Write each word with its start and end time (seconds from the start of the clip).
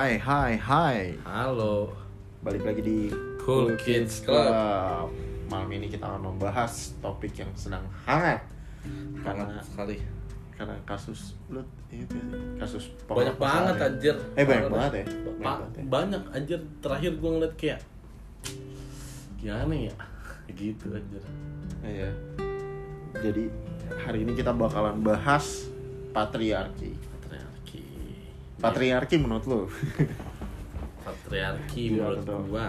Hai, 0.00 0.16
hai, 0.16 0.56
hai. 0.56 1.12
Halo. 1.28 1.92
Balik 2.40 2.64
lagi 2.64 2.80
di 2.80 2.98
Cool 3.36 3.76
Kids 3.76 4.24
Club. 4.24 5.12
Malam 5.52 5.68
ini 5.76 5.92
kita 5.92 6.08
akan 6.08 6.24
membahas 6.32 6.96
topik 7.04 7.36
yang 7.36 7.52
sedang 7.52 7.84
hangat 8.08 8.40
karena 9.20 9.60
sekali. 9.60 10.00
karena 10.56 10.72
kasus 10.88 11.36
lu 11.52 11.60
itu 11.92 12.16
kasus 12.56 12.96
Banyak 13.04 13.36
banget 13.36 13.76
ya. 13.76 13.84
anjir. 13.92 14.16
Eh 14.40 14.44
banyak 14.48 14.72
banget 14.72 14.92
ya. 14.92 15.04
Ba- 15.04 15.12
Banyak 15.20 15.36
banget 15.44 15.68
ya. 15.68 15.82
banyak 15.84 16.22
anjir. 16.32 16.60
Terakhir 16.80 17.12
gue 17.20 17.30
ngeliat 17.36 17.54
kayak 17.60 17.80
gimana 19.36 19.74
ya? 19.84 19.94
Gitu 20.48 20.86
anjir. 20.96 21.22
Iya. 21.84 22.08
Jadi 23.20 23.52
hari 24.00 24.24
ini 24.24 24.32
kita 24.32 24.56
bakalan 24.56 25.04
bahas. 25.04 25.68
Patriarki. 26.16 27.09
Patriarki 28.60 29.16
menurut 29.16 29.44
lu? 29.48 29.60
Patriarki 31.06 31.96
Iya, 31.96 31.96
menurut 31.96 32.20
betul. 32.20 32.40
gua. 32.52 32.68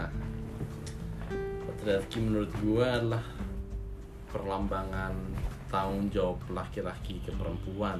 Patriarki 1.67 2.17
menurut 2.23 2.51
gua 2.63 2.85
adalah 2.95 3.23
perlambangan 4.31 5.13
tanggung 5.67 6.07
jawab 6.07 6.39
laki-laki 6.47 7.19
ke 7.19 7.35
perempuan. 7.35 7.99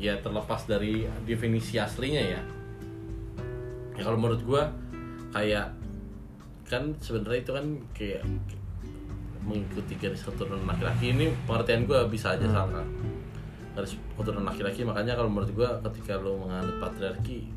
Ya 0.00 0.16
terlepas 0.16 0.64
dari 0.64 1.04
definisi 1.28 1.76
aslinya 1.76 2.24
ya. 2.24 2.42
Ya 4.00 4.02
kalau 4.02 4.16
menurut 4.16 4.40
gua 4.48 4.72
kayak 5.36 5.76
kan 6.64 6.96
sebenarnya 7.04 7.40
itu 7.44 7.52
kan 7.52 7.66
kayak 7.92 8.22
mengikuti 9.44 9.92
garis 10.00 10.24
keturunan 10.24 10.64
laki-laki 10.64 11.12
ini 11.12 11.36
pengertian 11.44 11.84
gua 11.84 12.08
bisa 12.08 12.32
aja 12.32 12.48
salah 12.48 12.86
garis 13.74 13.94
keturunan 14.18 14.46
laki-laki 14.46 14.82
makanya 14.82 15.14
kalau 15.14 15.30
menurut 15.30 15.50
gua 15.54 15.78
ketika 15.90 16.18
lo 16.18 16.42
menganut 16.42 16.76
patriarki 16.82 17.48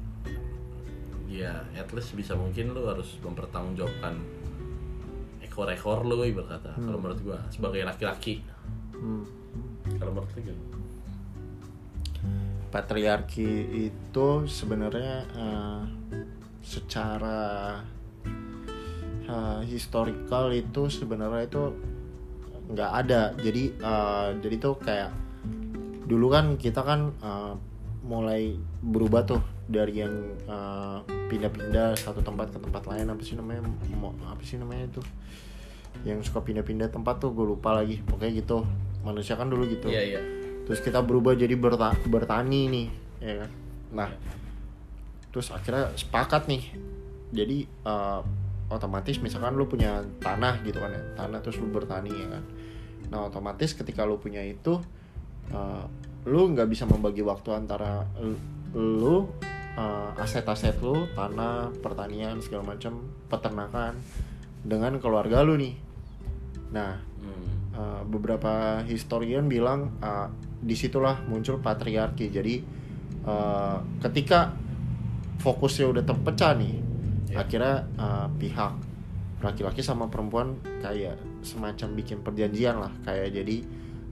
ya 1.25 1.65
at 1.73 1.89
least 1.89 2.13
bisa 2.13 2.37
mungkin 2.37 2.77
lu 2.77 2.85
harus 2.85 3.17
mempertanggungjawabkan 3.25 4.21
ekor-ekor 5.41 6.05
lu 6.05 6.21
ibarat 6.21 6.61
kata 6.61 6.77
kalau 6.77 6.99
menurut 7.01 7.19
gua 7.25 7.39
sebagai 7.49 7.81
laki-laki 7.85 8.45
Hmm. 8.93 9.27
kalau 9.99 10.15
menurut 10.15 10.31
gimana? 10.31 10.63
patriarki 12.71 13.51
itu 13.91 14.27
sebenarnya 14.49 15.27
eh, 15.27 15.81
secara 16.63 17.77
eh, 19.27 19.61
historical 19.67 20.49
itu 20.55 20.89
sebenarnya 20.89 21.43
itu 21.45 21.63
nggak 22.73 22.91
ada 23.05 23.21
jadi 23.37 23.63
eh, 23.77 24.27
jadi 24.41 24.55
tuh 24.57 24.75
kayak 24.81 25.11
dulu 26.03 26.27
kan 26.31 26.59
kita 26.59 26.83
kan 26.83 27.11
eh, 27.23 27.53
mulai 28.03 28.59
berubah 28.83 29.23
tuh 29.23 29.41
dari 29.63 30.03
yang 30.03 30.11
eh, 30.43 30.97
pindah-pindah 31.31 31.95
satu 31.95 32.19
tempat 32.19 32.51
ke 32.51 32.59
tempat 32.59 32.83
lain 32.87 33.07
apa 33.07 33.21
sih 33.23 33.39
namanya 33.39 33.63
Mo- 33.95 34.15
apa 34.27 34.43
sih 34.43 34.59
namanya 34.59 34.91
itu? 34.91 35.01
Yang 36.03 36.27
suka 36.31 36.43
pindah-pindah 36.43 36.91
tempat 36.91 37.23
tuh 37.23 37.31
gue 37.31 37.45
lupa 37.47 37.71
lagi 37.71 38.03
pokoknya 38.03 38.43
gitu. 38.43 38.67
Manusia 39.03 39.39
kan 39.39 39.47
dulu 39.47 39.63
gitu. 39.67 39.87
Iya 39.87 40.01
iya. 40.03 40.21
Terus 40.67 40.79
kita 40.79 41.03
berubah 41.03 41.35
jadi 41.35 41.55
berta- 41.55 41.95
bertani 42.07 42.67
nih 42.67 42.87
ya 43.23 43.33
kan? 43.43 43.49
Nah 43.95 44.09
terus 45.31 45.49
akhirnya 45.49 45.89
sepakat 45.95 46.51
nih. 46.51 46.63
Jadi 47.31 47.57
eh, 47.65 48.21
otomatis 48.67 49.21
misalkan 49.21 49.53
lu 49.55 49.69
punya 49.69 50.01
tanah 50.19 50.59
gitu 50.65 50.81
kan 50.81 50.89
ya 50.91 51.03
tanah 51.15 51.39
terus 51.39 51.61
lu 51.61 51.71
bertani 51.71 52.11
ya 52.11 52.27
kan. 52.27 52.43
Nah 53.13 53.19
otomatis 53.31 53.71
ketika 53.77 54.03
lu 54.03 54.17
punya 54.19 54.41
itu 54.43 54.81
eh, 55.51 55.83
lu 56.29 56.53
nggak 56.55 56.69
bisa 56.71 56.87
membagi 56.87 57.19
waktu 57.19 57.51
antara 57.51 58.07
lu, 58.77 59.27
eh, 59.75 60.09
aset-aset 60.21 60.79
lu 60.79 61.09
tanah 61.17 61.73
pertanian 61.83 62.39
segala 62.39 62.77
macam 62.77 63.03
peternakan 63.27 63.99
dengan 64.63 64.95
keluarga 65.01 65.43
lu 65.43 65.59
nih 65.59 65.75
nah 66.71 67.13
Hmm. 67.23 67.47
Uh, 67.73 68.01
beberapa 68.05 68.83
historian 68.83 69.47
bilang 69.47 69.95
uh, 70.03 70.27
di 70.59 70.75
situlah 70.75 71.23
muncul 71.25 71.57
patriarki. 71.63 72.27
Jadi 72.29 72.59
uh, 73.23 73.79
ketika 74.03 74.51
fokusnya 75.39 75.87
udah 75.89 76.03
terpecah 76.03 76.53
nih, 76.59 76.75
Ya. 77.33 77.41
akhirnya 77.41 77.89
uh, 77.97 78.27
pihak 78.37 78.77
laki-laki 79.41 79.81
sama 79.81 80.05
perempuan 80.05 80.53
kayak 80.85 81.17
semacam 81.41 81.97
bikin 81.97 82.21
perjanjian 82.21 82.77
lah, 82.77 82.93
kayak 83.01 83.33
jadi 83.33 83.65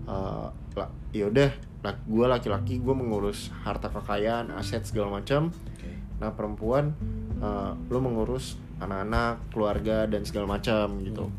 uh, 0.07 0.49
la- 0.77 0.93
yaudah, 1.11 1.51
gue 1.83 2.25
laki-laki 2.29 2.77
gue 2.77 2.95
mengurus 2.95 3.49
harta 3.65 3.89
kekayaan, 3.89 4.53
aset 4.53 4.85
segala 4.85 5.19
macam. 5.21 5.49
Oke. 5.49 5.91
Nah 6.21 6.29
perempuan 6.37 6.93
uh, 7.41 7.73
lo 7.89 7.99
mengurus 7.99 8.61
anak-anak, 8.77 9.49
keluarga 9.49 10.05
dan 10.05 10.21
segala 10.25 10.57
macam 10.57 11.01
gitu. 11.01 11.29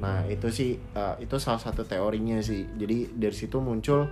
Nah 0.00 0.28
itu 0.28 0.48
sih 0.52 0.76
uh, 0.96 1.16
itu 1.20 1.40
salah 1.40 1.60
satu 1.60 1.88
teorinya 1.88 2.40
sih. 2.44 2.68
Jadi 2.76 3.16
dari 3.16 3.32
situ 3.32 3.60
muncul 3.64 4.08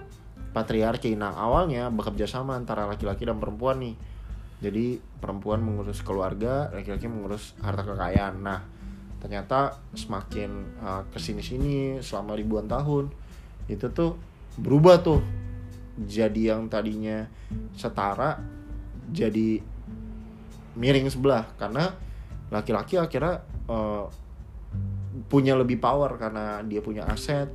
patriarki. 0.56 1.12
Nah 1.16 1.36
awalnya 1.36 1.92
bekerja 1.92 2.24
sama 2.24 2.56
antara 2.56 2.88
laki-laki 2.88 3.28
dan 3.28 3.36
perempuan 3.36 3.84
nih. 3.84 3.96
Jadi 4.60 5.00
perempuan 5.00 5.64
mengurus 5.64 6.04
keluarga, 6.04 6.69
laki-laki 6.72 7.08
mengurus 7.08 7.56
harta 7.60 7.84
kekayaan. 7.84 8.40
Nah 8.40 8.60
ternyata 9.20 9.76
semakin 9.92 10.80
uh, 10.80 11.04
ke 11.12 11.20
sini-sini 11.20 12.00
selama 12.00 12.32
ribuan 12.32 12.64
tahun 12.64 13.12
itu 13.70 13.86
tuh 13.94 14.19
berubah 14.58 14.98
tuh. 15.00 15.22
Jadi 16.00 16.48
yang 16.48 16.66
tadinya 16.66 17.28
setara 17.76 18.41
jadi 19.10 19.60
miring 20.78 21.10
sebelah 21.10 21.50
karena 21.58 21.92
laki-laki 22.48 22.97
akhirnya 22.97 23.42
uh, 23.69 24.06
punya 25.26 25.58
lebih 25.58 25.78
power 25.78 26.19
karena 26.19 26.62
dia 26.66 26.81
punya 26.82 27.06
aset, 27.10 27.50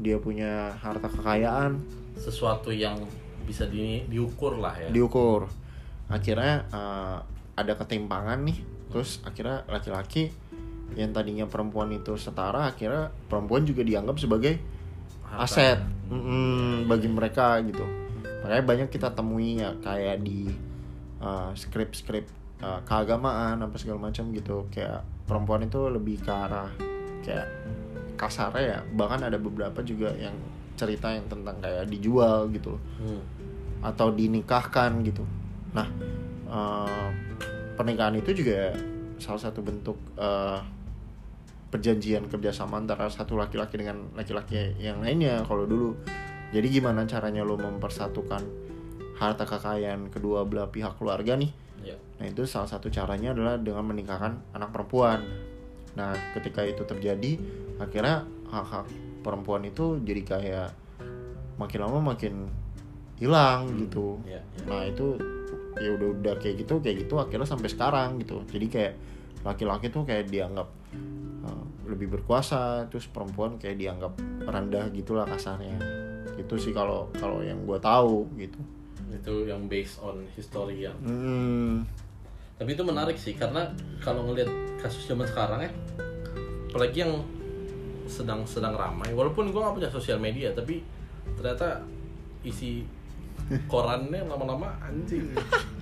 dia 0.00 0.16
punya 0.20 0.74
harta 0.80 1.08
kekayaan, 1.08 1.80
sesuatu 2.16 2.72
yang 2.72 2.98
bisa 3.44 3.64
di, 3.64 4.04
diukur 4.08 4.60
lah 4.60 4.76
ya 4.76 4.88
diukur. 4.92 5.48
Akhirnya 6.08 6.68
uh, 6.72 7.20
ada 7.56 7.72
ketimpangan 7.76 8.42
nih. 8.44 8.58
Terus 8.88 9.20
akhirnya 9.24 9.68
laki-laki 9.68 10.32
yang 10.96 11.12
tadinya 11.12 11.44
perempuan 11.44 11.92
itu 11.92 12.16
setara, 12.16 12.72
akhirnya 12.72 13.12
perempuan 13.28 13.68
juga 13.68 13.84
dianggap 13.84 14.16
sebagai 14.16 14.56
Aset 15.36 15.78
Mm-mm, 16.08 16.88
bagi 16.88 17.04
mereka 17.04 17.60
gitu. 17.60 17.84
Makanya 18.40 18.64
banyak 18.64 18.88
kita 18.88 19.12
temui 19.12 19.60
ya 19.60 19.76
kayak 19.78 20.24
di 20.24 20.48
uh, 21.20 21.52
skrip-skrip 21.52 22.24
uh, 22.64 22.80
keagamaan 22.88 23.60
apa 23.60 23.76
segala 23.76 24.08
macam 24.08 24.32
gitu. 24.32 24.64
Kayak 24.72 25.04
perempuan 25.28 25.68
itu 25.68 25.84
lebih 25.92 26.24
ke 26.24 26.32
arah 26.32 26.72
kayak 27.20 27.44
kasarnya 28.16 28.64
ya. 28.64 28.78
Bahkan 28.88 29.28
ada 29.28 29.36
beberapa 29.36 29.84
juga 29.84 30.16
yang 30.16 30.32
cerita 30.78 31.10
yang 31.10 31.26
tentang 31.26 31.58
kayak 31.58 31.90
dijual 31.90 32.48
gitu 32.54 32.78
loh 32.78 32.82
Hmm. 33.02 33.22
atau 33.82 34.14
dinikahkan 34.14 35.02
gitu. 35.02 35.26
Nah, 35.74 35.90
eh, 36.48 37.08
pernikahan 37.74 38.14
itu 38.14 38.30
juga 38.32 38.72
salah 39.18 39.42
satu 39.42 39.58
bentuk 39.60 39.98
eh, 40.14 40.58
perjanjian 41.68 42.24
kerjasama 42.32 42.80
antara 42.80 43.12
satu 43.12 43.36
laki-laki 43.36 43.76
dengan 43.76 44.08
laki-laki 44.16 44.76
yang 44.80 45.04
lainnya 45.04 45.44
kalau 45.44 45.68
dulu. 45.68 45.96
Jadi 46.48 46.80
gimana 46.80 47.04
caranya 47.04 47.44
lo 47.44 47.60
mempersatukan 47.60 48.40
harta 49.20 49.44
kekayaan 49.44 50.08
kedua 50.08 50.48
belah 50.48 50.72
pihak 50.72 50.96
keluarga 50.96 51.36
nih? 51.36 51.52
ya 51.84 51.96
Nah 52.18 52.26
itu 52.26 52.48
salah 52.48 52.70
satu 52.70 52.88
caranya 52.88 53.36
adalah 53.36 53.60
dengan 53.60 53.84
menikahkan 53.84 54.56
anak 54.56 54.72
perempuan. 54.72 55.20
Nah 55.92 56.16
ketika 56.32 56.64
itu 56.64 56.88
terjadi, 56.88 57.36
akhirnya 57.76 58.24
hak-hak 58.48 58.88
perempuan 59.20 59.68
itu 59.68 60.00
jadi 60.00 60.22
kayak 60.24 60.68
makin 61.60 61.78
lama 61.84 62.14
makin 62.14 62.48
hilang 63.20 63.68
gitu. 63.76 64.16
ya, 64.24 64.40
ya. 64.40 64.64
Nah 64.64 64.82
itu 64.88 65.18
ya 65.78 65.90
udah 65.94 66.08
udah 66.16 66.34
kayak 66.40 66.64
gitu 66.64 66.80
kayak 66.80 67.06
gitu 67.06 67.14
akhirnya 67.20 67.44
sampai 67.44 67.68
sekarang 67.68 68.16
gitu. 68.24 68.40
Jadi 68.48 68.66
kayak 68.72 68.94
laki-laki 69.44 69.92
tuh 69.92 70.08
kayak 70.08 70.32
dianggap 70.32 70.77
uh, 71.48 71.88
lebih 71.88 72.12
berkuasa, 72.20 72.84
terus 72.92 73.08
perempuan 73.08 73.56
kayak 73.56 73.80
dianggap 73.80 74.12
rendah 74.44 74.92
gitulah 74.92 75.24
kasarnya. 75.24 75.80
Itu 76.36 76.60
sih 76.60 76.76
kalau 76.76 77.08
kalau 77.16 77.40
yang 77.40 77.64
gue 77.64 77.78
tahu 77.80 78.28
gitu. 78.36 78.60
itu 79.08 79.48
yang 79.48 79.64
based 79.72 80.04
on 80.04 80.20
history 80.36 80.84
yang 80.84 80.92
Hmm, 81.00 81.80
tapi 82.60 82.76
itu 82.76 82.84
menarik 82.84 83.16
sih 83.16 83.32
karena 83.32 83.72
kalau 84.04 84.28
ngelihat 84.28 84.52
kasus 84.82 85.08
zaman 85.08 85.24
sekarang 85.24 85.64
ya 85.64 85.72
apalagi 86.68 87.06
yang 87.06 87.24
sedang 88.04 88.42
sedang 88.44 88.74
ramai 88.74 89.14
walaupun 89.14 89.48
gue 89.54 89.60
nggak 89.60 89.76
punya 89.78 89.90
sosial 89.90 90.18
media 90.18 90.50
tapi 90.52 90.82
ternyata 91.38 91.80
isi 92.42 92.82
korannya 93.72 94.26
lama-lama 94.26 94.74
anjing 94.82 95.30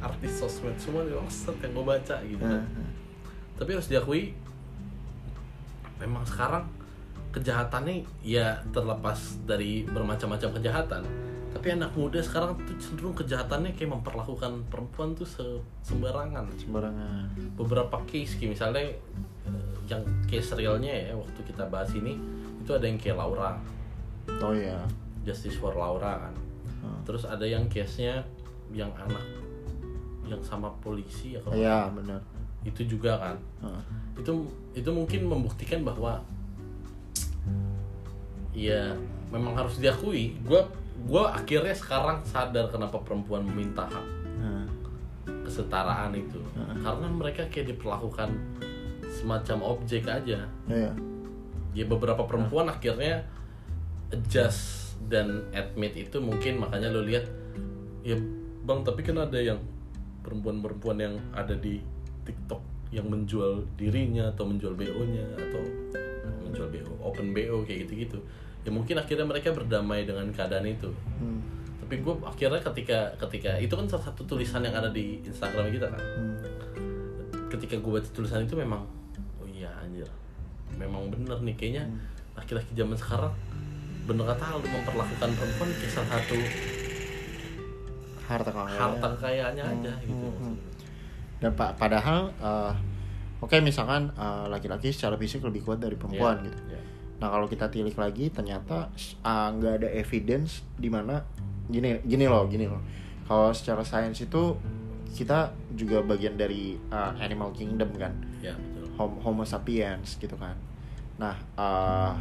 artis 0.05 0.39
sosmed 0.39 0.77
semua 0.77 1.03
di 1.03 1.17
yang 1.17 1.73
gue 1.73 1.85
baca 1.85 2.17
gitu 2.23 2.45
kan 2.45 2.63
tapi 3.59 3.71
harus 3.73 3.89
diakui 3.89 4.37
memang 6.01 6.25
sekarang 6.27 6.65
kejahatannya 7.33 8.05
ya 8.25 8.57
terlepas 8.73 9.41
dari 9.45 9.85
bermacam-macam 9.85 10.57
kejahatan. 10.57 11.03
Tapi 11.53 11.67
anak 11.73 11.97
muda 11.97 12.21
sekarang 12.21 12.57
tuh 12.69 12.77
cenderung 12.77 13.17
kejahatannya 13.17 13.73
kayak 13.73 13.91
memperlakukan 13.97 14.69
perempuan 14.69 15.17
tuh 15.17 15.25
se- 15.25 15.65
sembarangan. 15.85 16.45
Sembarangan. 16.57 17.33
Beberapa 17.57 17.97
case 18.05 18.37
kayak 18.37 18.57
misalnya 18.57 18.85
eh, 19.49 19.73
yang 19.89 20.05
case 20.29 20.53
realnya 20.57 21.13
ya 21.13 21.13
waktu 21.17 21.41
kita 21.49 21.65
bahas 21.69 21.93
ini 21.97 22.17
itu 22.61 22.71
ada 22.73 22.85
yang 22.85 23.01
kayak 23.01 23.17
Laura. 23.17 23.57
Oh 24.41 24.53
ya 24.53 24.77
Justice 25.25 25.57
for 25.57 25.73
Laura 25.73 26.29
kan. 26.29 26.35
Hmm. 26.87 27.03
terus 27.03 27.27
ada 27.27 27.43
yang 27.43 27.67
case 27.67 28.07
nya 28.07 28.23
yang 28.71 28.91
anak 28.95 29.23
yang 30.27 30.39
sama 30.43 30.71
polisi 30.83 31.35
ya 31.35 31.41
kalau 31.43 31.59
ya 31.59 31.91
benar 31.91 32.23
itu 32.67 32.83
juga 32.99 33.15
kan. 33.17 33.37
Heeh. 33.63 33.83
itu 34.17 34.33
itu 34.75 34.91
mungkin 34.91 35.29
membuktikan 35.29 35.85
bahwa 35.87 36.19
ya 38.57 38.97
memang 39.29 39.53
harus 39.53 39.77
diakui 39.77 40.33
gue 40.41 40.61
gue 41.05 41.25
akhirnya 41.29 41.77
sekarang 41.77 42.25
sadar 42.25 42.73
kenapa 42.73 42.97
perempuan 43.05 43.45
meminta 43.45 43.85
hak 43.87 44.07
Heeh. 44.43 44.67
kesetaraan 45.47 46.11
itu. 46.17 46.41
Karena 46.83 47.07
mereka 47.07 47.47
kayak 47.47 47.77
diperlakukan 47.77 48.35
semacam 49.07 49.59
objek 49.77 50.09
aja. 50.11 50.45
Ya 50.67 50.91
ya 51.77 51.85
beberapa 51.85 52.25
perempuan 52.25 52.73
akhirnya 52.73 53.29
adjust 54.09 54.97
dan 55.13 55.45
admit 55.53 55.93
itu 55.93 56.17
mungkin 56.25 56.57
makanya 56.57 56.89
lo 56.89 57.05
lihat 57.05 57.29
ya 58.01 58.17
bang 58.65 58.81
tapi 58.81 59.05
kan 59.05 59.21
ada 59.21 59.37
yang 59.37 59.61
perempuan-perempuan 60.25 60.97
yang 60.97 61.15
ada 61.37 61.53
di 61.53 61.85
TikTok 62.27 62.61
yang 62.91 63.07
menjual 63.07 63.63
dirinya 63.79 64.31
atau 64.31 64.47
menjual 64.47 64.75
BO-nya 64.75 65.25
atau 65.39 65.63
menjual 66.47 66.69
BO 66.71 66.93
open 67.03 67.31
BO 67.35 67.63
kayak 67.63 67.87
gitu-gitu. 67.87 68.19
Ya 68.67 68.71
mungkin 68.75 68.99
akhirnya 68.99 69.27
mereka 69.27 69.55
berdamai 69.55 70.03
dengan 70.03 70.27
keadaan 70.35 70.67
itu. 70.67 70.91
Hmm. 71.23 71.41
tapi 71.87 72.03
gue 72.03 72.19
akhirnya 72.27 72.59
ketika 72.59 73.15
ketika 73.15 73.63
itu 73.63 73.71
kan 73.71 73.87
salah 73.87 74.11
satu 74.11 74.27
tulisan 74.27 74.59
yang 74.59 74.75
ada 74.75 74.91
di 74.91 75.23
Instagram 75.23 75.71
kita 75.71 75.87
kan? 75.87 76.03
Hmm. 76.03 76.35
ketika 77.47 77.79
gue 77.79 77.93
baca 77.95 78.11
tulisan 78.11 78.43
itu 78.43 78.59
memang 78.59 78.83
oh 79.39 79.47
iya 79.47 79.71
anjir. 79.79 80.11
Memang 80.75 81.15
bener 81.15 81.39
nih 81.47 81.55
kayaknya 81.55 81.87
laki-laki 82.35 82.75
zaman 82.75 82.99
sekarang 82.99 83.31
bener 84.07 84.23
kata 84.23 84.59
lu 84.59 84.67
memperlakukan 84.67 85.31
perempuan 85.35 85.69
kayak 85.79 85.93
salah 85.95 86.11
satu 86.19 86.37
harta 88.27 88.51
kekayaan 88.51 88.79
harta 88.79 89.07
kekayaannya 89.19 89.65
aja 89.67 89.93
gitu 90.03 90.29
dan 91.39 91.53
pa- 91.53 91.73
padahal 91.73 92.33
eh, 92.33 92.73
oke 93.39 93.57
misalkan 93.61 94.11
eh, 94.11 94.45
laki-laki 94.47 94.91
secara 94.91 95.15
fisik 95.15 95.41
lebih 95.41 95.63
kuat 95.63 95.79
dari 95.79 95.95
perempuan 95.95 96.41
Iya, 96.41 96.47
gitu 96.47 96.59
iya. 96.69 96.81
nah 97.17 97.29
kalau 97.29 97.45
kita 97.45 97.69
tilik 97.69 97.95
lagi 97.95 98.29
ternyata 98.29 98.89
eh, 99.21 99.49
nggak 99.53 99.75
ada 99.81 99.89
evidence 99.91 100.65
di 100.75 100.89
mana 100.89 101.21
gini 101.67 101.99
gini 102.03 102.25
loh 102.25 102.47
gini 102.47 102.65
loh 102.65 102.81
kalau 103.25 103.51
secara 103.51 103.83
sains 103.83 104.19
itu 104.19 104.55
kita 105.13 105.49
juga 105.73 106.01
bagian 106.01 106.35
dari 106.35 106.77
eh, 106.77 107.13
animal 107.19 107.51
kingdom 107.51 107.89
kan 107.95 108.13
ya 108.39 108.53
betul 108.55 108.85
Hom- 108.97 109.21
Homo 109.21 109.45
sapiens 109.45 110.17
gitu 110.17 110.37
kan. 110.37 110.57
Nah, 111.17 111.37
eh, 111.55 112.13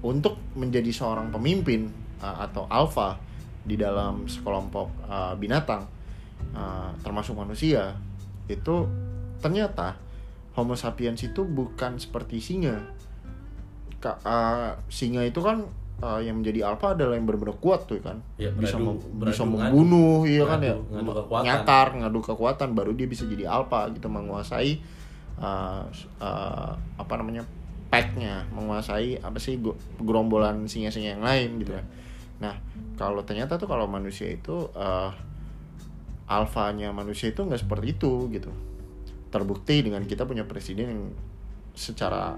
untuk 0.00 0.36
menjadi 0.52 0.88
seorang 0.88 1.28
pemimpin 1.28 1.88
eh, 2.18 2.36
atau 2.38 2.64
alpha 2.66 3.16
di 3.62 3.76
dalam 3.76 4.24
sekelompok 4.24 4.88
eh, 5.04 5.34
binatang, 5.36 5.88
eh, 6.50 6.90
termasuk 7.00 7.32
manusia, 7.32 7.96
itu 8.48 8.76
ternyata 9.38 9.94
Homo 10.52 10.74
sapiens 10.74 11.22
itu 11.22 11.44
bukan 11.44 11.96
seperti 11.96 12.42
singa. 12.42 12.82
Ka- 13.98 14.18
eh, 14.20 14.70
singa 14.88 15.22
itu 15.22 15.38
kan 15.38 15.62
eh, 15.98 16.20
yang 16.24 16.38
menjadi 16.38 16.62
alpha 16.66 16.94
adalah 16.94 17.14
yang 17.14 17.26
benar-benar 17.26 17.58
kuat 17.58 17.86
tuh 17.86 17.98
kan, 17.98 18.22
Ya, 18.34 18.50
bisa 18.50 18.74
beradu- 18.74 19.02
mem- 19.02 19.02
beradu 19.18 19.30
bisa 19.30 19.42
ngadu. 19.42 19.54
membunuh, 19.58 20.18
iya 20.24 20.42
kan 20.44 20.58
ya, 20.60 20.70
Ngadu- 20.70 20.86
ngadu 20.94 21.10
kekuatan. 21.18 21.42
nyakar, 21.42 21.86
ngadu 21.94 22.18
kekuatan, 22.22 22.68
baru 22.72 22.90
dia 22.94 23.06
bisa 23.06 23.22
jadi 23.24 23.44
alpha 23.46 23.90
gitu 23.90 24.06
menguasai 24.06 24.78
uh, 25.38 25.82
uh, 26.18 26.70
apa 26.94 27.12
namanya 27.14 27.42
packnya 27.88 28.42
menguasai 28.50 29.18
apa 29.18 29.38
sih 29.38 29.56
gerombolan 29.96 30.66
singa-singa 30.66 31.14
yang 31.14 31.22
lain 31.22 31.56
gitu 31.58 31.72
kan 31.72 31.86
nah 32.38 32.54
kalau 32.94 33.22
ternyata 33.22 33.54
tuh 33.54 33.64
kalau 33.64 33.86
manusia 33.86 34.28
itu 34.28 34.66
uh, 34.76 35.10
alfanya 36.28 36.92
manusia 36.92 37.32
itu 37.32 37.40
nggak 37.40 37.58
seperti 37.58 37.96
itu 37.96 38.28
gitu. 38.30 38.52
Terbukti 39.28 39.80
dengan 39.80 40.04
kita 40.04 40.24
punya 40.24 40.44
presiden 40.44 40.86
yang 40.86 41.02
secara 41.72 42.36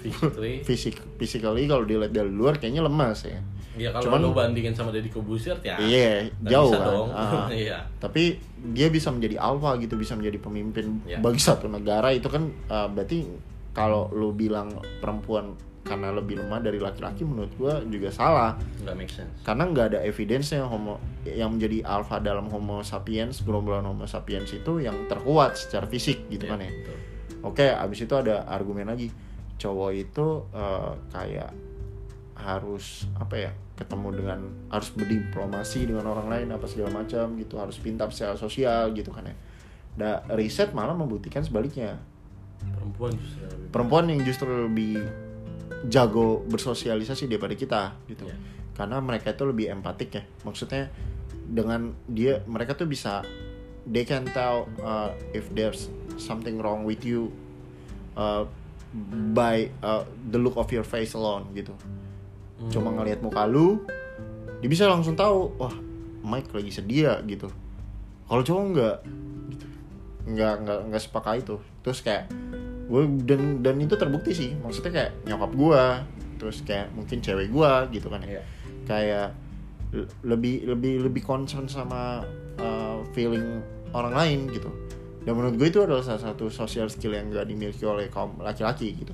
physically. 0.00 0.62
Fisik 0.68 0.96
physically 1.16 1.64
kalau 1.64 1.84
dilihat 1.84 2.10
dari 2.10 2.28
luar 2.28 2.58
kayaknya 2.58 2.82
lemas 2.82 3.24
ya. 3.24 3.38
Ya 3.78 3.94
kalau 3.94 4.10
Cuman- 4.10 4.20
lu 4.20 4.30
bandingin 4.34 4.74
sama 4.74 4.90
Deddy 4.90 5.08
Kobusier 5.08 5.54
ya 5.62 5.78
iya 5.78 6.26
jauh 6.42 6.74
bisa 6.74 6.78
kan? 6.82 6.88
dong. 6.90 7.08
Ah. 7.14 7.46
iya. 7.54 7.78
Tapi 8.02 8.36
dia 8.74 8.90
bisa 8.90 9.14
menjadi 9.14 9.38
alpha 9.38 9.78
gitu 9.78 9.94
bisa 9.94 10.18
menjadi 10.18 10.42
pemimpin 10.42 11.00
Ya. 11.06 11.22
bagi 11.22 11.38
satu 11.38 11.70
negara 11.70 12.10
itu 12.10 12.26
kan 12.26 12.50
uh, 12.66 12.90
berarti 12.90 13.24
kalau 13.70 14.10
lu 14.10 14.34
bilang 14.34 14.74
perempuan 14.98 15.54
karena 15.90 16.14
lebih 16.14 16.38
lemah 16.38 16.62
dari 16.62 16.78
laki-laki 16.78 17.26
menurut 17.26 17.50
gua 17.58 17.82
juga 17.82 18.14
salah 18.14 18.54
nggak 18.86 18.94
make 18.94 19.10
sense 19.10 19.42
karena 19.42 19.66
nggak 19.66 19.86
ada 19.90 19.98
evidence-nya 20.06 20.62
homo 20.62 21.02
yang 21.26 21.58
menjadi 21.58 21.82
alpha 21.82 22.22
dalam 22.22 22.46
homo 22.46 22.86
sapiens 22.86 23.42
gerombolan 23.42 23.82
homo 23.82 24.06
sapiens 24.06 24.54
itu 24.54 24.78
yang 24.78 25.10
terkuat 25.10 25.58
secara 25.58 25.90
fisik 25.90 26.30
gitu 26.30 26.46
Iya, 26.46 26.52
kan 26.54 26.62
ya 26.62 26.70
betul. 26.70 26.96
Oke, 27.40 27.72
abis 27.72 28.04
itu 28.04 28.14
ada 28.16 28.44
argumen 28.44 28.84
lagi. 28.88 29.08
Cowok 29.56 29.90
itu 29.96 30.44
eh, 30.52 30.92
kayak 31.12 31.50
harus 32.36 33.08
apa 33.16 33.36
ya? 33.36 33.50
Ketemu 33.76 34.08
dengan 34.12 34.40
harus 34.68 34.92
berdiplomasi 34.92 35.88
dengan 35.88 36.12
orang 36.12 36.28
lain 36.28 36.48
apa 36.52 36.68
segala 36.68 37.00
macam 37.00 37.32
gitu, 37.40 37.56
harus 37.56 37.80
pintar 37.80 38.12
secara 38.12 38.36
sosial 38.36 38.92
gitu 38.92 39.08
kan 39.08 39.24
ya. 39.24 39.36
Da, 39.96 40.10
riset 40.36 40.76
malah 40.76 40.92
membuktikan 40.92 41.40
sebaliknya. 41.40 41.96
perempuan 42.60 43.16
justru 43.16 43.40
lebih 43.48 43.68
Perempuan 43.72 44.04
yang 44.12 44.20
justru 44.20 44.48
lebih 44.52 45.00
jago 45.88 46.44
bersosialisasi 46.44 47.30
daripada 47.30 47.56
kita 47.56 47.96
gitu. 48.10 48.28
Iya. 48.28 48.36
Karena 48.76 49.00
mereka 49.00 49.32
itu 49.32 49.44
lebih 49.48 49.72
empatik 49.72 50.10
ya. 50.12 50.22
Maksudnya 50.44 50.92
dengan 51.50 51.96
dia 52.06 52.44
mereka 52.44 52.76
tuh 52.76 52.86
bisa 52.86 53.24
they 53.88 54.04
can 54.04 54.28
tell 54.30 54.68
uh, 54.84 55.10
if 55.32 55.48
there's 55.56 55.88
something 56.20 56.60
wrong 56.60 56.84
with 56.84 57.00
you 57.02 57.32
uh, 58.14 58.44
by 59.32 59.70
uh, 59.80 60.04
the 60.30 60.38
look 60.38 60.58
of 60.60 60.68
your 60.68 60.84
face 60.84 61.16
alone 61.16 61.48
gitu. 61.56 61.72
Cuma 62.68 62.92
ngelihat 62.92 63.24
muka 63.24 63.48
lu, 63.48 63.80
dia 64.60 64.68
bisa 64.68 64.84
langsung 64.84 65.16
tahu, 65.16 65.56
wah 65.56 65.72
Mike 66.20 66.52
lagi 66.52 66.68
sedih 66.68 67.08
ya 67.08 67.14
gitu. 67.24 67.48
Kalau 68.28 68.44
cowok 68.44 68.64
enggak, 68.68 68.96
gitu. 69.48 69.66
Enggak 70.28 70.54
enggak 70.60 70.78
enggak 70.84 71.02
sepakai 71.02 71.40
itu. 71.40 71.56
Terus 71.80 71.98
kayak 72.04 72.28
gue 72.90 73.02
dan 73.22 73.62
dan 73.62 73.78
itu 73.78 73.94
terbukti 73.94 74.34
sih. 74.34 74.50
Maksudnya 74.58 74.90
kayak 74.90 75.10
nyokap 75.30 75.52
gue, 75.54 75.82
terus 76.42 76.58
kayak 76.66 76.90
mungkin 76.92 77.22
cewek 77.22 77.48
gue 77.48 77.72
gitu 77.94 78.10
kan. 78.10 78.20
Iya. 78.26 78.42
Kayak 78.84 79.38
le- 79.94 80.10
lebih 80.26 80.66
lebih 80.66 81.06
lebih 81.06 81.22
concern 81.22 81.70
sama 81.70 82.26
uh, 82.58 82.98
feeling 83.14 83.62
orang 83.94 84.14
lain 84.14 84.38
gitu. 84.50 84.70
Dan 85.22 85.36
menurut 85.36 85.54
gue 85.60 85.68
itu 85.68 85.80
adalah 85.84 86.02
salah 86.02 86.32
satu 86.32 86.48
social 86.48 86.88
skill 86.88 87.12
yang 87.12 87.28
gak 87.28 87.44
dimiliki 87.44 87.84
oleh 87.84 88.08
kaum 88.08 88.40
laki-laki 88.40 88.96
gitu. 88.96 89.12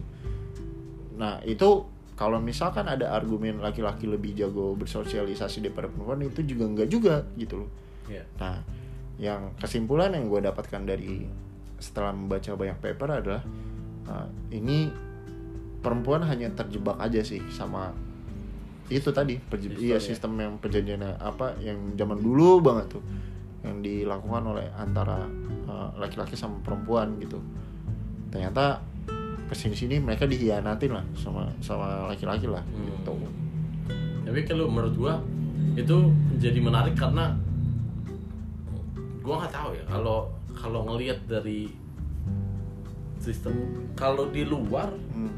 Nah 1.18 1.42
itu 1.42 1.82
kalau 2.16 2.40
misalkan 2.40 2.88
ada 2.88 3.12
argumen 3.12 3.60
laki-laki 3.60 4.08
lebih 4.08 4.32
jago 4.32 4.72
bersosialisasi 4.78 5.66
daripada 5.66 5.90
perempuan 5.92 6.24
itu 6.24 6.40
juga 6.46 6.64
enggak 6.64 6.88
juga 6.88 7.14
gitu 7.36 7.66
loh. 7.66 7.70
Iya. 8.08 8.24
Nah 8.38 8.56
yang 9.18 9.56
kesimpulan 9.58 10.14
yang 10.14 10.30
gue 10.30 10.40
dapatkan 10.44 10.82
dari 10.86 11.26
setelah 11.76 12.10
membaca 12.10 12.50
banyak 12.52 12.78
paper 12.80 13.08
adalah 13.20 13.42
uh, 14.06 14.26
ini 14.48 14.88
perempuan 15.78 16.24
hanya 16.24 16.50
terjebak 16.50 16.96
aja 16.98 17.20
sih 17.20 17.38
sama 17.48 17.92
itu 18.86 19.10
tadi 19.10 19.34
Sistem 19.42 19.76
iya 19.76 19.98
ya. 19.98 20.00
sistem 20.00 20.32
yang 20.38 20.52
perjanjian 20.56 21.02
apa 21.18 21.58
yang 21.58 21.94
zaman 21.94 22.18
dulu 22.18 22.62
banget 22.62 22.96
tuh 22.98 23.02
yang 23.66 23.82
dilakukan 23.82 24.46
oleh 24.46 24.66
antara 24.72 25.26
uh, 25.66 25.90
laki-laki 25.96 26.38
sama 26.38 26.62
perempuan 26.62 27.18
gitu 27.18 27.42
ternyata 28.30 28.78
ke 29.46 29.54
sini 29.54 29.74
sini 29.74 29.96
mereka 29.98 30.26
dihianatin 30.26 30.90
lah 30.90 31.04
sama 31.14 31.50
sama 31.58 32.06
laki-laki 32.06 32.46
lah 32.46 32.62
Hmm. 32.62 32.86
gitu 32.86 33.14
tapi 34.26 34.42
kalau 34.42 34.66
menurut 34.66 34.94
gua 34.94 35.14
itu 35.74 35.94
jadi 36.38 36.58
menarik 36.58 36.94
karena 36.94 37.34
gua 39.22 39.42
nggak 39.42 39.54
tahu 39.54 39.70
ya 39.74 39.84
kalau 39.86 40.30
kalau 40.56 40.82
ngelihat 40.84 41.20
dari 41.24 41.68
sistem 43.18 43.54
kalau 43.94 44.28
di 44.28 44.42
luar 44.42 44.92
Hmm. 45.10 45.32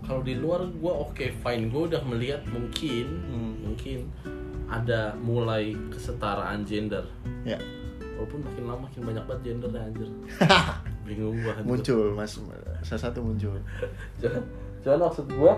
kalau 0.00 0.20
di 0.20 0.34
luar 0.34 0.62
gua 0.76 1.02
oke 1.02 1.24
fine 1.34 1.68
gua 1.68 1.88
udah 1.88 2.02
melihat 2.04 2.42
mungkin 2.46 3.06
Hmm. 3.24 3.52
mungkin 3.64 3.98
ada 4.66 5.12
mulai 5.16 5.72
kesetaraan 5.88 6.64
gender 6.64 7.04
ya 7.42 7.58
walaupun 8.14 8.40
makin 8.42 8.64
lama 8.64 8.80
makin 8.86 9.00
banyak 9.04 9.24
banget 9.24 9.42
gendernya 9.44 9.80
anjir 9.82 10.08
bingung 11.06 11.36
anjir. 11.36 11.64
muncul 11.64 12.04
mas 12.12 12.38
salah 12.80 13.02
satu 13.02 13.20
muncul 13.20 13.58
Cuman, 14.16 14.42
cuman 14.80 14.98
maksud 15.02 15.26
gua 15.30 15.54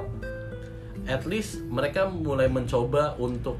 at 1.07 1.23
least 1.23 1.63
mereka 1.69 2.09
mulai 2.09 2.49
mencoba 2.49 3.15
untuk 3.17 3.55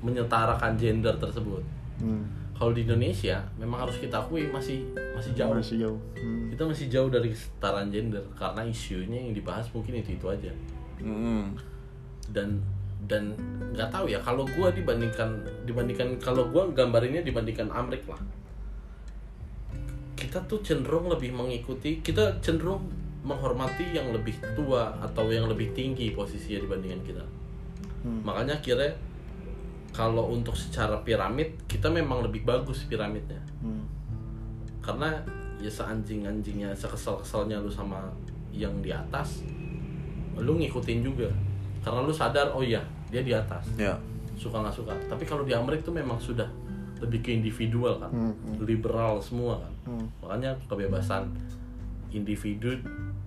menyetarakan 0.00 0.76
gender 0.76 1.14
tersebut 1.16 1.62
Hmm. 1.98 2.22
Kalau 2.58 2.74
di 2.74 2.82
Indonesia 2.82 3.38
memang 3.54 3.86
harus 3.86 3.96
kita 3.96 4.18
akui 4.18 4.50
masih 4.50 4.82
masih 5.14 5.30
jauh 5.32 5.54
Masih 5.54 5.78
jauh. 5.78 5.98
Hmm. 6.18 6.50
kita 6.50 6.62
masih 6.66 6.86
jauh 6.90 7.06
dari 7.06 7.30
kesetaraan 7.30 7.88
gender 7.88 8.24
karena 8.34 8.66
isunya 8.66 9.18
yang 9.22 9.32
dibahas 9.32 9.70
mungkin 9.70 9.94
itu 9.96 10.14
itu 10.14 10.26
aja 10.26 10.50
Hmm. 10.98 11.54
dan 12.34 12.58
dan 13.06 13.30
nggak 13.70 13.88
tahu 13.88 14.10
ya 14.10 14.18
kalau 14.18 14.42
gua 14.50 14.74
dibandingkan 14.74 15.38
dibandingkan 15.62 16.18
kalau 16.18 16.50
gua 16.50 16.66
gambarinnya 16.68 17.22
dibandingkan 17.22 17.70
Amrik 17.70 18.02
lah 18.04 18.18
kita 20.18 20.42
tuh 20.44 20.58
cenderung 20.60 21.06
lebih 21.06 21.30
mengikuti 21.30 22.02
kita 22.02 22.42
cenderung 22.42 22.90
menghormati 23.22 23.94
yang 23.94 24.10
lebih 24.10 24.34
tua 24.58 24.90
atau 24.98 25.30
yang 25.30 25.46
lebih 25.46 25.70
tinggi 25.72 26.10
posisinya 26.10 26.66
dibandingkan 26.66 27.02
kita 27.06 27.24
Hmm. 27.98 28.22
makanya 28.22 28.54
kira 28.62 28.94
kalau 29.98 30.30
untuk 30.30 30.54
secara 30.54 30.94
piramid 31.02 31.58
kita 31.66 31.90
memang 31.90 32.22
lebih 32.22 32.46
bagus 32.46 32.86
piramidnya 32.86 33.42
Hmm. 33.58 33.82
karena 34.78 35.18
ya 35.58 35.66
seanjing-anjingnya 35.66 36.70
sekesal-kesalnya 36.72 37.58
lu 37.58 37.66
sama 37.66 37.98
yang 38.54 38.78
di 38.78 38.94
atas 38.94 39.42
lu 40.38 40.54
ngikutin 40.54 41.02
juga 41.02 41.26
karena 41.82 42.00
lu 42.00 42.14
sadar 42.14 42.54
oh 42.54 42.62
iya 42.62 42.78
dia 43.10 43.26
di 43.26 43.34
atas 43.34 43.66
Ya. 43.74 43.98
suka 44.38 44.62
nggak 44.62 44.70
suka 44.72 44.94
tapi 45.10 45.26
kalau 45.26 45.42
di 45.42 45.50
Amerika 45.50 45.90
tuh 45.90 45.98
memang 45.98 46.14
sudah 46.16 46.46
lebih 47.02 47.18
ke 47.20 47.30
individual 47.32 47.98
kan 47.98 48.10
Hmm, 48.10 48.30
hmm. 48.30 48.62
liberal 48.62 49.18
semua 49.18 49.58
kan 49.58 49.72
Hmm. 49.90 50.06
makanya 50.22 50.54
kebebasan 50.70 51.26
individu 52.08 52.78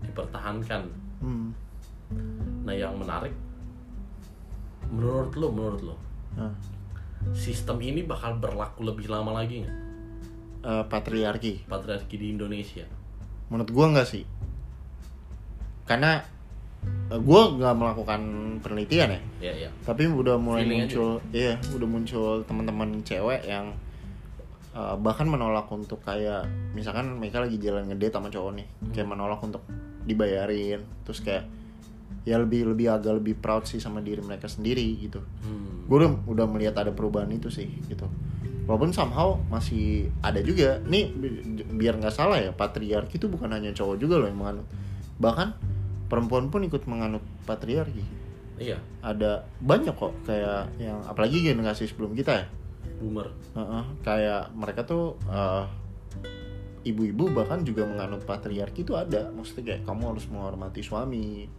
dipertahankan 0.02 0.88
Hmm. 1.20 1.52
nah 2.64 2.72
yang 2.72 2.96
menarik 2.96 3.36
menurut 4.88 5.36
lo 5.36 5.48
menurut 5.52 5.82
lo 5.84 5.96
Nah. 6.36 6.54
sistem 7.32 7.78
ini 7.80 8.02
bakal 8.02 8.38
berlaku 8.38 8.82
lebih 8.82 9.06
lama 9.06 9.36
lagi 9.36 9.62
nggak 9.62 9.78
Eh, 10.62 10.84
patriarki. 10.86 11.66
patriarki 11.66 12.16
di 12.18 12.30
Indonesia 12.30 12.86
Menurut 13.50 13.70
gua 13.70 13.86
nggak 13.92 14.08
sih. 14.08 14.24
Karena 15.84 16.22
eh, 17.10 17.20
gua 17.20 17.50
nggak 17.52 17.76
melakukan 17.76 18.22
penelitian 18.62 19.10
ya. 19.12 19.22
ya 19.42 19.54
ya 19.68 19.70
Tapi 19.82 20.06
udah 20.06 20.38
mulai 20.38 20.64
Feeling 20.64 20.82
aja. 20.82 20.98
muncul, 20.98 21.10
iya, 21.34 21.54
udah 21.74 21.88
muncul 21.90 22.30
teman-teman 22.46 22.90
cewek 23.02 23.42
yang 23.44 23.74
eh, 24.72 24.96
bahkan 24.98 25.28
menolak 25.28 25.68
untuk 25.68 26.00
kayak 26.02 26.46
misalkan 26.72 27.20
mereka 27.20 27.42
lagi 27.42 27.58
jalan 27.58 27.90
ngedate 27.90 28.16
sama 28.16 28.30
cowok 28.30 28.52
nih, 28.56 28.68
kayak 28.94 29.10
menolak 29.10 29.42
untuk 29.44 29.62
dibayarin, 30.06 30.82
terus 31.04 31.20
kayak 31.20 31.46
ya 32.22 32.38
lebih 32.38 32.70
lebih 32.70 32.94
agak 32.94 33.18
lebih 33.18 33.34
proud 33.42 33.66
sih 33.66 33.82
sama 33.82 34.02
diri 34.02 34.22
mereka 34.22 34.46
sendiri 34.46 34.86
gitu. 35.02 35.22
hmm. 35.22 35.90
gue 35.90 35.98
udah, 35.98 36.12
udah 36.30 36.46
melihat 36.48 36.78
ada 36.78 36.94
perubahan 36.94 37.28
itu 37.34 37.50
sih 37.50 37.68
gitu. 37.90 38.06
Walaupun 38.70 38.94
somehow 38.94 39.42
masih 39.50 40.14
ada 40.22 40.40
juga. 40.40 40.80
Nih 40.86 41.10
bi- 41.12 41.66
biar 41.76 41.98
nggak 41.98 42.14
salah 42.14 42.38
ya 42.38 42.54
patriarki 42.54 43.18
itu 43.18 43.28
bukan 43.28 43.52
hanya 43.52 43.74
cowok 43.74 43.98
juga 43.98 44.22
loh 44.22 44.30
yang 44.30 44.38
menganut. 44.38 44.68
Bahkan 45.18 45.48
perempuan 46.08 46.54
pun 46.54 46.62
ikut 46.64 46.86
menganut 46.86 47.26
patriarki. 47.50 48.06
Iya. 48.62 48.78
Ada 49.02 49.50
banyak 49.60 49.98
kok 49.98 50.14
kayak 50.30 50.78
yang 50.78 51.02
apalagi 51.10 51.42
generasi 51.42 51.90
sebelum 51.90 52.14
kita 52.14 52.46
ya. 52.46 52.48
Boomer. 53.02 53.34
Heeh, 53.58 53.84
kayak 54.06 54.54
mereka 54.54 54.86
tuh 54.86 55.18
eh, 55.26 55.66
ibu-ibu 56.86 57.34
bahkan 57.34 57.66
juga 57.66 57.90
menganut 57.90 58.22
patriarki 58.24 58.86
itu 58.86 58.94
ada. 58.94 59.34
Maksudnya 59.34 59.74
kayak 59.74 59.82
kamu 59.90 60.04
harus 60.16 60.26
menghormati 60.30 60.86
suami 60.86 61.50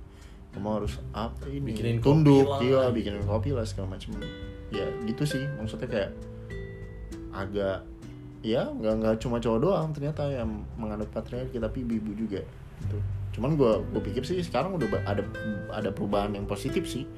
kamu 0.53 0.69
harus 0.69 1.01
apa 1.17 1.49
ini? 1.49 1.73
Bikinin 1.73 1.99
tunduk 2.05 2.45
kopi 2.45 2.77
lah. 2.77 2.89
iya 2.89 2.93
bikinin 2.93 3.25
kopi 3.25 3.51
lah 3.57 3.65
segala 3.65 3.97
macam 3.97 4.21
ya 4.69 4.87
gitu 5.09 5.25
sih. 5.25 5.43
Maksudnya 5.57 5.89
kayak 5.89 6.11
agak 7.33 7.89
ya 8.45 8.69
nggak 8.69 8.95
nggak 9.01 9.15
cuma 9.23 9.41
cowok 9.41 9.61
doang 9.63 9.89
ternyata 9.97 10.29
yang 10.29 10.67
menganut 10.77 11.09
patriarki 11.09 11.57
tapi 11.57 11.87
ibu-ibu 11.89 12.13
juga 12.13 12.41
gitu. 12.85 12.99
Cuman 13.33 13.57
gue 13.57 13.73
gue 13.97 14.03
pikir 14.13 14.23
sih 14.29 14.45
sekarang 14.45 14.77
udah 14.77 14.89
ada 15.09 15.25
ada 15.73 15.89
perubahan 15.89 16.37
yang 16.37 16.45
positif 16.45 16.85
sih. 16.85 17.09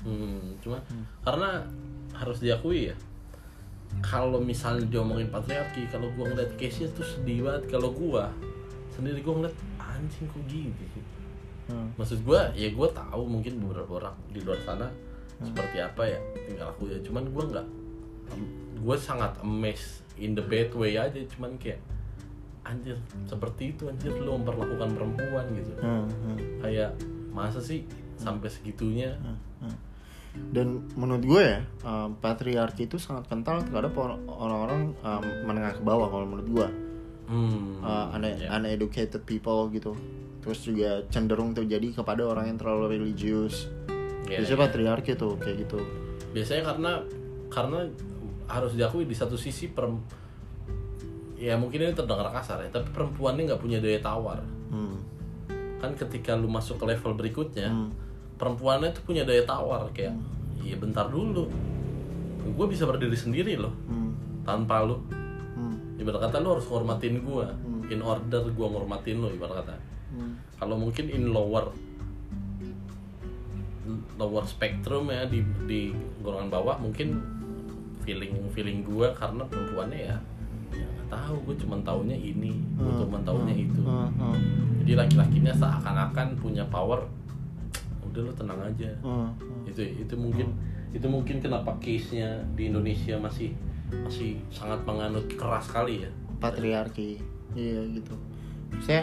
Hmm, 0.00 0.56
cuma 0.64 0.80
karena 1.20 1.68
harus 2.16 2.40
diakui 2.40 2.88
ya 2.88 2.96
kalau 4.00 4.40
misalnya 4.40 4.86
diomongin 4.86 5.28
patriarki 5.28 5.90
kalau 5.90 6.08
gua 6.14 6.30
ngeliat 6.30 6.54
case 6.56 6.86
nya 6.86 6.88
tuh 6.94 7.04
sedih 7.04 7.44
banget. 7.44 7.74
Kalau 7.74 7.90
gua 7.92 8.32
sendiri 8.94 9.20
gua 9.20 9.42
ngeliat 9.42 9.56
anjing 9.76 10.24
kok 10.30 10.40
gini 10.48 10.72
sih 10.94 11.19
Hmm. 11.70 11.94
maksud 11.94 12.26
gua 12.26 12.50
ya 12.58 12.66
gua 12.74 12.90
tahu 12.90 13.22
mungkin 13.30 13.62
beberapa 13.62 14.02
orang 14.02 14.16
di 14.34 14.42
luar 14.42 14.58
sana 14.66 14.90
seperti 15.38 15.78
apa 15.78 16.02
ya 16.02 16.18
tinggal 16.50 16.74
aku 16.74 16.90
ya. 16.90 16.98
Cuman 17.06 17.30
gua 17.30 17.44
nggak 17.46 17.66
gua 18.82 18.96
sangat 18.98 19.38
amazed 19.40 20.02
in 20.18 20.34
the 20.34 20.42
bad 20.42 20.74
way 20.74 20.98
aja. 20.98 21.22
Cuman 21.30 21.54
kayak 21.62 21.78
anjir 22.66 22.98
seperti 23.24 23.72
itu 23.72 23.86
anjir 23.86 24.10
lu 24.18 24.34
memperlakukan 24.36 24.98
perempuan 24.98 25.46
gitu. 25.54 25.72
Hmm, 25.78 26.10
hmm. 26.10 26.58
kayak 26.60 26.90
masa 27.30 27.62
sih 27.62 27.86
sampai 28.18 28.50
segitunya? 28.50 29.14
Dan 30.54 30.86
menurut 30.94 31.26
gue 31.26 31.42
ya 31.42 31.58
um, 31.82 32.14
patriarki 32.22 32.86
itu 32.86 33.02
sangat 33.02 33.26
kental 33.26 33.66
terhadap 33.66 33.90
or- 33.98 34.22
orang-orang 34.30 34.94
um, 35.02 35.24
menengah 35.42 35.74
ke 35.74 35.82
bawah 35.82 36.06
kalau 36.06 36.22
menurut 36.22 36.46
gue 36.46 36.66
hmm, 37.26 37.82
uh, 37.82 38.14
une- 38.14 38.38
ya. 38.38 38.54
uneducated 38.54 39.26
people 39.26 39.66
gitu 39.74 39.98
terus 40.40 40.60
juga 40.60 41.04
cenderung 41.08 41.52
terjadi 41.52 41.92
kepada 41.94 42.24
orang 42.24 42.48
yang 42.48 42.58
terlalu 42.58 42.96
religius 42.96 43.68
Ya, 44.24 44.38
biasanya 44.38 44.54
ya. 44.54 44.62
patriarki 44.62 45.12
tuh 45.14 45.34
kayak 45.36 45.56
gitu 45.60 45.78
biasanya 46.30 46.62
karena 46.64 46.92
karena 47.50 47.78
harus 48.46 48.72
diakui 48.72 49.02
di 49.02 49.12
satu 49.12 49.34
sisi 49.34 49.66
perem 49.66 49.98
ya 51.34 51.56
mungkin 51.56 51.82
ini 51.82 51.90
terdengar 51.90 52.30
kasar 52.30 52.60
ya 52.60 52.70
tapi 52.70 52.90
perempuannya 52.90 53.42
nggak 53.44 53.58
punya 53.58 53.78
daya 53.78 53.98
tawar 53.98 54.38
hmm. 54.70 54.96
kan 55.80 55.90
ketika 55.96 56.36
lu 56.36 56.46
masuk 56.46 56.76
ke 56.76 56.84
level 56.86 57.12
berikutnya 57.12 57.68
Hmm. 57.68 57.90
perempuannya 58.36 58.92
tuh 58.92 59.02
punya 59.02 59.24
daya 59.24 59.42
tawar 59.42 59.88
kayak 59.90 60.14
iya 60.60 60.76
bentar 60.76 61.08
dulu 61.08 61.48
gue 62.46 62.66
bisa 62.68 62.84
berdiri 62.84 63.16
sendiri 63.16 63.56
loh 63.56 63.72
Hmm. 63.84 64.12
tanpa 64.42 64.84
lu 64.84 64.94
Hmm. 65.56 65.96
ibarat 65.96 66.22
kata 66.22 66.38
lu 66.38 66.54
harus 66.54 66.66
ngormatin 66.66 67.18
gue 67.18 67.46
Hmm. 67.46 67.82
in 67.88 67.98
order 67.98 68.46
gue 68.46 68.66
ngormatin 68.68 69.16
lu 69.16 69.26
ibarat 69.28 69.64
kata 69.64 69.74
Hmm. 70.10 70.34
kalau 70.56 70.74
mungkin 70.74 71.06
in 71.06 71.30
lower 71.30 71.70
lower 74.16 74.44
spectrum 74.44 75.08
ya 75.08 75.24
di 75.24 75.40
di 75.66 75.90
golongan 76.20 76.46
bawah 76.48 76.76
mungkin 76.78 77.18
feeling 78.00 78.30
feeling 78.50 78.82
gue 78.82 79.08
karena 79.12 79.42
perempuannya 79.44 80.00
ya 80.04 80.16
ya 80.70 80.86
nggak 80.86 81.08
tahu 81.10 81.34
gue 81.46 81.56
cuma 81.58 81.76
taunya 81.82 82.14
ini 82.14 82.54
gue 82.76 82.92
cuma 83.00 83.18
taunya 83.20 83.54
itu 83.56 83.80
Hmm. 83.80 84.06
Hmm. 84.14 84.38
jadi 84.82 84.92
laki-lakinya 85.00 85.50
seakan-akan 85.52 86.36
punya 86.36 86.62
power 86.66 87.02
udah 88.04 88.20
lu 88.20 88.32
tenang 88.32 88.60
aja 88.60 88.90
Hmm. 89.00 89.30
Hmm. 89.32 89.66
itu 89.66 89.82
itu 89.96 90.14
mungkin 90.14 90.54
itu 90.90 91.06
mungkin 91.06 91.38
kenapa 91.38 91.74
case 91.78 92.14
nya 92.14 92.28
di 92.54 92.66
Indonesia 92.66 93.14
masih 93.16 93.54
masih 93.90 94.38
sangat 94.50 94.82
menganut 94.82 95.26
keras 95.30 95.66
sekali 95.66 96.02
ya 96.02 96.10
patriarki 96.38 97.18
iya 97.54 97.82
gitu 97.90 98.14
saya 98.78 99.02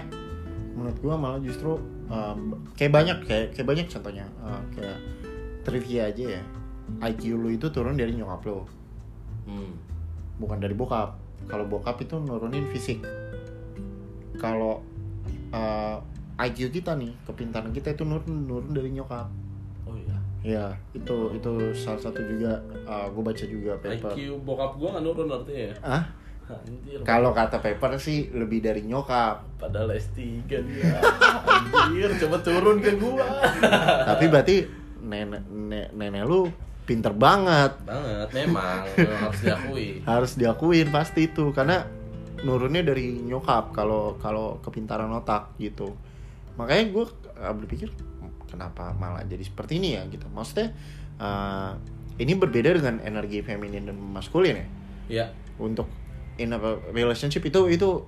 menurut 0.77 0.97
gua 1.01 1.15
malah 1.17 1.41
justru 1.41 1.81
um, 2.07 2.53
kayak 2.77 2.93
banyak 2.93 3.17
kayak 3.25 3.45
kayak 3.57 3.67
banyak 3.67 3.87
contohnya 3.89 4.29
uh, 4.45 4.61
kayak 4.77 4.97
trivia 5.65 6.13
aja 6.13 6.39
ya. 6.39 6.43
IQ 7.03 7.35
lu 7.35 7.51
itu 7.51 7.67
turun 7.67 7.99
dari 7.99 8.15
nyokap 8.15 8.47
lo 8.47 8.63
hmm. 9.47 9.71
bukan 10.39 10.61
dari 10.61 10.71
bokap. 10.71 11.19
Kalau 11.47 11.67
bokap 11.67 11.99
itu 12.03 12.15
nurunin 12.19 12.63
fisik. 12.71 13.03
Kalau 14.39 14.83
uh, 15.51 15.97
IQ 16.37 16.69
kita 16.69 16.93
nih 16.95 17.11
kepintaran 17.25 17.73
kita 17.73 17.91
itu 17.91 18.07
nurun 18.07 18.45
nurun 18.45 18.71
dari 18.71 18.93
nyokap. 18.93 19.27
Oh 19.83 19.95
iya? 19.99 20.17
Ya 20.45 20.65
itu 20.95 21.35
itu 21.35 21.51
salah 21.75 21.99
satu 21.99 22.23
juga 22.23 22.63
uh, 22.87 23.11
gue 23.11 23.23
baca 23.23 23.43
juga 23.43 23.75
paper. 23.83 24.15
IQ 24.15 24.47
bokap 24.47 24.79
gue 24.79 24.87
nggak 24.87 25.03
nurun 25.03 25.27
artinya 25.27 25.63
ya? 25.71 25.75
Ah 25.83 26.03
kalau 27.03 27.35
kata 27.35 27.59
paper 27.59 27.99
sih 27.99 28.31
lebih 28.31 28.63
dari 28.63 28.83
nyokap. 28.87 29.59
Padahal 29.59 29.91
S3 29.99 30.19
dia. 30.47 30.95
Anjir, 31.43 32.15
coba 32.23 32.37
turun 32.39 32.79
ke 32.79 32.95
gua. 32.95 33.27
Tapi 34.07 34.25
berarti 34.31 34.55
nenek 35.03 35.43
nenek, 35.51 35.87
nenek 35.91 36.23
lu 36.23 36.47
pinter 36.87 37.11
banget. 37.11 37.75
Banget, 37.83 38.27
memang, 38.31 38.87
harus 38.95 39.39
diakui. 39.43 39.87
Harus 40.07 40.31
diakuin 40.39 40.87
pasti 40.87 41.27
itu. 41.27 41.51
Karena 41.51 41.83
nurunnya 42.47 42.85
dari 42.87 43.19
nyokap 43.27 43.75
kalau 43.75 44.15
kalau 44.23 44.63
kepintaran 44.63 45.11
otak 45.11 45.51
gitu. 45.59 45.99
Makanya 46.55 46.83
gue 46.95 47.05
berpikir 47.59 47.91
kenapa 48.47 48.95
malah 48.95 49.27
jadi 49.27 49.43
seperti 49.43 49.83
ini 49.83 49.99
ya 49.99 50.07
gitu. 50.07 50.25
Maksudnya 50.31 50.71
uh, 51.19 51.75
ini 52.17 52.33
berbeda 52.33 52.79
dengan 52.79 53.03
energi 53.03 53.43
feminin 53.43 53.91
dan 53.91 53.97
maskulin 53.99 54.55
ya? 54.57 54.67
Ya, 55.07 55.25
untuk 55.55 55.87
in 56.37 56.53
a 56.53 56.59
relationship 56.93 57.43
itu 57.45 57.69
itu 57.69 58.05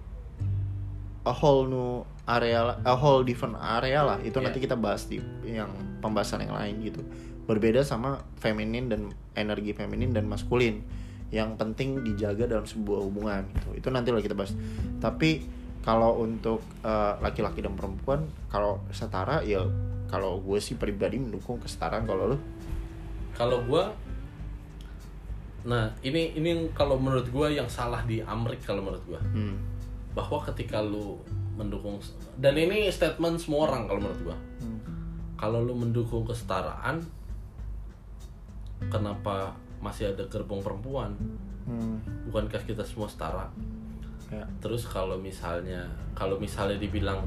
a 1.26 1.34
whole 1.34 1.66
new 1.68 2.02
area 2.30 2.78
a 2.86 2.96
whole 2.96 3.26
different 3.26 3.58
area 3.58 4.06
lah. 4.06 4.18
Itu 4.22 4.40
Yeah. 4.40 4.50
nanti 4.50 4.60
kita 4.62 4.78
bahas 4.78 5.10
di 5.10 5.18
yang 5.46 5.70
pembahasan 6.00 6.46
yang 6.46 6.56
lain 6.56 6.82
gitu. 6.86 7.02
Berbeda 7.50 7.82
sama 7.82 8.22
feminin 8.38 8.88
dan 8.88 9.10
energi 9.34 9.74
feminin 9.74 10.14
dan 10.14 10.30
maskulin 10.30 10.86
yang 11.30 11.58
penting 11.58 12.02
dijaga 12.02 12.50
dalam 12.50 12.66
sebuah 12.66 13.02
hubungan 13.06 13.46
gitu. 13.58 13.70
Itu 13.78 13.88
nanti 13.90 14.14
lah 14.14 14.22
kita 14.22 14.38
bahas. 14.38 14.54
Tapi 15.02 15.46
kalau 15.82 16.22
untuk 16.22 16.62
eh, 16.86 17.14
laki-laki 17.22 17.66
dan 17.66 17.74
perempuan 17.74 18.30
kalau 18.54 18.82
setara 18.94 19.42
ya 19.42 19.66
kalau 20.10 20.42
gue 20.42 20.58
sih 20.58 20.74
pribadi 20.74 21.22
mendukung 21.22 21.62
kesetaraan 21.62 22.06
kalau 22.10 22.34
lu. 22.34 22.38
Kalau 23.38 23.62
gua 23.64 23.94
nah 25.62 25.92
ini 26.00 26.34
ini 26.34 26.51
kalau 26.72 26.96
menurut 26.96 27.28
gua 27.30 27.48
yang 27.48 27.68
salah 27.68 28.00
di 28.04 28.20
Amrik 28.20 28.62
kalau 28.62 28.80
menurut 28.80 29.04
gua 29.06 29.20
hmm. 29.20 29.56
bahwa 30.12 30.39
ketika 30.46 30.80
lu 30.80 31.20
mendukung 31.54 32.00
dan 32.36 32.56
ini 32.56 32.88
statement 32.88 33.36
semua 33.38 33.68
orang 33.68 33.84
kalau 33.86 34.00
menurut 34.01 34.22
gua 34.24 34.38
Hmm. 34.60 34.80
kalau 35.36 35.60
lu 35.60 35.72
mendukung 35.74 36.24
kesetaraan 36.24 37.00
kenapa 38.88 39.51
masih 39.80 40.12
ada 40.12 40.24
gerbong 40.25 40.60
perempuan 40.60 41.16
Hmm. 41.63 42.01
bukankah 42.25 42.66
kita 42.66 42.82
semua 42.82 43.06
setara 43.06 43.46
Ya. 44.30 44.42
terus 44.58 44.86
kalau 44.86 45.18
misalnya 45.18 45.86
kalau 46.13 46.38
misalnya 46.38 46.78
dibilang 46.78 47.22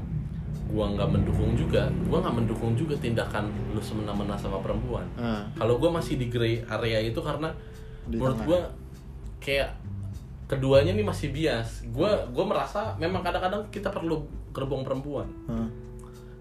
gua 0.67 0.87
nggak 0.89 1.09
mendukung 1.09 1.51
juga 1.53 1.87
gua 2.07 2.19
nggak 2.19 2.35
mendukung 2.37 2.71
juga 2.73 2.95
tindakan 2.95 3.43
lu 3.71 3.79
semena-mena 3.79 4.35
sama 4.35 4.59
perempuan 4.59 5.03
Ah, 5.15 5.43
kalau 5.53 5.75
gua 5.77 5.91
masih 5.93 6.15
di 6.15 6.27
gray 6.27 6.59
area 6.65 6.99
itu 7.01 7.19
karena 7.19 7.51
Di 8.07 8.15
menurut 8.19 8.39
gua 8.43 8.59
kayak 9.39 9.75
keduanya 10.47 10.91
nih 10.93 11.05
masih 11.05 11.31
bias. 11.31 11.83
Gua 11.91 12.27
gua 12.29 12.45
merasa 12.45 12.95
memang 12.99 13.23
kadang-kadang 13.23 13.67
kita 13.71 13.89
perlu 13.89 14.25
gerbong 14.53 14.83
perempuan. 14.85 15.27
Ah. 15.49 15.69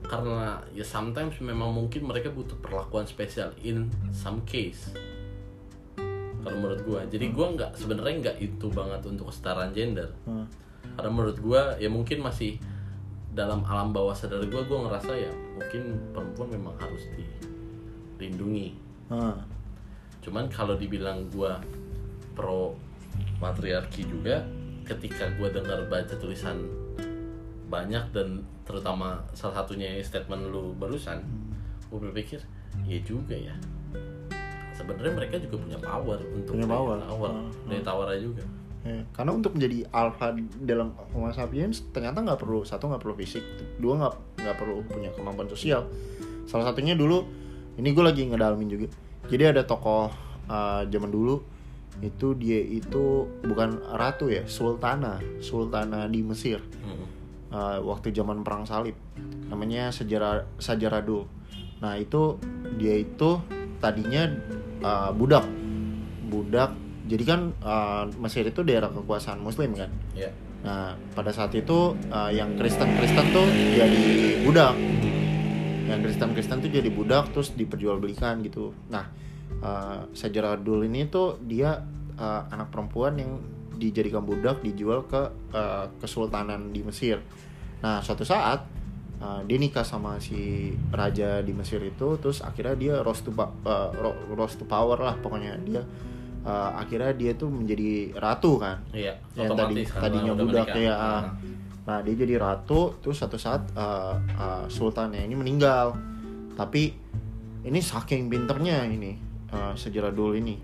karena 0.02 0.58
ya 0.74 0.82
sometimes 0.82 1.38
memang 1.38 1.70
mungkin 1.70 2.02
mereka 2.02 2.26
butuh 2.34 2.58
perlakuan 2.58 3.06
spesial 3.06 3.54
in 3.62 3.86
some 4.10 4.42
case. 4.42 4.90
Kalau 6.42 6.58
menurut 6.58 6.82
gua. 6.82 7.00
Jadi 7.06 7.30
gua 7.30 7.54
nggak 7.54 7.78
sebenarnya 7.78 8.14
nggak 8.18 8.36
itu 8.42 8.66
banget 8.68 9.00
untuk 9.06 9.30
kesetaraan 9.30 9.70
gender. 9.70 10.10
Ah. 10.26 10.44
karena 10.98 11.10
menurut 11.14 11.38
gua 11.38 11.78
ya 11.78 11.86
mungkin 11.88 12.20
masih 12.20 12.58
dalam 13.32 13.64
alam 13.64 13.94
bawah 13.94 14.12
sadar 14.12 14.44
gua 14.50 14.66
gua 14.66 14.90
ngerasa 14.90 15.14
ya 15.16 15.32
mungkin 15.56 15.96
perempuan 16.12 16.48
memang 16.50 16.74
harus 16.76 17.06
dilindungi. 18.18 18.76
Cuman 20.22 20.46
kalau 20.46 20.74
dibilang 20.74 21.26
gua 21.28 21.58
pro 22.32 22.78
patriarki 23.36 24.06
juga 24.06 24.46
ketika 24.82 25.28
gua 25.36 25.50
dengar 25.50 25.84
baca 25.86 26.14
tulisan 26.14 26.62
banyak 27.66 28.04
dan 28.12 28.40
terutama 28.62 29.18
salah 29.32 29.60
satunya 29.60 29.98
statement 30.00 30.48
lu 30.48 30.72
barusan 30.74 31.18
gua 31.88 31.98
berpikir 32.00 32.38
ya 32.84 33.02
juga 33.02 33.34
ya 33.34 33.54
sebenarnya 34.72 35.12
mereka 35.14 35.36
juga 35.38 35.56
punya 35.58 35.78
power 35.78 36.18
untuk 36.32 36.52
Punya 36.56 36.66
power. 36.66 36.96
tawar 36.98 37.30
Hmm. 37.32 37.50
daya 37.68 37.82
tawarnya 37.82 38.20
juga 38.20 38.44
Ya, 38.82 38.98
karena 39.14 39.30
untuk 39.30 39.54
menjadi 39.54 39.86
alpha 39.94 40.34
dalam 40.58 40.90
Homo 41.14 41.30
sapiens 41.30 41.86
ternyata 41.94 42.18
nggak 42.18 42.34
perlu 42.34 42.66
satu 42.66 42.90
nggak 42.90 42.98
perlu 42.98 43.14
fisik, 43.14 43.38
dua 43.78 43.94
nggak 43.94 44.42
nggak 44.42 44.56
perlu 44.58 44.82
punya 44.82 45.06
kemampuan 45.14 45.46
sosial. 45.46 45.86
Salah 46.50 46.66
satunya 46.66 46.98
dulu 46.98 47.22
ini 47.78 47.94
gue 47.94 48.02
lagi 48.02 48.26
ngedalamin 48.26 48.66
juga. 48.66 48.90
Jadi 49.30 49.42
ada 49.54 49.62
tokoh 49.62 50.10
uh, 50.50 50.82
zaman 50.86 51.10
dulu 51.10 51.42
itu 52.02 52.34
dia 52.34 52.58
itu 52.58 53.28
bukan 53.44 53.78
ratu 53.94 54.32
ya, 54.32 54.48
sultana, 54.48 55.20
sultana 55.44 56.08
di 56.08 56.24
Mesir 56.24 56.58
Mm. 56.82 57.04
uh, 57.54 57.78
waktu 57.86 58.10
zaman 58.10 58.42
perang 58.42 58.66
salib. 58.66 58.96
Namanya 59.46 59.92
sejarah 59.92 60.48
Sajaradul. 60.56 61.28
Nah 61.84 61.94
itu 62.00 62.40
dia 62.80 62.96
itu 62.98 63.38
tadinya 63.78 64.26
uh, 64.82 65.10
budak, 65.14 65.46
budak. 66.32 66.74
Jadi 67.06 67.24
kan 67.28 67.52
uh, 67.60 68.08
Mesir 68.18 68.48
itu 68.48 68.64
daerah 68.64 68.88
kekuasaan 68.88 69.38
Muslim 69.38 69.76
kan. 69.76 69.90
ya 70.16 70.32
Nah, 70.62 70.94
pada 71.18 71.34
saat 71.34 71.50
itu 71.58 71.98
uh, 72.14 72.30
yang 72.30 72.54
Kristen-Kristen 72.54 73.34
tuh 73.34 73.46
jadi 73.74 74.02
budak. 74.46 74.74
Yang 75.88 75.98
Kristen-Kristen 76.08 76.58
tuh 76.62 76.70
jadi 76.70 76.90
budak 76.90 77.34
terus 77.34 77.52
diperjualbelikan 77.52 78.40
gitu. 78.46 78.72
Nah, 78.88 79.10
uh, 79.62 80.06
Sajaradul 80.14 80.86
ini 80.86 81.10
tuh 81.10 81.38
dia 81.42 81.82
uh, 82.18 82.42
anak 82.48 82.70
perempuan 82.70 83.18
yang 83.18 83.38
dijadikan 83.76 84.22
budak 84.22 84.62
dijual 84.62 85.04
ke 85.10 85.22
uh, 85.52 85.90
kesultanan 85.98 86.70
di 86.70 86.86
Mesir. 86.86 87.18
Nah, 87.82 87.98
suatu 87.98 88.22
saat 88.22 88.62
uh, 89.18 89.42
dia 89.42 89.58
nikah 89.58 89.82
sama 89.82 90.22
si 90.22 90.70
raja 90.94 91.42
di 91.42 91.50
Mesir 91.50 91.82
itu 91.82 92.14
terus 92.22 92.46
akhirnya 92.46 92.78
dia 92.78 92.94
rose 93.02 93.26
to, 93.26 93.34
uh, 93.34 93.90
ro- 93.90 94.20
rose 94.38 94.54
to 94.54 94.64
power 94.64 94.98
lah 95.02 95.18
pokoknya. 95.18 95.58
Dia 95.66 95.82
uh, 96.46 96.70
akhirnya 96.78 97.10
dia 97.10 97.32
tuh 97.34 97.50
menjadi 97.50 98.14
ratu 98.14 98.62
kan. 98.62 98.86
Iya 98.94 99.18
yang 99.34 99.50
tadi 99.58 99.82
karena 99.82 100.02
tadinya 100.02 100.32
budak 100.38 100.68
ya 100.78 100.94
Nah, 100.94 101.22
nah 101.82 101.98
dia 101.98 102.14
jadi 102.14 102.38
ratu 102.38 102.94
terus 103.02 103.18
satu 103.18 103.34
saat 103.34 103.66
uh, 103.74 104.14
uh, 104.38 104.64
sultannya 104.70 105.22
ini 105.22 105.34
meninggal. 105.34 105.98
Tapi 106.52 106.94
ini 107.66 107.80
saking 107.80 108.30
pinternya 108.30 108.86
ini 108.86 109.18
uh, 109.50 109.74
sejarah 109.74 110.14
dulu 110.14 110.38
ini. 110.38 110.58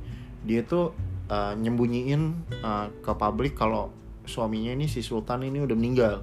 Dia 0.47 0.63
tuh 0.63 0.95
uh, 1.31 1.55
nyembunyiin 1.59 2.23
uh, 2.63 2.87
ke 3.03 3.13
publik 3.19 3.59
kalau 3.59 3.91
suaminya 4.29 4.77
ini 4.77 4.87
si 4.87 5.01
sultan 5.01 5.43
ini 5.43 5.65
udah 5.65 5.77
meninggal. 5.77 6.23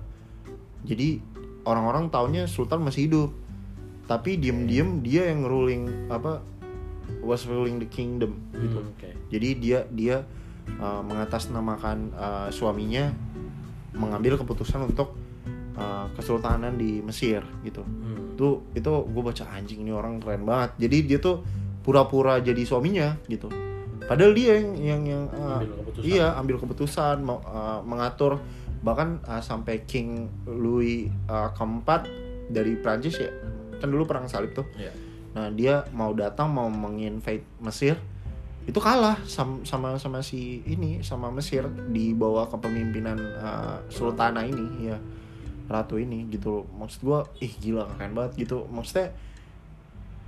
Jadi 0.85 1.19
orang-orang 1.65 2.13
taunya 2.13 2.45
sultan 2.45 2.85
masih 2.85 3.09
hidup. 3.09 3.31
Tapi 4.05 4.37
diem-diem 4.37 5.01
dia 5.01 5.33
yang 5.33 5.49
ruling 5.49 6.13
apa 6.13 6.45
was 7.25 7.49
ruling 7.49 7.81
the 7.81 7.89
kingdom 7.89 8.37
gitu. 8.53 8.85
Hmm, 8.85 8.93
oke. 8.93 9.09
Jadi 9.33 9.49
dia 9.57 9.79
dia 9.89 10.21
uh, 10.77 11.01
mengatasnamakan 11.01 12.13
uh, 12.13 12.47
suaminya 12.53 13.09
mengambil 13.95 14.35
keputusan 14.35 14.85
untuk 14.85 15.15
uh, 15.75 16.07
kesultanan 16.13 16.75
di 16.75 16.99
Mesir 17.01 17.41
gitu 17.61 17.81
Hmm. 17.81 18.35
itu 18.35 18.47
itu 18.75 18.91
gue 18.91 19.23
baca 19.23 19.43
anjing 19.49 19.81
ini 19.81 19.91
orang 19.91 20.19
keren 20.19 20.43
banget 20.43 20.75
jadi 20.77 20.97
dia 21.07 21.17
tuh 21.19 21.41
pura-pura 21.81 22.37
jadi 22.37 22.59
suaminya 22.61 23.15
gitu 23.25 23.47
padahal 24.01 24.31
dia 24.31 24.59
yang 24.59 24.69
yang, 24.75 25.01
yang 25.03 25.23
uh, 25.31 25.57
Ambil 25.57 25.71
keputusan. 25.73 26.03
iya 26.03 26.27
ambil 26.35 26.55
keputusan 26.59 27.15
mau, 27.19 27.39
uh, 27.41 27.79
mengatur 27.81 28.37
bahkan 28.81 29.17
uh, 29.23 29.39
sampai 29.39 29.81
King 29.83 30.27
Louis 30.45 31.07
uh, 31.25 31.49
keempat 31.51 32.05
dari 32.47 32.77
Prancis 32.77 33.17
ya 33.17 33.31
kan 33.75 33.89
dulu 33.89 34.05
perang 34.05 34.27
salib 34.27 34.53
tuh 34.53 34.67
Iya. 34.75 34.91
Nah 35.35 35.51
dia 35.51 35.83
mau 35.91 36.15
datang 36.15 36.47
mau 36.47 36.71
menginvade 36.71 37.43
Mesir 37.59 37.99
itu 38.65 38.79
kalah 38.79 39.21
sama 39.23 39.61
sama 39.61 39.93
sama 39.95 40.19
si 40.19 40.65
ini 40.65 40.99
sama 40.99 41.29
Mesir 41.29 41.63
di 41.87 42.11
bawah 42.11 42.49
kepemimpinan 42.49 43.17
uh, 43.37 43.77
Sultana 43.87 44.41
ini 44.41 44.89
ya 44.89 44.97
ratu 45.65 45.97
ini 45.97 46.25
gitu 46.27 46.61
loh. 46.61 46.65
maksud 46.75 47.01
gua 47.01 47.25
ih 47.37 47.49
gila 47.51 47.85
keren 47.91 48.13
banget 48.13 48.37
gitu 48.39 48.65
maksudnya 48.67 49.13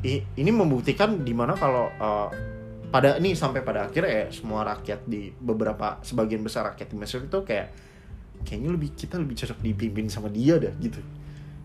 i- 0.01 0.25
ini 0.33 0.51
membuktikan 0.51 1.21
di 1.21 1.33
mana 1.33 1.53
kalau 1.53 1.89
uh, 1.91 2.29
pada 2.87 3.17
ini 3.17 3.33
sampai 3.33 3.61
pada 3.61 3.85
akhirnya 3.85 4.09
ya 4.09 4.27
semua 4.29 4.63
rakyat 4.63 5.03
di 5.03 5.33
beberapa 5.33 5.99
sebagian 6.01 6.39
besar 6.39 6.71
rakyat 6.71 6.87
di 6.87 6.95
Mesir 6.95 7.19
itu 7.19 7.39
kayak 7.41 7.73
kayaknya 8.41 8.69
lebih 8.71 8.89
kita 8.93 9.17
lebih 9.17 9.35
cocok 9.35 9.59
dipimpin 9.59 10.07
sama 10.07 10.29
dia 10.29 10.55
dah 10.55 10.71
gitu 10.77 11.01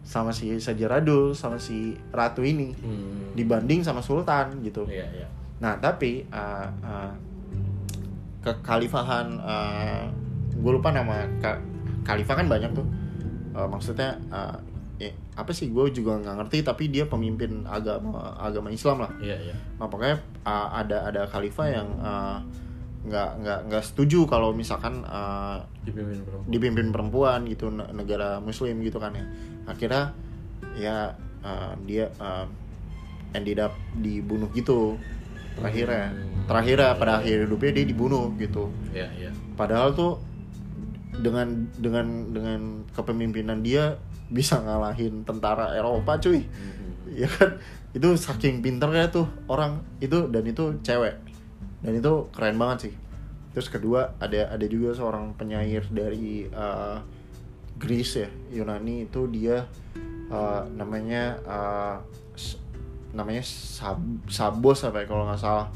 sama 0.02 0.35
si 0.35 0.50
Sajaradul 0.58 1.30
sama 1.32 1.56
si 1.56 1.94
ratu 2.11 2.42
ini 2.42 2.74
Hmm. 2.74 3.32
dibanding 3.32 3.80
sama 3.80 4.02
sultan 4.02 4.61
gitu. 4.61 4.82
Iya, 4.85 5.06
iya. 5.14 5.26
Nah 5.62 5.79
tapi 5.79 6.27
uh, 6.35 6.66
uh, 6.83 7.12
kekhalifahan 8.42 9.27
uh, 9.38 10.05
gue 10.59 10.72
lupa 10.75 10.90
nama 10.90 11.22
ka- 11.38 11.62
khalifah 12.03 12.35
kan 12.42 12.46
banyak 12.51 12.70
tuh. 12.75 12.87
Uh, 13.55 13.68
maksudnya 13.70 14.18
uh, 14.33 14.59
ya, 14.98 15.14
apa 15.38 15.55
sih 15.55 15.70
gue 15.70 15.85
juga 15.94 16.18
nggak 16.18 16.35
ngerti 16.42 16.59
tapi 16.66 16.90
dia 16.90 17.07
pemimpin 17.07 17.62
agama 17.70 18.35
agama 18.42 18.75
Islam 18.75 19.07
lah. 19.07 19.12
Iya, 19.22 19.38
iya. 19.38 19.55
Nah, 19.79 19.87
pokoknya 19.87 20.18
uh, 20.42 20.68
ada 20.83 21.07
ada 21.07 21.22
khalifah 21.31 21.66
yang 21.70 21.88
uh, 22.03 22.42
nggak 23.03 23.31
nggak 23.42 23.61
nggak 23.66 23.83
setuju 23.83 24.31
kalau 24.31 24.55
misalkan 24.55 25.03
uh, 25.03 25.59
Dipimpin 25.83 26.22
perempuan. 26.22 26.51
dipimpin 26.55 26.88
perempuan 26.94 27.40
gitu 27.51 27.66
ne- 27.75 27.90
negara 27.90 28.38
muslim 28.38 28.79
gitu 28.79 29.03
kan 29.03 29.11
ya 29.11 29.27
akhirnya 29.66 30.14
ya 30.79 30.96
uh, 31.42 31.75
dia 31.83 32.07
uh, 32.22 32.46
ended 33.35 33.59
up 33.59 33.75
dibunuh 33.98 34.46
gitu 34.55 34.94
terakhirnya. 35.59 36.12
Terakhirnya 36.43 36.91
pada 36.99 37.12
akhir 37.23 37.47
hidupnya 37.47 37.71
dia 37.71 37.87
dibunuh 37.87 38.35
gitu. 38.37 38.69
Iya, 38.91 39.09
iya. 39.15 39.31
padahal 39.55 39.95
tuh 39.95 40.19
dengan 41.12 41.69
dengan 41.77 42.35
dengan 42.35 42.61
kepemimpinan 42.97 43.61
dia 43.61 44.01
bisa 44.33 44.59
ngalahin 44.65 45.23
tentara 45.29 45.77
Eropa 45.77 46.17
cuy. 46.17 46.43
Hmm. 46.43 47.12
ya 47.12 47.29
kan? 47.29 47.61
Itu 47.93 48.17
saking 48.17 48.65
pinternya 48.65 49.12
tuh 49.12 49.29
orang. 49.47 49.85
Itu 50.01 50.33
dan 50.33 50.49
itu 50.49 50.81
cewek. 50.81 51.21
Dan 51.85 51.93
itu 52.01 52.33
keren 52.33 52.57
banget 52.57 52.88
sih. 52.88 52.95
Terus 53.53 53.69
kedua 53.69 54.17
ada 54.17 54.49
ada 54.49 54.67
juga 54.67 54.97
seorang 54.97 55.37
penyair 55.37 55.85
dari 55.93 56.49
uh, 56.49 57.05
Greece 57.77 58.25
ya 58.25 58.31
Yunani. 58.57 59.05
Itu 59.05 59.29
dia 59.29 59.69
uh, 60.33 60.65
namanya 60.73 61.37
uh, 61.45 61.97
namanya 63.12 63.44
Sab 63.44 64.01
Sabos 64.29 64.85
apa 64.85 65.05
ya 65.05 65.07
kalau 65.09 65.29
nggak 65.29 65.40
salah 65.40 65.68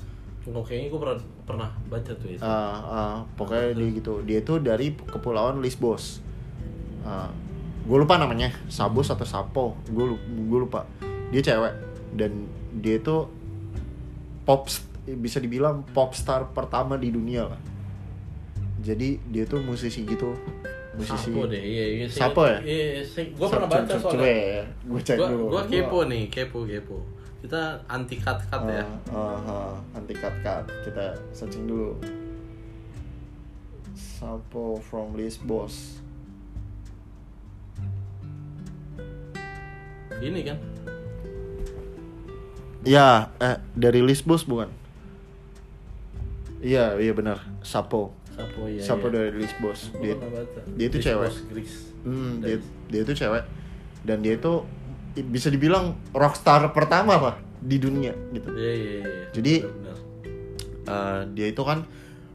Oh, 0.46 0.62
kayaknya 0.62 0.94
gue 0.94 1.00
pernah 1.02 1.18
pernah 1.42 1.70
baca 1.90 2.12
tuh 2.14 2.30
itu. 2.30 2.38
Ah, 2.38 2.78
ah, 2.86 3.14
pokoknya 3.34 3.74
dia 3.74 3.88
gitu 3.98 4.22
dia 4.22 4.38
itu 4.38 4.62
dari 4.62 4.94
kepulauan 4.94 5.58
Lisbos 5.58 6.22
gue 7.86 7.98
lupa 8.02 8.18
namanya 8.18 8.50
Sabos 8.66 9.08
atau 9.14 9.22
Sapo 9.22 9.78
gue 9.86 10.04
gue 10.18 10.58
lupa 10.58 10.90
dia 11.30 11.38
cewek 11.38 11.74
dan 12.18 12.50
dia 12.82 12.98
itu 12.98 13.30
pop 14.42 14.66
bisa 15.06 15.38
dibilang 15.38 15.86
pop 15.94 16.10
star 16.18 16.50
pertama 16.50 16.98
di 16.98 17.14
dunia 17.14 17.46
lah 17.46 17.60
jadi 18.82 19.22
dia 19.30 19.46
tuh 19.46 19.62
musisi 19.62 20.02
gitu 20.02 20.34
musisi 20.98 21.30
Sapo 21.30 21.46
deh, 21.46 21.62
iya 21.62 21.84
iya. 22.02 22.06
Sapo 22.10 22.42
ya? 22.42 22.58
Iya, 22.64 23.04
iya 23.04 23.22
gue 23.30 23.46
pernah 23.46 23.68
baca 23.70 23.94
soalnya. 23.94 24.26
ya 24.26 24.62
gue 24.66 25.00
cek 25.04 25.18
dulu 25.20 25.44
gua 25.52 25.62
kepo 25.68 25.98
nih, 26.10 26.22
kepo 26.32 26.58
kepo. 26.66 26.98
Kita 27.46 27.78
anti 27.86 28.18
cut 28.18 28.42
cut 28.50 28.66
ya. 28.66 28.82
Ah, 29.14 29.38
ah, 29.38 29.38
ah, 29.46 29.72
anti 29.94 30.18
cut 30.18 30.34
cut 30.42 30.66
kita 30.82 31.14
searching 31.30 31.70
dulu 31.70 31.94
Sapo 33.94 34.82
from 34.82 35.14
Lisbos 35.14 36.02
Ini 40.18 40.42
kan. 40.42 40.58
Ya, 42.82 43.30
eh, 43.38 43.62
dari 43.78 44.02
Lisbos 44.02 44.42
bukan? 44.42 44.66
Iya, 46.58 46.98
iya 46.98 47.14
benar. 47.14 47.46
Sapo. 47.62 48.10
Sapo 48.34 48.66
ya. 48.66 48.82
Sapo 48.82 49.06
iya. 49.06 49.22
dari 49.22 49.38
Lisbos. 49.38 49.94
Dia, 50.02 50.18
baca. 50.18 50.60
dia 50.74 50.86
itu 50.90 50.98
Grease 50.98 51.14
cewek. 51.14 51.30
Hmm, 52.02 52.42
dia, 52.42 52.58
dia 52.90 53.00
itu 53.06 53.14
cewek 53.14 53.46
dan 54.02 54.18
dia 54.26 54.34
itu 54.34 54.66
bisa 55.24 55.48
dibilang 55.48 55.96
rockstar 56.12 56.72
pertama 56.76 57.16
lah 57.16 57.36
di 57.56 57.80
dunia 57.80 58.12
gitu. 58.32 58.48
Iya 58.52 58.72
iya 58.72 58.92
iya. 59.00 59.26
Jadi- 59.32 59.62
Benar. 59.64 59.96
Eh, 60.86 61.20
dia 61.34 61.46
itu 61.50 61.62
kan 61.66 61.82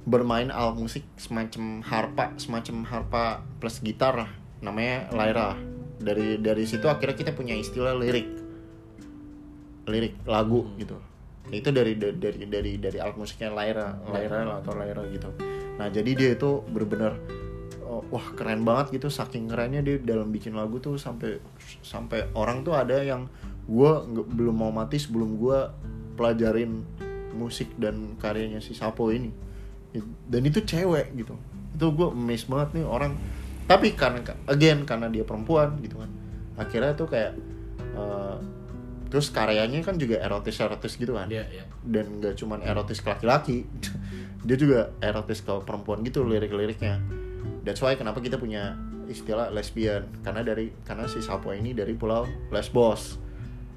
bermain 0.04 0.50
alat 0.50 0.76
musik 0.76 1.06
semacam 1.16 1.86
harpa, 1.86 2.34
semacam 2.36 2.76
harpa 2.90 3.24
plus 3.62 3.80
gitar 3.80 4.18
lah. 4.18 4.32
Namanya 4.60 5.08
Lyra. 5.14 5.56
Dari 6.02 6.42
dari 6.42 6.66
situ 6.66 6.90
akhirnya 6.90 7.14
kita 7.16 7.32
punya 7.38 7.54
istilah 7.54 7.94
lirik. 7.94 8.28
Lirik 9.86 10.18
lagu 10.26 10.66
gitu. 10.78 10.98
Itu 11.54 11.70
dari 11.74 11.98
dari 11.98 12.18
dari 12.18 12.46
dari, 12.50 12.72
dari 12.82 12.98
alat 12.98 13.18
musiknya 13.18 13.54
Lyra, 13.54 13.98
Lyra 14.10 14.62
atau 14.62 14.74
Lyra 14.74 15.04
gitu. 15.10 15.30
Nah, 15.78 15.88
jadi 15.90 16.12
dia 16.14 16.30
itu 16.38 16.62
benar-benar 16.70 17.18
oh, 17.92 18.02
wah 18.08 18.28
keren 18.40 18.64
banget 18.64 18.96
gitu. 18.96 19.12
Saking 19.12 19.52
kerennya 19.52 19.84
dia 19.84 20.00
dalam 20.00 20.32
bikin 20.32 20.56
lagu 20.56 20.80
tuh 20.80 20.96
sampai 20.96 21.44
sampai 21.84 22.32
orang 22.32 22.64
tuh 22.64 22.72
ada 22.72 23.04
yang 23.04 23.28
nggak- 23.68 24.30
belum 24.32 24.56
mau 24.56 24.72
mati 24.72 24.96
sebelum 24.96 25.36
gua 25.36 25.76
pelajarin 26.16 26.88
musik 27.36 27.76
dan 27.76 28.16
karyanya 28.16 28.64
si 28.64 28.72
Sapo 28.72 29.12
ini. 29.12 29.32
Dan 30.28 30.48
itu 30.48 30.64
cewek 30.64 31.12
gitu. 31.20 31.36
Itu 31.76 31.92
gue 31.96 32.08
amazed 32.12 32.48
banget 32.48 32.80
nih 32.80 32.86
orang. 32.88 33.16
Tapi 33.68 33.96
karena 33.96 34.24
again 34.48 34.84
karena 34.84 35.08
dia 35.08 35.24
perempuan 35.24 35.80
gitu 35.84 36.00
kan. 36.00 36.12
Akhirnya 36.60 36.96
tuh 36.96 37.08
kayak 37.08 37.36
eh, 37.96 38.38
terus 39.12 39.32
karyanya 39.32 39.84
kan 39.84 39.96
juga 40.00 40.20
erotis 40.20 40.60
erotis 40.60 40.96
gitu 40.96 41.16
kan. 41.16 41.28
Iya 41.32 41.48
iya. 41.52 41.66
dan 41.82 42.22
gak 42.22 42.38
cuman 42.38 42.62
erotis 42.62 43.02
ke 43.02 43.10
laki-laki 43.10 43.66
dia 44.48 44.58
juga 44.58 44.94
erotis 45.02 45.42
ke 45.42 45.50
perempuan 45.66 46.06
gitu 46.06 46.22
lirik-liriknya 46.22 47.02
that's 47.62 47.80
why 47.80 47.94
kenapa 47.94 48.20
kita 48.20 48.36
punya 48.36 48.74
istilah 49.06 49.50
lesbian 49.50 50.08
karena 50.22 50.42
dari 50.42 50.72
karena 50.82 51.04
si 51.06 51.20
Sapo 51.20 51.52
ini 51.52 51.72
dari 51.72 51.94
pulau 51.94 52.24
Lesbos 52.50 53.20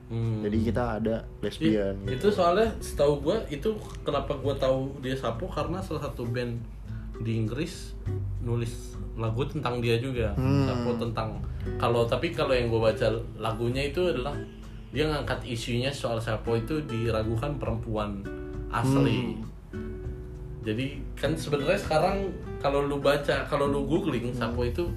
Hmm. 0.04 0.44
jadi 0.44 0.68
kita 0.68 1.00
ada 1.00 1.24
lesbian 1.40 1.96
itu 2.04 2.28
gitu. 2.28 2.28
soalnya 2.28 2.68
setahu 2.76 3.24
gue 3.24 3.36
itu 3.48 3.72
kenapa 4.04 4.36
gue 4.36 4.52
tahu 4.54 5.00
dia 5.00 5.16
Sapo 5.16 5.48
karena 5.48 5.80
salah 5.80 6.06
satu 6.06 6.28
band 6.28 6.60
di 7.24 7.40
Inggris 7.40 7.96
nulis 8.44 8.94
lagu 9.16 9.48
tentang 9.48 9.80
dia 9.80 9.96
juga 9.96 10.36
Hmm. 10.36 10.68
Sapo 10.68 11.00
tentang 11.00 11.40
kalau 11.80 12.04
tapi 12.04 12.30
kalau 12.30 12.52
yang 12.52 12.68
gue 12.68 12.78
baca 12.78 13.08
lagunya 13.40 13.88
itu 13.88 14.04
adalah 14.04 14.36
dia 14.92 15.08
ngangkat 15.08 15.40
isunya 15.48 15.88
soal 15.88 16.20
Sapo 16.20 16.52
itu 16.52 16.84
diragukan 16.84 17.56
perempuan 17.56 18.20
asli 18.68 19.40
jadi 20.60 21.00
kan 21.16 21.32
sebenarnya 21.32 21.80
sekarang 21.80 22.28
kalau 22.64 22.80
lu 22.88 22.96
baca 23.04 23.44
kalau 23.44 23.68
lu 23.68 23.84
googling 23.84 24.32
Sapo 24.32 24.64
itu 24.64 24.88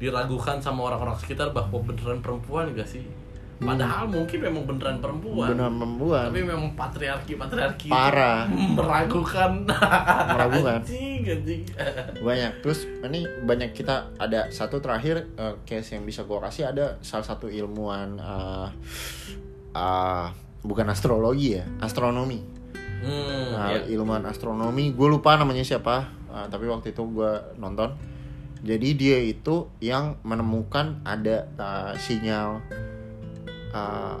diragukan 0.00 0.56
sama 0.56 0.88
orang-orang 0.88 1.12
sekitar 1.20 1.52
bahwa 1.52 1.84
beneran 1.84 2.24
perempuan 2.24 2.72
gak 2.72 2.88
sih? 2.88 3.04
Padahal 3.56 4.04
mungkin 4.08 4.36
memang 4.36 4.68
beneran 4.68 5.00
perempuan. 5.00 5.48
Benar 5.48 5.72
perempuan. 5.72 6.28
Tapi 6.28 6.40
memang 6.44 6.72
patriarki 6.76 7.40
patriarki 7.40 7.88
Parah. 7.88 8.44
meragukan. 8.48 9.64
Meragukan. 9.64 10.80
anjing 10.84 11.24
anjing. 11.24 11.62
Banyak. 12.28 12.52
Terus 12.60 12.84
ini 13.04 13.24
banyak 13.48 13.72
kita 13.72 14.12
ada 14.20 14.52
satu 14.52 14.80
terakhir 14.80 15.24
eh, 15.36 15.56
case 15.64 15.96
yang 15.96 16.04
bisa 16.04 16.28
gua 16.28 16.44
kasih 16.48 16.68
ada 16.68 17.00
salah 17.00 17.24
satu 17.24 17.48
ilmuwan 17.48 18.20
eh, 18.20 18.68
ah, 19.72 20.28
bukan 20.60 20.92
astrologi 20.92 21.56
ya 21.56 21.64
astronomi 21.80 22.55
hmm, 23.02 23.46
nah, 23.52 23.70
ya. 23.74 23.80
ilmuwan 23.90 24.24
astronomi 24.24 24.92
gue 24.92 25.08
lupa 25.08 25.36
namanya 25.36 25.64
siapa 25.64 26.08
eh, 26.30 26.46
tapi 26.48 26.68
waktu 26.68 26.92
itu 26.92 27.02
gua 27.08 27.52
nonton 27.56 27.92
jadi 28.64 28.88
dia 28.96 29.18
itu 29.20 29.68
yang 29.78 30.16
menemukan 30.22 31.00
ada 31.04 31.46
eh, 31.46 31.92
sinyal 31.98 32.60
eh, 33.72 34.16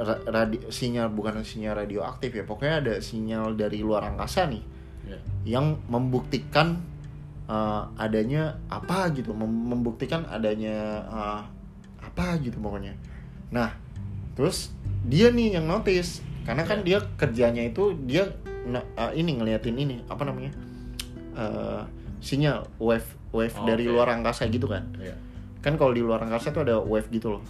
ra- 0.00 0.24
radi- 0.24 0.68
sinyal 0.68 1.12
bukan 1.12 1.44
sinyal 1.44 1.84
radioaktif 1.84 2.30
ya 2.32 2.44
pokoknya 2.44 2.74
ada 2.80 2.94
sinyal 3.00 3.54
dari 3.54 3.80
luar 3.80 4.08
angkasa 4.08 4.46
nih 4.48 4.64
Ya. 5.04 5.20
yang 5.44 5.84
membuktikan 5.84 6.80
uh, 7.44 7.92
adanya 8.00 8.56
apa 8.72 9.12
gitu 9.12 9.36
mem- 9.36 9.68
membuktikan 9.76 10.24
adanya 10.24 11.04
uh, 11.04 11.40
apa 12.00 12.40
gitu 12.40 12.56
pokoknya 12.56 12.96
nah 13.52 13.76
terus 14.32 14.72
dia 15.04 15.28
nih 15.28 15.60
yang 15.60 15.68
notice 15.68 16.24
karena 16.44 16.62
kan 16.62 16.78
dia 16.80 17.00
kerjanya 17.14 17.64
itu 17.64 17.82
dia 17.98 18.28
uh, 18.94 19.12
ini 19.12 19.34
ngeliatin 19.34 19.74
ini 19.74 20.04
apa 20.06 20.22
namanya 20.22 20.52
Uh, 21.32 21.82
sinyal 22.20 22.62
wave 22.78 23.02
wave 23.30 23.50
Oh, 23.52 23.66
dari 23.66 23.84
luar 23.84 24.06
angkasa 24.08 24.46
gitu 24.46 24.64
kan 24.64 24.86
Ya. 24.96 25.18
kan 25.58 25.74
kalau 25.74 25.90
di 25.90 25.98
luar 25.98 26.22
angkasa 26.22 26.48
tuh 26.48 26.62
ada 26.62 26.78
wave 26.78 27.10
gitu 27.10 27.26
loh 27.30 27.42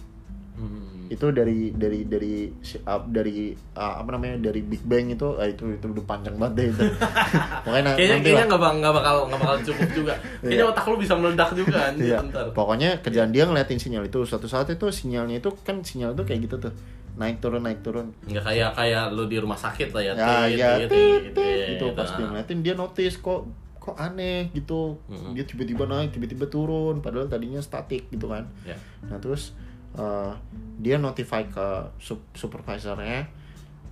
Hmm. 0.55 1.05
itu 1.05 1.29
dari 1.29 1.69
dari 1.69 2.01
dari 2.01 2.47
uh, 2.81 3.03
dari 3.05 3.51
uh, 3.75 3.99
apa 3.99 4.09
namanya 4.09 4.41
dari 4.41 4.63
Big 4.63 4.81
Bang 4.81 5.05
itu 5.07 5.35
ah, 5.35 5.45
itu 5.45 5.67
itu 5.69 5.85
udah 5.85 6.01
panjang 6.01 6.33
banget 6.33 6.53
deh 6.55 6.65
itu 6.71 6.83
pokoknya 7.61 7.83
na- 7.83 7.93
kayaknya 7.93 8.15
nanti 8.15 8.25
kayaknya 8.25 8.45
nggak 8.47 8.57
bakal 8.57 8.73
nggak 8.73 8.93
bakal 8.95 9.15
nggak 9.27 9.39
bakal 9.39 9.55
cukup 9.61 9.89
juga 9.93 10.13
kayaknya 10.41 10.57
Iya. 10.57 10.71
otak 10.71 10.85
lu 10.87 10.95
bisa 10.97 11.13
meledak 11.13 11.49
juga 11.53 11.77
anjing 11.85 12.07
Iya. 12.07 12.17
ntar 12.25 12.45
Pokoknya 12.51 12.89
kerjaan 12.99 13.29
dia 13.29 13.43
ngeliatin 13.43 13.77
sinyal 13.77 14.03
itu. 14.03 14.19
Suatu 14.23 14.47
saat 14.47 14.65
itu 14.67 14.85
sinyalnya 14.89 15.37
itu 15.37 15.53
kan 15.59 15.83
sinyal 15.83 16.15
itu 16.15 16.23
kayak 16.23 16.39
gitu 16.41 16.55
tuh. 16.57 16.73
Naik 17.15 17.39
turun 17.39 17.63
naik 17.63 17.79
turun. 17.79 18.11
nggak 18.27 18.43
kayak 18.43 18.71
kayak 18.75 19.15
lu 19.15 19.23
di 19.25 19.39
rumah 19.39 19.55
sakit 19.55 19.95
lah 19.95 20.03
ya 20.03 20.13
Ya 20.13 20.27
tit, 20.47 20.59
ya 20.59 20.69
tit, 20.75 20.89
tit, 20.89 20.89
tit, 20.91 21.23
tit, 21.31 21.33
tit, 21.35 21.67
gitu 21.75 21.85
pas 21.95 22.07
nah. 22.11 22.17
dia 22.19 22.25
ngeliatin 22.27 22.59
dia 22.59 22.73
notice 22.75 23.15
kok 23.23 23.47
kok 23.79 23.95
aneh 24.01 24.49
gitu. 24.57 24.97
Dia 25.37 25.45
tiba-tiba 25.45 25.85
naik, 25.85 26.09
tiba-tiba 26.09 26.49
turun 26.49 27.05
padahal 27.05 27.29
tadinya 27.29 27.61
statik 27.61 28.09
gitu 28.09 28.25
kan. 28.25 28.49
Ya. 28.65 28.73
Nah, 29.05 29.21
terus 29.21 29.53
uh, 29.93 30.33
dia 30.81 30.97
notify 30.97 31.45
ke 31.45 31.93
sup- 32.01 32.33
supervisornya 32.33 33.29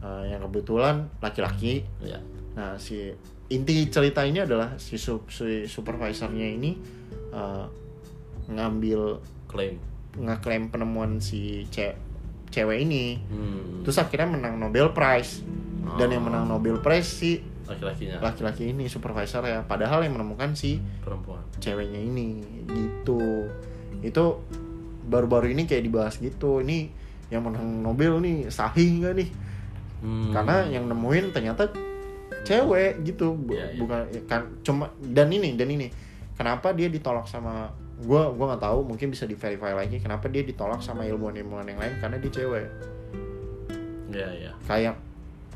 uh, 0.01 0.25
yang 0.25 0.41
kebetulan 0.49 1.13
laki-laki. 1.21 1.85
Ya. 2.01 2.17
Nah, 2.57 2.73
si 2.81 3.13
inti 3.53 3.85
cerita 3.93 4.25
ini 4.25 4.41
adalah 4.41 4.73
si, 4.81 4.97
si 4.97 5.69
supervisornya 5.69 6.47
ini 6.57 6.73
uh, 7.29 7.69
ngambil 8.49 9.21
klaim 9.45 9.77
ngeklaim 10.17 10.73
penemuan 10.73 11.21
si 11.21 11.69
ce- 11.69 11.93
cewek 12.53 12.77
ini. 12.79 13.17
Hmm. 13.25 13.81
terus 13.81 13.97
akhirnya 13.97 14.29
menang 14.29 14.55
Nobel 14.55 14.93
Prize. 14.93 15.41
Dan 15.97 16.07
yang 16.09 16.23
Oh. 16.23 16.27
menang 16.29 16.45
Nobel 16.47 16.79
Prize 16.79 17.03
si 17.03 17.31
laki-lakinya. 17.63 18.21
laki-laki 18.21 18.69
ini 18.69 18.85
supervisor 18.85 19.43
ya. 19.43 19.59
Padahal 19.61 19.99
yang 20.01 20.13
menemukan 20.13 20.53
si 20.53 20.77
perempuan. 20.99 21.41
ceweknya 21.57 21.97
ini. 21.97 22.39
Gitu. 22.63 23.49
Itu 23.99 24.39
baru-baru 25.03 25.49
ini 25.49 25.65
kayak 25.65 25.83
dibahas 25.83 26.15
gitu. 26.17 26.61
Ini 26.61 26.87
yang 27.27 27.43
menang 27.43 27.81
Nobel 27.81 28.19
nih 28.19 28.47
sahih 28.47 29.01
nggak 29.01 29.15
nih? 29.15 29.29
Hmm. 29.99 30.31
karena 30.31 30.67
yang 30.69 30.83
nemuin 30.85 31.31
ternyata 31.31 31.71
cewek 32.41 33.03
gitu. 33.03 33.33
Bu- 33.33 33.51
Iya, 33.51 33.65
iya. 33.65 33.79
bukan 33.79 33.99
kan 34.25 34.41
cuma 34.61 34.85
dan 34.99 35.27
ini 35.27 35.55
dan 35.55 35.67
ini. 35.67 35.87
Kenapa 36.33 36.71
dia 36.71 36.87
ditolak 36.87 37.23
sama 37.23 37.71
gua 38.01 38.33
gua 38.33 38.53
nggak 38.53 38.63
tahu 38.65 38.79
mungkin 38.83 39.13
bisa 39.13 39.23
di 39.23 39.37
verify 39.37 39.71
lagi 39.71 40.01
kenapa 40.01 40.25
dia 40.25 40.41
ditolak 40.41 40.81
sama 40.81 41.05
ilmuwan-ilmuwan 41.05 41.69
yang 41.69 41.77
lain 41.77 41.93
karena 42.01 42.17
dia 42.17 42.31
cewek. 42.33 42.67
Ya 44.09 44.29
ya 44.29 44.51
kayak 44.65 44.95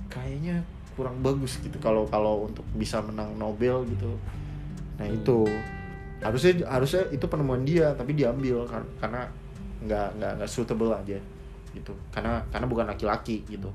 kayaknya 0.10 0.62
kurang 0.94 1.22
bagus 1.22 1.62
gitu 1.62 1.78
kalau 1.78 2.06
kalau 2.10 2.50
untuk 2.50 2.66
bisa 2.74 3.02
menang 3.02 3.34
Nobel 3.38 3.86
gitu. 3.90 4.14
Nah 4.98 5.06
Hmm. 5.06 5.18
itu. 5.18 5.46
Harusnya 6.18 6.66
harusnya 6.66 7.06
itu 7.14 7.26
penemuan 7.30 7.62
dia 7.62 7.94
tapi 7.94 8.18
diambil 8.18 8.66
kan 8.66 8.82
karena 8.98 9.30
nggak 9.86 10.18
nggak 10.18 10.32
nggak 10.42 10.50
suitable 10.50 10.90
aja 10.90 11.18
gitu. 11.74 11.94
Karena 12.10 12.42
karena 12.50 12.66
bukan 12.66 12.86
laki-laki 12.90 13.46
gitu. 13.46 13.70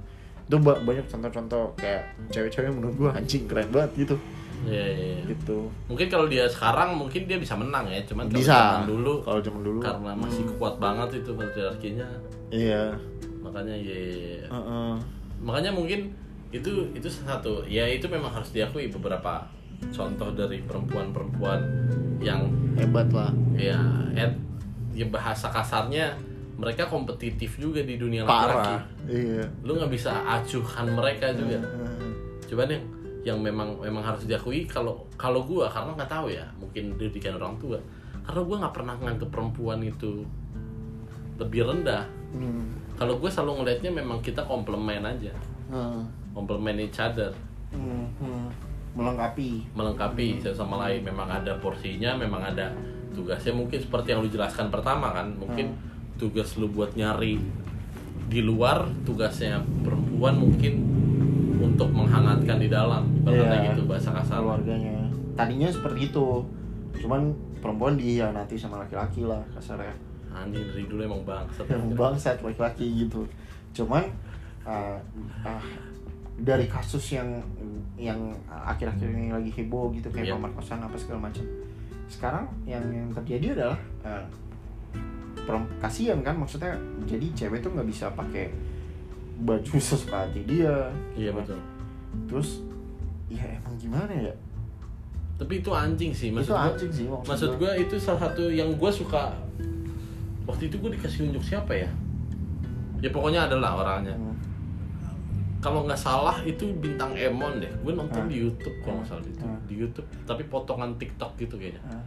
Itu 0.51 0.59
ba- 0.59 0.83
banyak 0.83 1.07
contoh-contoh 1.07 1.79
kayak 1.79 2.03
cewek-cewek 2.35 2.75
menurut 2.75 2.95
gua 2.99 3.11
anjing 3.15 3.47
keren 3.47 3.71
banget 3.71 4.07
gitu 4.07 4.17
Iya, 4.63 4.85
iya, 4.95 5.07
iya. 5.19 5.25
gitu. 5.35 5.67
Mungkin 5.91 6.07
kalau 6.07 6.27
dia 6.31 6.47
sekarang 6.47 6.95
mungkin 6.95 7.27
dia 7.27 7.39
bisa 7.39 7.59
menang 7.59 7.87
ya, 7.91 7.99
cuman 8.07 8.31
kalau 8.31 8.39
bisa. 8.39 8.55
zaman 8.55 8.85
dulu 8.87 9.13
kalau 9.27 9.41
zaman 9.43 9.63
dulu. 9.67 9.79
karena 9.83 10.13
masih 10.15 10.45
hmm, 10.47 10.55
kuat 10.59 10.75
banget 10.79 11.09
itu 11.19 11.31
patriarkinya, 11.35 12.09
iya. 12.55 12.95
Makanya 13.43 13.75
ya, 13.75 13.97
ya, 13.99 14.17
ya. 14.39 14.47
Heeh. 14.49 14.93
makanya 15.43 15.75
mungkin 15.75 16.15
itu 16.55 16.71
itu 16.95 17.09
satu. 17.11 17.67
Ya 17.67 17.89
itu 17.91 18.07
memang 18.07 18.31
harus 18.31 18.55
diakui 18.55 18.87
beberapa 18.87 19.43
contoh 19.91 20.31
dari 20.31 20.63
perempuan-perempuan 20.63 21.61
yang 22.23 22.47
hebat 22.79 23.11
lah. 23.11 23.35
Ya 23.59 23.83
at, 24.15 24.39
ya 24.95 25.07
bahasa 25.11 25.51
kasarnya 25.51 26.15
mereka 26.55 26.87
kompetitif 26.87 27.59
juga 27.59 27.83
di 27.83 27.99
dunia 27.99 28.23
laki-laki. 28.23 28.75
Iya. 29.11 29.45
Lu 29.67 29.75
nggak 29.75 29.91
bisa 29.91 30.23
acuhan 30.23 30.87
mereka 30.95 31.35
juga. 31.35 31.59
Heeh. 31.59 31.91
cuman 32.53 32.69
yang 33.23 33.39
memang 33.39 33.79
memang 33.79 34.03
harus 34.03 34.27
diakui 34.27 34.67
kalau 34.67 35.07
kalau 35.15 35.47
gua 35.47 35.71
karena 35.71 35.95
nggak 35.95 36.11
tahu 36.11 36.27
ya 36.31 36.47
mungkin 36.59 36.99
didikan 36.99 37.39
orang 37.39 37.55
tua. 37.59 37.79
Karena 38.23 38.43
gua 38.43 38.57
nggak 38.67 38.75
pernah 38.75 38.95
nganggep 38.99 39.31
perempuan 39.31 39.81
itu 39.83 40.27
lebih 41.43 41.67
rendah. 41.67 42.05
Hmm. 42.33 42.65
kalau 42.97 43.21
gue 43.21 43.29
selalu 43.29 43.61
ngelihatnya 43.61 43.93
memang 43.93 44.25
kita 44.25 44.41
komplement 44.49 45.05
aja. 45.05 45.33
Heeh. 45.69 46.05
komplement 46.33 46.81
each 46.81 46.97
other. 46.97 47.29
Hmm, 47.69 48.09
hmm. 48.17 48.49
melengkapi. 48.97 49.69
Melengkapi 49.77 50.41
satu 50.41 50.65
sama 50.65 50.89
lain. 50.89 51.05
Memang 51.05 51.29
ada 51.29 51.53
porsinya 51.61 52.17
memang 52.17 52.41
ada 52.41 52.73
tugasnya. 53.13 53.53
Mungkin 53.53 53.79
seperti 53.85 54.17
yang 54.17 54.25
lu 54.25 54.33
jelaskan 54.33 54.73
pertama 54.73 55.13
kan 55.13 55.29
mungkin 55.37 55.77
tugas 56.17 56.57
lu 56.57 56.73
buat 56.73 56.97
nyari 56.97 57.37
di 58.33 58.41
luar 58.41 58.89
tugasnya 59.05 59.61
perempuan 59.85 60.41
mungkin 60.41 60.73
untuk 61.83 62.07
menghangatkan 62.07 62.57
di 62.63 62.69
dalam 62.71 63.03
ibaratnya 63.11 63.59
Iya. 63.59 63.71
gitu 63.75 63.83
bahasa 63.91 64.15
kasar. 64.15 64.39
keluarganya. 64.39 65.03
Tadinya 65.35 65.67
seperti 65.67 66.15
itu 66.15 66.27
cuman 67.03 67.35
perempuan 67.59 67.99
dia 67.99 68.31
nanti 68.31 68.55
sama 68.55 68.87
laki-laki 68.87 69.27
lah 69.27 69.43
kasarnya. 69.59 69.91
Anjing 70.31 70.63
dari 70.63 70.87
dulu 70.87 71.03
emang 71.03 71.23
bangsat. 71.27 71.67
Yang 71.67 71.99
bangsat 71.99 72.37
laki-laki 72.39 72.87
gitu. 73.03 73.27
Cuman 73.75 74.07
uh, 74.63 74.95
ah, 75.43 75.63
dari 76.39 76.71
kasus 76.71 77.19
yang 77.19 77.43
yang 77.99 78.31
akhir-akhir 78.47 79.11
ini 79.11 79.35
lagi 79.35 79.51
heboh 79.51 79.91
gitu 79.91 80.07
kayak 80.15 80.31
Iya. 80.31 80.39
pemerkosaan 80.39 80.87
apa 80.87 80.95
segala 80.95 81.27
macam. 81.27 81.43
Sekarang 82.07 82.47
yang 82.63 82.87
yang 82.95 83.11
terjadi 83.11 83.59
adalah 83.59 83.79
uh, 84.07 84.25
kasihan 85.83 86.23
kan 86.23 86.39
maksudnya 86.39 86.79
jadi 87.03 87.27
cewek 87.35 87.67
tuh 87.67 87.75
nggak 87.75 87.89
bisa 87.91 88.07
pakai 88.15 88.47
baju 89.43 89.73
sesuka 89.83 90.25
hati 90.25 90.41
dia 90.45 90.91
iya 91.15 91.31
betul 91.31 91.59
terus 92.29 92.63
ya 93.27 93.43
emang 93.45 93.75
gimana 93.77 94.13
ya 94.13 94.35
tapi 95.37 95.59
itu 95.59 95.71
anjing 95.73 96.13
sih 96.13 96.29
maksud 96.31 96.49
itu 96.49 96.55
gua, 96.55 96.69
anjing 96.71 96.93
sih 96.93 97.07
maksud, 97.09 97.27
maksud 97.27 97.51
gua. 97.57 97.73
gue 97.75 97.83
itu 97.83 97.95
salah 97.99 98.21
satu 98.29 98.45
yang 98.47 98.71
gue 98.73 98.91
suka 98.93 99.35
waktu 100.45 100.69
itu 100.69 100.77
gue 100.79 100.91
dikasih 100.95 101.27
unjuk 101.27 101.43
siapa 101.43 101.73
ya 101.73 101.91
ya 102.99 103.11
pokoknya 103.11 103.51
adalah 103.51 103.79
orangnya 103.79 104.15
Hmm. 104.15 104.37
kalau 105.59 105.87
nggak 105.87 105.97
salah 105.97 106.39
itu 106.43 106.71
bintang 106.77 107.15
Emon 107.15 107.59
deh 107.59 107.71
gue 107.71 107.93
nonton 107.93 108.23
Ah. 108.23 108.27
di 108.27 108.37
YouTube 108.39 108.75
kalau 108.83 108.99
nggak 108.99 109.09
salah 109.09 109.23
itu 109.23 109.43
Ah. 109.43 109.59
di 109.67 109.75
YouTube 109.77 110.07
tapi 110.23 110.43
potongan 110.47 110.95
TikTok 110.95 111.35
gitu 111.37 111.55
kayaknya 111.57 111.83
Ah. 111.89 112.03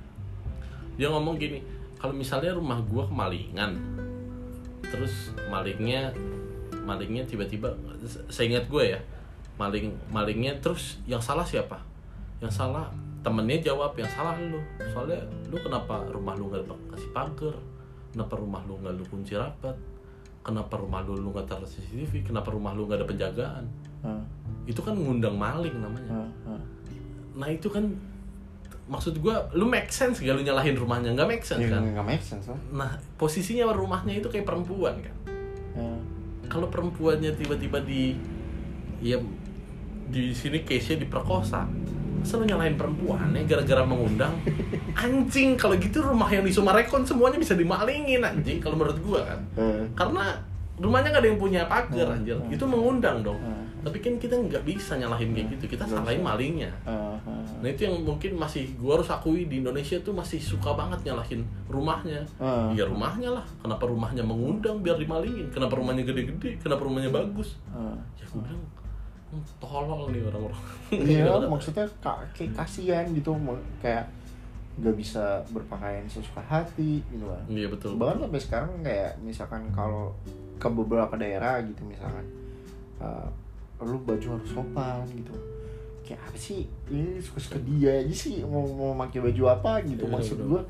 dia 0.95 1.07
ngomong 1.07 1.35
gini 1.35 1.59
kalau 1.95 2.11
misalnya 2.11 2.51
rumah 2.51 2.79
gue 2.79 3.03
kemalingan 3.03 3.71
terus 4.85 5.33
malingnya 5.49 6.13
malingnya 6.85 7.25
tiba-tiba 7.25 7.73
seingat 8.29 8.69
gue 8.69 8.95
ya 8.95 8.99
maling 9.55 9.91
malingnya 10.11 10.59
terus 10.59 10.99
yang 11.07 11.23
salah 11.23 11.47
siapa? 11.47 11.79
Yang 12.43 12.59
salah 12.59 12.91
temennya 13.23 13.71
jawab 13.71 13.95
yang 13.95 14.09
salah 14.11 14.35
lu. 14.37 14.59
Soalnya 14.91 15.19
lu 15.49 15.57
kenapa 15.57 16.03
rumah 16.11 16.35
lu 16.35 16.51
nggak 16.51 16.67
kasih 16.93 17.09
pagar? 17.15 17.55
Kenapa 18.11 18.35
rumah 18.37 18.61
lu 18.67 18.77
nggak 18.83 18.93
lu 18.95 19.03
kunci 19.07 19.33
rapat? 19.35 19.75
Kenapa 20.45 20.77
rumah 20.77 21.01
lu 21.01 21.17
lu 21.17 21.33
nggak 21.33 21.47
taruh 21.49 21.65
CCTV 21.65 22.21
kenapa 22.21 22.53
rumah 22.53 22.75
lu 22.75 22.85
nggak 22.85 23.01
ada 23.01 23.07
penjagaan? 23.09 23.65
Ah. 24.05 24.21
itu 24.69 24.77
kan 24.85 24.93
ngundang 24.93 25.33
maling 25.33 25.73
namanya. 25.81 26.29
Ah. 26.45 26.53
Ah. 26.53 26.61
nah 27.33 27.49
itu 27.49 27.65
kan 27.73 27.89
maksud 28.85 29.17
gua 29.17 29.49
lu 29.57 29.65
make 29.65 29.89
sense 29.89 30.21
gak 30.21 30.37
lu 30.37 30.45
nyalahin 30.45 30.77
rumahnya? 30.77 31.17
Nggak 31.17 31.29
make 31.31 31.45
sense 31.47 31.65
Ya, 31.65 31.73
kan? 31.73 31.81
nggak 31.81 32.05
make 32.05 32.21
sense 32.21 32.45
lah. 32.45 32.59
Nah 32.69 32.91
posisinya 33.17 33.65
rumahnya 33.73 34.21
itu 34.21 34.29
kayak 34.29 34.45
perempuan 34.45 35.01
kan. 35.01 35.15
Kalau 36.45 36.67
perempuannya 36.67 37.33
tiba-tiba 37.33 37.79
di 37.79 38.15
ya 38.99 39.17
di 40.05 40.31
sini 40.31 40.61
case-nya 40.61 41.01
diperkosa 41.01 41.65
masa 42.15 42.33
lu 42.35 42.45
nyalahin 42.45 42.73
perempuannya 42.73 43.45
gara-gara 43.45 43.83
mengundang 43.83 44.33
anjing 44.97 45.53
kalau 45.53 45.75
gitu 45.75 46.01
rumah 46.01 46.25
yang 46.27 46.41
di 46.41 46.49
Sumarekon 46.49 47.05
semuanya 47.05 47.37
bisa 47.37 47.53
dimalingin 47.53 48.21
anjing 48.21 48.57
kalau 48.57 48.75
menurut 48.75 48.97
gua 48.99 49.21
kan 49.23 49.39
Eh. 49.55 49.85
karena 49.93 50.33
rumahnya 50.75 51.09
nggak 51.09 51.21
ada 51.21 51.29
yang 51.29 51.39
punya 51.39 51.61
pagar 51.65 52.07
Hmm, 52.07 52.15
anjir 52.17 52.35
hmm. 52.35 52.49
itu 52.49 52.65
mengundang 52.65 53.21
dong 53.21 53.37
Hmm. 53.37 53.64
Tapi 53.85 54.01
kan 54.01 54.17
kita 54.17 54.33
nggak 54.33 54.65
bisa 54.65 54.97
nyalahin 54.97 55.29
kayak 55.29 55.47
gitu 55.53 55.77
kita 55.77 55.85
salahin 55.85 56.25
malingnya 56.25 56.73
ah, 56.89 57.13
Nah 57.61 57.69
itu 57.69 57.85
yang 57.85 58.01
mungkin 58.01 58.33
masih 58.37 58.73
gua 58.81 58.97
harus 58.97 59.09
akui 59.09 59.45
di 59.45 59.61
Indonesia 59.61 59.97
tuh 60.01 60.13
masih 60.13 60.41
suka 60.41 60.73
banget 60.73 61.01
nyalahin 61.05 61.41
rumahnya. 61.69 62.21
Ah. 62.37 62.69
Ya 62.73 62.85
rumahnya 62.85 63.33
lah. 63.33 63.45
Kenapa 63.61 63.89
rumahnya 63.89 64.21
mengundang 64.21 64.81
biar 64.85 64.97
dimalingin? 64.97 65.49
Kenapa 65.49 65.77
rumahnya 65.77 66.05
gede-gede? 66.05 66.57
Kenapa 66.61 66.85
rumahnya 66.85 67.09
bagus? 67.09 67.57
ah. 67.73 67.93
Ya 68.17 68.25
gue 68.25 68.41
bilang 68.41 68.61
"Hmm, 69.33 69.41
tolol 69.57 70.13
nih 70.13 70.21
orang-orang. 70.29 70.61
Iya, 70.93 71.33
maksudnya 71.53 71.85
ka- 72.01 72.21
kayak 72.37 72.53
kasihan 72.53 73.05
gitu, 73.13 73.33
kayak 73.81 74.05
nggak 74.75 74.95
bisa 74.99 75.39
berpakaian 75.49 76.05
sesuka 76.05 76.43
hati 76.45 77.01
gitu 77.09 77.25
kan. 77.25 77.43
Iya 77.49 77.67
betul. 77.71 77.95
Bahkan 77.97 78.27
sampai 78.27 78.41
sekarang 78.43 78.71
kayak 78.83 79.17
misalkan 79.23 79.63
kalau 79.71 80.11
ke 80.61 80.67
beberapa 80.69 81.15
daerah 81.17 81.63
gitu 81.65 81.81
misalkan, 81.87 82.27
uh, 83.01 83.25
lu 83.81 83.97
baju 83.99 84.27
harus 84.31 84.49
sopan 84.49 85.03
gitu. 85.09 85.33
Kayak 86.01 86.21
apa 86.23 86.37
sih? 86.37 86.61
Ini 86.85 87.17
suka-suka 87.17 87.57
dia 87.59 87.99
aja 87.99 88.13
sih 88.13 88.39
mau 88.41 88.63
mau 88.63 88.93
pakai 88.97 89.19
baju 89.21 89.43
apa 89.51 89.81
gitu. 89.83 90.05
Iya, 90.05 90.11
Maksud 90.11 90.37
gua 90.43 90.61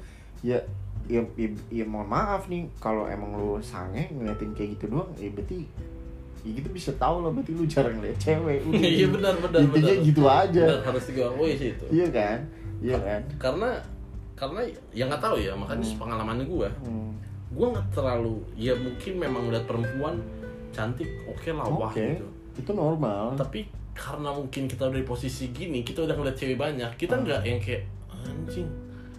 ya 0.41 0.58
ya, 1.06 1.22
ya, 1.36 1.48
ya 1.70 1.86
mohon 1.86 2.08
maaf 2.08 2.46
nih 2.46 2.65
kalau 2.76 3.06
emang 3.06 3.34
lu 3.34 3.58
sange 3.60 4.10
ngeliatin 4.10 4.52
kayak 4.52 4.74
gitu 4.74 4.89
doang 4.89 5.10
ya 5.15 5.30
berarti 5.30 5.70
ya 6.41 6.50
gitu 6.52 6.70
bisa 6.70 6.89
tahu 6.96 7.22
lah 7.22 7.30
berarti 7.30 7.52
lu 7.52 7.65
jarang 7.65 7.98
liat 8.00 8.18
cewek 8.18 8.62
udah 8.63 8.82
Iya 8.98 9.08
benar 9.10 9.34
benar 9.36 9.60
intinya 9.60 9.86
benar. 9.94 10.06
gitu 10.06 10.24
aja 10.24 10.63
Benar, 10.63 10.82
harus 10.84 11.04
diakui 11.08 11.52
sih 11.56 11.70
itu. 11.72 11.86
iya 11.91 12.08
kan 12.10 12.38
iya 12.80 12.98
kan 12.98 13.22
Karena 13.36 13.70
karena 14.34 14.62
yang 14.91 15.08
nggak 15.08 15.22
tahu 15.22 15.38
ya 15.38 15.54
makanya 15.54 15.86
Hmm. 15.86 15.98
pengalaman 15.98 16.38
gua 16.44 16.70
hmm. 16.82 17.10
gua 17.54 17.68
nggak 17.72 17.88
terlalu 17.91 18.36
ya 18.54 18.74
mungkin 18.74 19.13
memang 19.15 19.44
lihat 19.48 19.65
perempuan 19.65 20.15
cantik 20.70 21.10
oke 21.26 21.50
lah 21.50 21.65
wah 21.65 21.89
oke 21.89 22.02
gitu 22.02 22.28
itu 22.56 22.72
normal. 22.72 23.36
Tapi 23.36 23.68
karena 23.96 24.28
mungkin 24.30 24.68
kita 24.68 24.88
udah 24.88 25.00
di 25.00 25.08
posisi 25.08 25.50
gini 25.50 25.80
kita 25.80 26.04
udah 26.04 26.13
ngeliat 26.13 26.36
cewek 26.36 26.60
banyak 26.60 26.91
kita 26.96 27.15
Hmm. 27.15 27.24
nggak 27.24 27.41
yang 27.44 27.60
kayak 27.60 27.84
anjing 28.12 28.68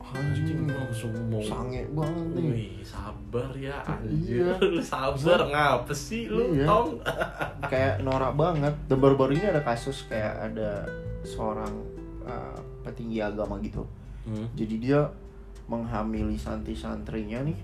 anjing. 0.07 0.69
gua 0.69 0.77
langsung 0.85 1.13
mau 1.29 1.41
sange 1.41 1.83
banget 1.91 2.27
nih. 2.33 2.45
Wih, 2.47 2.73
sabar 2.81 3.49
ya 3.53 3.77
anjir 3.83 4.45
Iya. 4.45 4.53
lu 4.73 4.81
sabar 4.81 5.41
ngapa 5.45 5.93
sih 5.93 6.29
lu 6.29 6.53
Iya. 6.53 6.65
tong? 6.65 7.01
Kayak 7.73 8.01
norak 8.01 8.33
banget. 8.33 8.75
Dan 8.87 8.97
baru-baru 9.01 9.35
ini 9.35 9.47
ada 9.49 9.61
kasus 9.61 10.05
kayak 10.07 10.53
ada 10.53 10.85
seorang 11.21 11.73
uh, 12.23 12.57
petinggi 12.83 13.19
agama 13.21 13.57
gitu. 13.61 13.83
Hmm. 14.27 14.51
jadi 14.53 14.75
dia 14.77 15.01
menghamili 15.65 16.35
santri-santrinya 16.35 17.43
nih. 17.43 17.59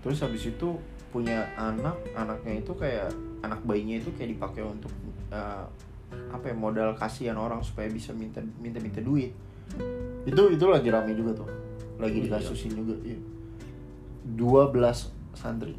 Terus 0.00 0.20
habis 0.20 0.46
itu 0.46 0.68
punya 1.10 1.42
anak 1.54 1.94
anaknya 2.14 2.58
itu 2.58 2.72
kayak 2.74 3.10
anak 3.42 3.58
bayinya 3.62 3.98
itu 3.98 4.10
kayak 4.14 4.38
dipakai 4.38 4.62
untuk 4.62 4.90
uh, 5.30 5.64
apa 6.30 6.44
ya 6.44 6.54
modal 6.54 6.94
kasihan 6.94 7.34
orang 7.34 7.62
supaya 7.62 7.86
bisa 7.86 8.10
minta 8.10 8.38
minta 8.58 8.78
minta 8.78 8.98
duit 8.98 9.30
itu 10.26 10.42
itu 10.50 10.64
lagi 10.66 10.90
rame 10.90 11.14
juga 11.14 11.42
tuh 11.42 11.48
lagi 11.96 12.18
Iya. 12.18 12.24
dikasusin 12.26 12.72
juga 12.74 12.94
iya. 13.02 13.18
12 14.34 14.74
santri 15.34 15.74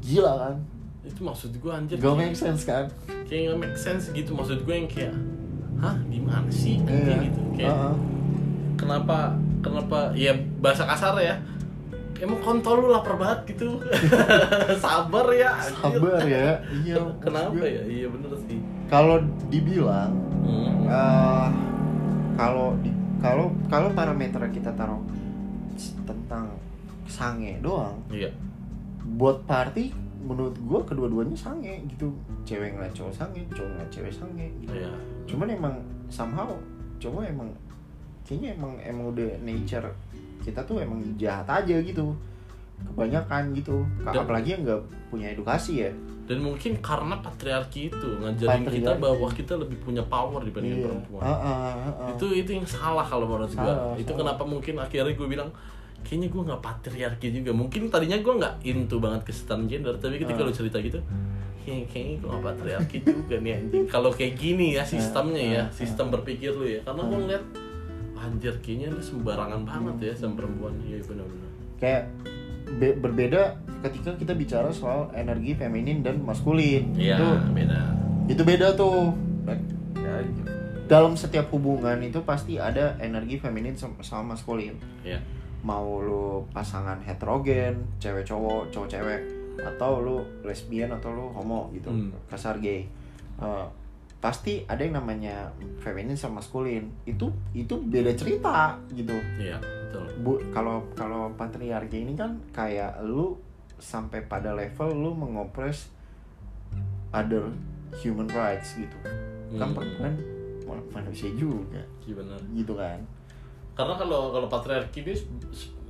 gila 0.00 0.32
kan 0.38 0.56
itu 1.00 1.20
maksud 1.20 1.50
gua 1.60 1.80
anjir 1.80 1.96
gak 1.96 2.16
make 2.16 2.36
sense 2.36 2.64
kan 2.64 2.88
kayak 3.28 3.52
nggak 3.52 3.58
make 3.60 3.78
sense 3.78 4.08
gitu 4.12 4.32
maksud 4.32 4.64
gue 4.64 4.74
yang 4.74 4.88
kayak 4.88 5.14
hah 5.80 5.96
gimana 6.08 6.48
sih 6.48 6.80
Iya. 6.80 6.88
anjing 6.88 7.20
gitu 7.30 7.40
kayak 7.56 7.72
Heeh. 7.72 7.94
kenapa 8.76 9.18
kenapa 9.60 9.98
ya 10.16 10.32
bahasa 10.60 10.84
kasar 10.84 11.16
ya 11.20 11.36
emang 12.20 12.38
kontol 12.38 12.74
lu 12.78 12.88
lapar 12.88 13.16
banget 13.16 13.50
gitu 13.50 13.80
sabar 14.84 15.26
ya 15.30 15.50
anjir. 15.58 15.80
sabar 15.80 16.20
ya 16.22 16.48
iya 16.78 16.96
kenapa 17.24 17.56
ya 17.58 17.82
iya 17.82 18.06
bener 18.06 18.32
sih 18.40 18.58
kalau 18.86 19.16
dibilang 19.46 20.12
Hmm. 20.40 20.88
eh, 20.88 21.48
kalau 22.34 22.72
di 22.78 22.88
kalau 23.20 23.52
kalau 23.68 23.92
parameter 23.92 24.40
kita 24.48 24.72
taruh 24.72 24.98
tentang 26.02 26.48
sange 27.04 27.60
doang 27.60 28.00
iya 28.08 28.32
buat 29.10 29.44
party 29.44 29.92
menurut 30.20 30.56
gue 30.56 30.80
kedua-duanya 30.82 31.36
sange 31.36 31.84
gitu 31.86 32.08
cewek 32.42 32.72
ngeliat 32.72 32.92
cowok 32.92 33.12
sange 33.12 33.44
cowok 33.50 33.68
ngeliat 33.68 33.90
cewek 33.90 34.10
sange 34.10 34.46
gitu. 34.58 34.72
Iya. 34.72 34.92
cuman 35.26 35.48
emang 35.50 35.74
somehow 36.08 36.48
cowok 36.96 37.24
emang 37.26 37.52
kayaknya 38.22 38.54
emang 38.54 38.72
emang 38.80 39.04
udah 39.10 39.30
nature 39.40 39.88
kita 40.40 40.60
tuh 40.62 40.78
emang 40.78 40.98
jahat 41.14 41.44
aja 41.46 41.76
gitu 41.76 42.12
kebanyakan 42.82 43.52
gitu 43.52 43.84
Dan- 44.00 44.16
apalagi 44.18 44.48
yang 44.50 44.62
nggak 44.64 44.80
punya 45.08 45.28
edukasi 45.28 45.84
ya 45.84 45.92
Dan 46.24 46.38
mungkin 46.40 46.78
karena 46.78 47.18
patriarki 47.18 47.90
itu 47.90 48.08
ngajarin 48.16 48.62
kita 48.62 48.94
Patriarki. 48.94 49.02
bahwa 49.02 49.28
kita 49.28 49.54
lebih 49.58 49.78
punya 49.80 49.98
power 50.04 50.38
dibanding 50.40 50.78
perempuan. 50.80 51.18
Ah, 51.20 51.34
ah, 51.34 51.42
ah, 51.42 51.74
ah. 51.90 52.08
Itu 52.08 52.30
itu 52.30 52.50
yang 52.52 52.62
salah 52.62 53.02
kalau 53.02 53.26
menurut 53.26 53.50
gue. 53.50 53.58
Itu 53.98 54.14
salah. 54.14 54.30
kenapa 54.30 54.42
mungkin 54.44 54.78
akhirnya 54.78 55.10
gue 55.10 55.26
bilang 55.26 55.50
kayaknya 56.00 56.30
gue 56.30 56.42
nggak 56.46 56.62
patriarki 56.62 57.34
juga. 57.34 57.50
Mungkin 57.50 57.90
tadinya 57.90 58.14
gue 58.16 58.30
nggak 58.32 58.54
into 58.62 58.96
banget 58.96 59.26
kesetaraan 59.26 59.66
gender, 59.66 59.98
tapi 59.98 60.22
ketika 60.22 60.38
Ah. 60.38 60.46
lu 60.46 60.52
cerita 60.54 60.78
gitu, 60.78 61.02
kayaknya, 61.60 61.84
kayaknya 61.88 62.14
gue 62.16 62.28
nggak 62.30 62.44
patriarki 62.46 62.96
juga 63.02 63.36
nih 63.36 63.52
anjing. 63.52 63.84
Kalau 63.90 64.10
kayak 64.10 64.34
gini 64.36 64.66
ya 64.70 64.86
sistemnya 64.86 65.42
ya, 65.42 65.62
sistem 65.74 66.14
berpikir 66.14 66.54
lu 66.54 66.62
ya. 66.64 66.78
Karena 66.80 67.02
gue 67.02 67.18
ngeliat 67.18 67.44
anjir 68.20 68.54
kayaknya 68.60 68.88
lu 68.90 69.00
sembarangan 69.00 69.62
banget 69.62 69.96
ya 70.02 70.12
sama 70.14 70.36
perempuan. 70.36 70.76
Iya 70.78 71.00
benar-benar. 71.02 71.48
kayak 71.76 72.12
be- 72.76 72.92
berbeda 72.94 73.56
ketika 73.80 74.12
kita 74.14 74.32
bicara 74.32 74.68
soal 74.70 75.08
energi 75.10 75.54
feminin 75.54 76.00
dan 76.00 76.20
maskulin 76.20 76.92
Iya 76.92 77.16
itu 77.16 77.28
beda. 77.50 77.80
itu 78.28 78.42
beda 78.44 78.68
tuh 78.74 79.16
Ya, 79.96 80.20
dalam 80.86 81.12
setiap 81.14 81.48
hubungan 81.50 82.00
itu 82.00 82.20
pasti 82.20 82.56
ada 82.56 82.96
energi 82.98 83.36
feminin 83.36 83.72
sama, 83.74 83.96
maskulin 84.26 84.76
Iya. 85.00 85.18
mau 85.60 85.98
lu 85.98 86.24
pasangan 86.50 87.00
heterogen 87.00 87.80
cewek 87.96 88.24
cowok 88.24 88.68
cowok 88.70 88.88
cewek 88.90 89.20
atau 89.58 89.92
lu 89.98 90.16
lesbian 90.42 90.88
atau 90.90 91.10
lu 91.10 91.26
homo 91.30 91.68
gitu 91.70 91.88
Hmm. 91.88 92.12
kasar 92.26 92.56
gay 92.58 92.84
Eh, 93.36 93.66
pasti 94.20 94.62
ada 94.64 94.78
yang 94.78 94.94
namanya 94.94 95.48
feminin 95.78 96.12
sama 96.12 96.38
maskulin 96.38 96.92
itu 97.02 97.26
itu 97.50 97.74
beda 97.80 98.12
cerita 98.12 98.76
gitu 98.90 99.16
Iya 99.34 99.56
betul. 99.56 100.04
bu 100.20 100.32
kalau 100.50 100.84
kalau 100.92 101.32
patriarki 101.34 102.04
ini 102.04 102.12
kan 102.12 102.36
kayak 102.50 103.00
lu 103.00 103.40
sampai 103.76 104.20
pada 104.22 104.52
level 104.52 104.92
lu 104.92 105.10
mengopres 105.10 105.88
other 107.10 107.48
human 107.96 108.28
rights 108.28 108.76
gitu 108.76 108.96
kan 109.50 109.66
Hmm. 109.66 109.74
perempuan 109.74 110.14
ma- 110.62 110.88
manusia 110.94 111.26
juga 111.32 111.80
Iya 112.00 112.14
benar. 112.14 112.38
gitu 112.52 112.76
kan 112.76 113.00
karena 113.72 113.94
kalau 113.96 114.30
kalau 114.30 114.46
patriarki 114.46 115.00
ini 115.00 115.16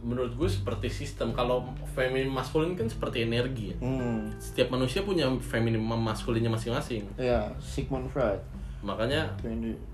menurut 0.01 0.33
gue 0.37 0.49
seperti 0.49 0.89
sistem. 0.89 1.33
Kalau 1.37 1.69
feminin 1.93 2.31
maskulin 2.33 2.77
kan 2.77 2.89
seperti 2.89 3.25
energi 3.25 3.75
ya. 3.75 3.77
Hmm. 3.81 4.33
Setiap 4.41 4.73
manusia 4.73 5.05
punya 5.05 5.29
feminin 5.41 5.81
sama 5.81 5.97
maskulinnya 5.97 6.51
masing-masing. 6.53 7.05
Ya 7.21 7.53
Sigmund 7.61 8.09
Freud. 8.09 8.41
Makanya 8.81 9.37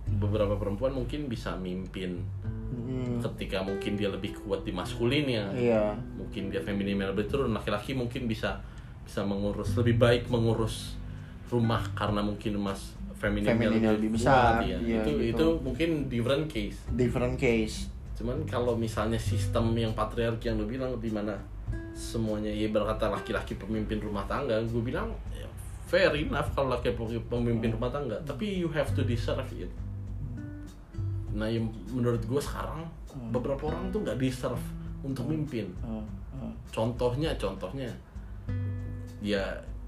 beberapa 0.06 0.54
perempuan 0.54 0.94
mungkin 0.94 1.26
bisa 1.26 1.58
mimpin 1.58 2.22
hmm, 2.70 3.18
ketika 3.18 3.66
mungkin 3.66 3.98
dia 3.98 4.06
lebih 4.06 4.38
kuat 4.46 4.62
di 4.62 4.70
maskulinnya 4.70 5.50
iya. 5.58 5.90
Mungkin 6.14 6.54
dia 6.54 6.62
femininnya 6.62 7.10
lebih 7.10 7.26
turun. 7.26 7.50
Laki-laki 7.50 7.98
mungkin 7.98 8.30
bisa 8.30 8.62
bisa 9.02 9.22
mengurus 9.22 9.74
lebih 9.78 9.98
baik 9.98 10.22
mengurus 10.30 10.98
rumah 11.46 11.78
karena 11.94 12.26
mungkin 12.26 12.58
mas 12.58 12.94
femininnya 13.16 13.54
Femininnya 13.54 13.90
lebih, 13.94 14.10
lebih 14.10 14.18
besar, 14.18 14.60
kuat, 14.60 14.66
ya. 14.66 14.78
iya, 14.82 14.98
itu 15.00 15.10
gitu. 15.14 15.30
itu 15.30 15.46
mungkin 15.62 15.88
different 16.10 16.46
case. 16.50 16.78
Different 16.90 17.38
case 17.38 17.95
Cuman 18.16 18.48
kalau 18.48 18.72
misalnya 18.72 19.20
sistem 19.20 19.76
yang 19.76 19.92
patriarki 19.92 20.48
yang 20.48 20.56
lu 20.56 20.64
bilang 20.64 20.96
di 20.96 21.12
mana 21.12 21.36
semuanya 21.92 22.52
ya 22.52 22.68
berkata 22.68 23.08
laki-laki 23.12 23.56
pemimpin 23.56 24.00
rumah 24.00 24.24
tangga, 24.24 24.60
gue 24.64 24.82
bilang 24.84 25.12
ya, 25.32 25.48
fair 25.88 26.12
enough 26.16 26.52
kalau 26.52 26.76
laki 26.76 26.92
pemimpin 27.30 27.72
rumah 27.72 27.88
tangga, 27.88 28.16
tapi 28.24 28.60
you 28.60 28.68
have 28.72 28.92
to 28.92 29.04
deserve 29.06 29.48
it. 29.56 29.70
Nah, 31.36 31.48
yang 31.48 31.68
menurut 31.92 32.20
gue 32.24 32.40
sekarang 32.40 32.88
beberapa 33.32 33.68
orang 33.68 33.92
tuh 33.92 34.00
nggak 34.04 34.18
deserve 34.20 34.60
untuk 35.04 35.28
mimpin. 35.28 35.68
Eh, 35.84 36.04
eh, 36.40 36.52
Contohnya, 36.72 37.32
contohnya, 37.36 37.88
ya 39.20 39.44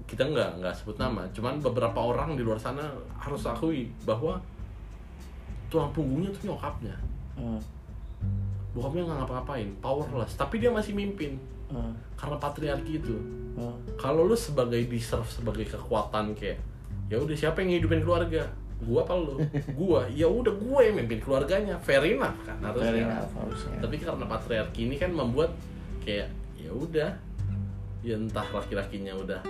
kita 0.09 0.25
nggak 0.25 0.61
nggak 0.61 0.73
sebut 0.73 0.97
nama, 0.97 1.25
cuman 1.33 1.61
beberapa 1.61 2.01
orang 2.01 2.33
di 2.33 2.41
luar 2.41 2.57
sana 2.57 2.89
harus 3.17 3.45
akui 3.45 3.89
bahwa 4.05 4.41
tulang 5.69 5.93
punggungnya 5.93 6.33
tuh 6.33 6.53
nyokapnya. 6.53 6.95
Eh, 7.37 7.61
bokapnya 8.71 9.01
nggak 9.03 9.17
ngapa-ngapain 9.19 9.69
powerless. 9.79 10.33
Tapi 10.33 10.57
dia 10.57 10.69
masih 10.69 10.93
mimpin. 10.93 11.37
Eh, 11.69 11.91
karena 12.15 12.37
patriarki 12.37 12.97
itu. 12.97 13.15
Eh. 13.59 13.75
kalau 13.99 14.23
lu 14.23 14.33
sebagai 14.33 14.79
deserve 14.87 15.27
sebagai 15.27 15.67
kekuatan 15.67 16.31
kayak 16.31 16.57
ya 17.11 17.19
udah 17.19 17.35
siapa 17.35 17.59
yang 17.59 17.75
ngidupin 17.75 17.99
keluarga? 17.99 18.47
Gua 18.79 19.03
apa 19.03 19.13
lu? 19.13 19.35
Gua. 19.79 20.07
Ya 20.07 20.25
udah 20.25 20.53
gue 20.55 20.79
yang 20.79 20.95
mimpin 20.95 21.19
keluarganya. 21.19 21.75
Fair 21.77 21.99
enough 22.05 22.39
kan 22.47 22.55
Fair 22.57 22.71
harusnya 22.71 23.03
enough, 23.03 23.31
harusnya. 23.35 23.75
tapi 23.83 23.95
karena 23.99 24.25
patriarki 24.25 24.81
ini 24.87 24.95
kan 24.95 25.11
membuat 25.11 25.51
kayak 25.99 26.31
ya 26.55 26.71
udah. 26.71 27.11
Ya 27.99 28.15
entah 28.15 28.47
laki-lakinya 28.47 29.11
udah 29.13 29.41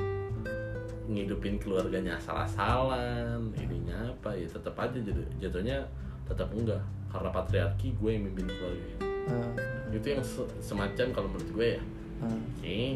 ngidupin 1.05 1.57
keluarganya 1.57 2.17
asal-asalan 2.17 3.49
ininya 3.57 3.97
apa 4.09 4.29
ya 4.33 4.45
tetap 4.45 4.77
aja 4.77 4.93
jadu- 4.93 5.25
jatuhnya 5.41 5.81
tetap 6.25 6.45
enggak 6.53 6.81
karena 7.09 7.29
patriarki 7.29 7.93
gue 7.93 8.09
yang 8.09 8.23
mimpin 8.25 8.45
keluarga 8.45 8.95
Eh, 9.29 9.49
itu 9.93 10.07
yang 10.09 10.23
se- 10.25 10.49
semacam 10.57 11.05
kalau 11.13 11.27
menurut 11.29 11.49
gue 11.53 11.67
ya. 11.77 11.81
Eh. 12.19 12.41
kayaknya 12.59 12.89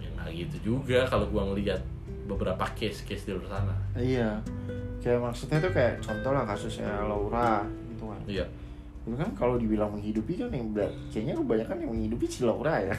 ya 0.00 0.08
nggak 0.16 0.30
gitu 0.32 0.56
juga 0.72 1.04
kalau 1.04 1.28
gue 1.28 1.42
ngelihat 1.52 1.80
beberapa 2.24 2.64
case-case 2.72 3.28
di 3.28 3.32
luar 3.32 3.46
sana. 3.50 3.74
Iya. 3.94 4.40
Kayak 4.98 5.20
maksudnya 5.22 5.60
tuh 5.60 5.70
kayak 5.70 6.00
contoh 6.00 6.30
lah 6.32 6.42
kasusnya 6.42 6.88
Laura 7.04 7.62
gitu 7.92 8.04
kan. 8.08 8.20
Iya. 8.26 8.44
Itu 9.06 9.14
kan 9.14 9.30
kalau 9.36 9.54
dibilang 9.54 9.92
menghidupi 9.94 10.34
kan 10.34 10.50
yang 10.50 10.72
kayaknya 11.12 11.36
kebanyakan 11.36 11.76
yang 11.78 11.90
menghidupi 11.92 12.24
si 12.26 12.42
Laura 12.42 12.80
ya. 12.80 12.96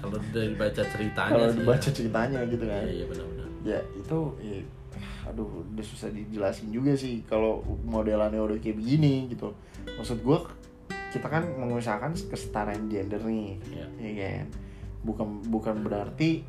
Kalau 0.00 0.18
dari 0.32 0.52
baca 0.56 0.82
ceritanya 0.84 1.32
kalau 1.32 1.48
dibaca 1.52 1.88
ya. 1.88 1.92
ceritanya 1.92 2.38
gitu 2.48 2.64
kan. 2.64 2.82
Iya 2.84 2.92
iya 2.92 3.06
benar-benar. 3.08 3.48
Ya 3.64 3.78
itu 3.94 4.18
ya, 4.40 4.56
aduh 5.24 5.46
udah 5.66 5.82
susah 5.82 6.08
dijelasin 6.08 6.68
juga 6.68 6.92
sih 6.92 7.24
kalau 7.24 7.58
modelannya 7.82 8.38
udah 8.38 8.56
kayak 8.56 8.76
begini 8.76 9.28
gitu 9.28 9.50
maksud 9.90 10.20
gua 10.20 10.44
kita 11.08 11.26
kan 11.26 11.46
mengusahakan 11.54 12.12
kesetaraan 12.12 12.86
gender 12.86 13.20
nih 13.20 13.56
Iya. 13.66 13.86
ya 13.98 14.10
kan 14.34 14.46
bukan 15.00 15.26
bukan 15.46 15.74
berarti 15.80 16.42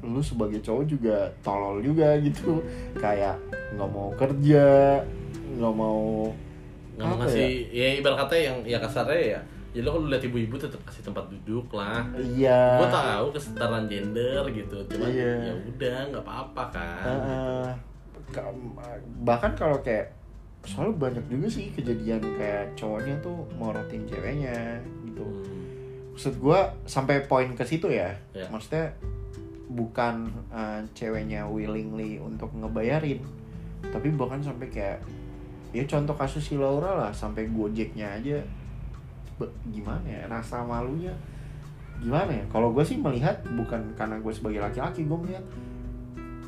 lu 0.00 0.20
sebagai 0.20 0.60
cowok 0.60 0.84
juga 0.84 1.16
tolol 1.40 1.80
juga 1.80 2.12
gitu 2.20 2.60
kayak 2.94 3.40
nggak 3.72 3.88
mau 3.88 4.12
kerja 4.14 5.00
nggak 5.54 5.74
mau 5.74 6.28
nggak 6.94 7.06
mau 7.06 7.16
ngasih 7.18 7.72
ya? 7.72 7.88
ibarat 7.96 8.18
kata 8.20 8.34
yang 8.36 8.56
ya 8.62 8.78
kasarnya 8.78 9.18
ya 9.18 9.40
ya 9.72 9.80
lo 9.82 9.90
kalau 9.90 10.06
lihat 10.06 10.22
ibu-ibu 10.22 10.54
tetap 10.54 10.78
kasih 10.84 11.02
tempat 11.02 11.26
duduk 11.26 11.66
lah 11.72 12.06
iya 12.14 12.78
gue 12.78 12.86
tahu 12.86 13.26
kesetaraan 13.32 13.88
gender 13.88 14.44
gitu 14.48 14.76
cuman 14.86 15.08
Iya. 15.10 15.32
ya 15.42 15.54
udah 15.66 15.96
nggak 16.12 16.22
apa-apa 16.22 16.62
kan 16.70 17.02
Heeh. 17.02 17.66
Ka- 17.66 17.93
bahkan 19.26 19.52
kalau 19.58 19.78
kayak 19.82 20.14
soalnya 20.64 20.96
banyak 20.96 21.24
juga 21.28 21.48
sih 21.52 21.68
kejadian 21.76 22.24
kayak 22.40 22.72
cowoknya 22.72 23.20
tuh 23.20 23.44
morotin 23.60 24.08
ceweknya 24.08 24.80
gitu. 25.04 25.24
Hmm, 25.24 26.16
maksud 26.16 26.34
gua 26.40 26.72
sampai 26.88 27.28
poin 27.28 27.52
ke 27.52 27.64
situ 27.68 27.92
ya. 27.92 28.16
Ya. 28.32 28.48
maksudnya 28.48 28.96
bukan 29.68 30.30
uh, 30.54 30.80
ceweknya 30.94 31.44
willingly 31.50 32.22
untuk 32.22 32.52
ngebayarin 32.54 33.20
tapi 33.90 34.08
bahkan 34.14 34.40
sampai 34.40 34.70
kayak 34.70 35.00
ya 35.74 35.84
contoh 35.84 36.14
kasus 36.14 36.46
si 36.46 36.54
Laura 36.54 36.94
lah 36.94 37.12
sampai 37.12 37.50
gojeknya 37.50 38.06
aja 38.16 38.38
Be- 39.34 39.50
gimana 39.74 40.06
ya 40.06 40.22
rasa 40.30 40.62
malunya 40.62 41.12
gimana 41.98 42.30
ya? 42.30 42.44
Kalau 42.50 42.74
gue 42.74 42.84
sih 42.86 42.98
melihat 42.98 43.38
bukan 43.54 43.94
karena 43.94 44.18
gue 44.18 44.32
sebagai 44.34 44.60
laki-laki 44.62 45.06
gue 45.06 45.18
melihat 45.18 45.44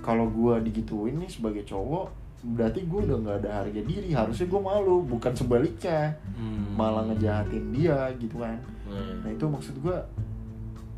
kalau 0.06 0.30
gue 0.30 0.62
digituin 0.62 1.18
nih 1.18 1.26
sebagai 1.28 1.66
cowok 1.66 2.06
berarti 2.46 2.80
gue 2.80 3.00
udah 3.02 3.18
nggak 3.18 3.36
ada 3.42 3.50
harga 3.58 3.80
diri 3.82 4.10
harusnya 4.12 4.46
gue 4.46 4.60
malu 4.62 5.02
bukan 5.02 5.34
sebaliknya 5.34 6.14
hmm. 6.32 6.72
malah 6.72 7.02
ngejahatin 7.04 7.64
dia 7.70 7.98
gitu 8.14 8.38
kan 8.38 8.54
Nah, 8.86 9.02
Nah 9.18 9.34
itu 9.34 9.42
maksud 9.44 9.74
gue 9.76 9.98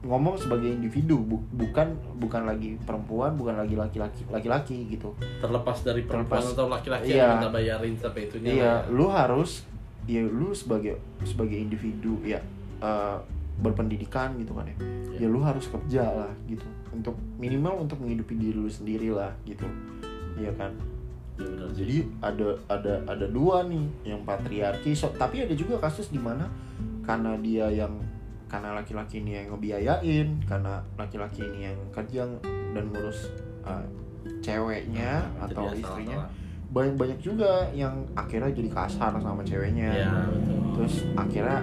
ngomong 0.00 0.36
sebagai 0.36 0.68
individu 0.68 1.18
bu- 1.18 1.40
bukan 1.50 1.88
bukan 2.16 2.44
lagi 2.44 2.76
perempuan 2.78 3.32
bukan 3.32 3.56
lagi 3.56 3.74
laki-laki 3.74 4.22
laki-laki 4.28 4.86
gitu. 4.86 5.16
terlepas 5.40 5.80
dari 5.82 6.04
perempuan 6.04 6.38
Terlepas- 6.38 6.54
atau 6.54 6.68
laki-laki 6.68 7.10
iya. 7.10 7.24
yang 7.24 7.30
minta 7.34 7.50
bayarin 7.50 7.94
sampai 7.96 8.20
itunya 8.22 8.50
Iya, 8.52 8.62
ya. 8.62 8.92
lu 8.92 9.08
harus 9.08 9.64
ya 10.04 10.20
lu 10.20 10.52
sebagai 10.52 10.96
sebagai 11.24 11.56
individu 11.56 12.20
ya 12.22 12.38
eh, 12.78 13.16
berpendidikan 13.58 14.36
gitu 14.36 14.52
kan 14.52 14.68
ya. 14.68 14.76
Iya. 15.10 15.18
Ya 15.18 15.26
lu 15.26 15.40
harus 15.40 15.66
kerja 15.66 16.04
lah 16.04 16.30
gitu 16.46 16.62
untuk 16.98 17.14
minimal 17.38 17.86
untuk 17.86 18.02
menghidupi 18.02 18.34
diri 18.34 18.58
lu 18.58 18.66
sendiri 18.70 19.14
lah 19.14 19.30
gitu. 19.46 19.64
Iya 20.34 20.50
kan? 20.58 20.74
Benar 21.38 21.70
sih. 21.70 21.86
Jadi 21.86 21.96
ada 22.18 22.48
ada 22.66 22.94
ada 23.06 23.26
dua 23.30 23.62
nih 23.64 23.86
yang 24.02 24.26
patriarki. 24.26 24.92
So, 24.98 25.14
tapi 25.14 25.46
ada 25.46 25.54
juga 25.54 25.78
kasus 25.78 26.10
di 26.10 26.18
mana 26.18 26.50
karena 27.06 27.38
dia 27.38 27.70
yang 27.70 27.94
karena 28.48 28.72
laki-laki 28.74 29.20
ini 29.20 29.36
yang 29.38 29.52
ngebiayain 29.52 30.28
karena 30.48 30.80
laki-laki 30.96 31.44
ini 31.44 31.68
yang 31.68 31.78
kerja 31.92 32.24
dan 32.72 32.84
ngurus 32.88 33.28
uh, 33.62 33.84
ceweknya 34.40 35.20
Nah, 35.36 35.44
atau 35.48 35.68
istrinya 35.76 36.24
salah-salah. 36.24 36.72
banyak 36.72 36.94
banyak 36.96 37.18
juga 37.20 37.68
yang 37.76 38.04
akhirnya 38.16 38.52
jadi 38.52 38.70
kasar 38.72 39.12
sama 39.20 39.40
ceweknya 39.44 39.92
betul. 40.32 40.60
terus 40.80 40.94
akhirnya 41.16 41.58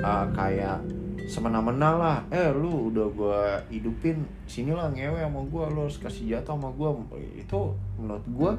uh, 0.00 0.26
kayak 0.32 0.80
semena-mena 1.26 1.90
lah 1.96 2.18
eh 2.28 2.48
lu 2.52 2.88
udah 2.88 3.06
gua 3.10 3.40
hidupin 3.68 4.22
sinilah 4.44 4.88
ngewe 4.92 5.20
sama 5.20 5.40
gua 5.44 5.64
lu 5.68 5.84
harus 5.84 5.98
kasih 5.98 6.36
jatah 6.36 6.54
sama 6.54 6.70
gua 6.72 6.96
itu 7.34 7.60
menurut 7.98 8.26
gua 8.30 8.52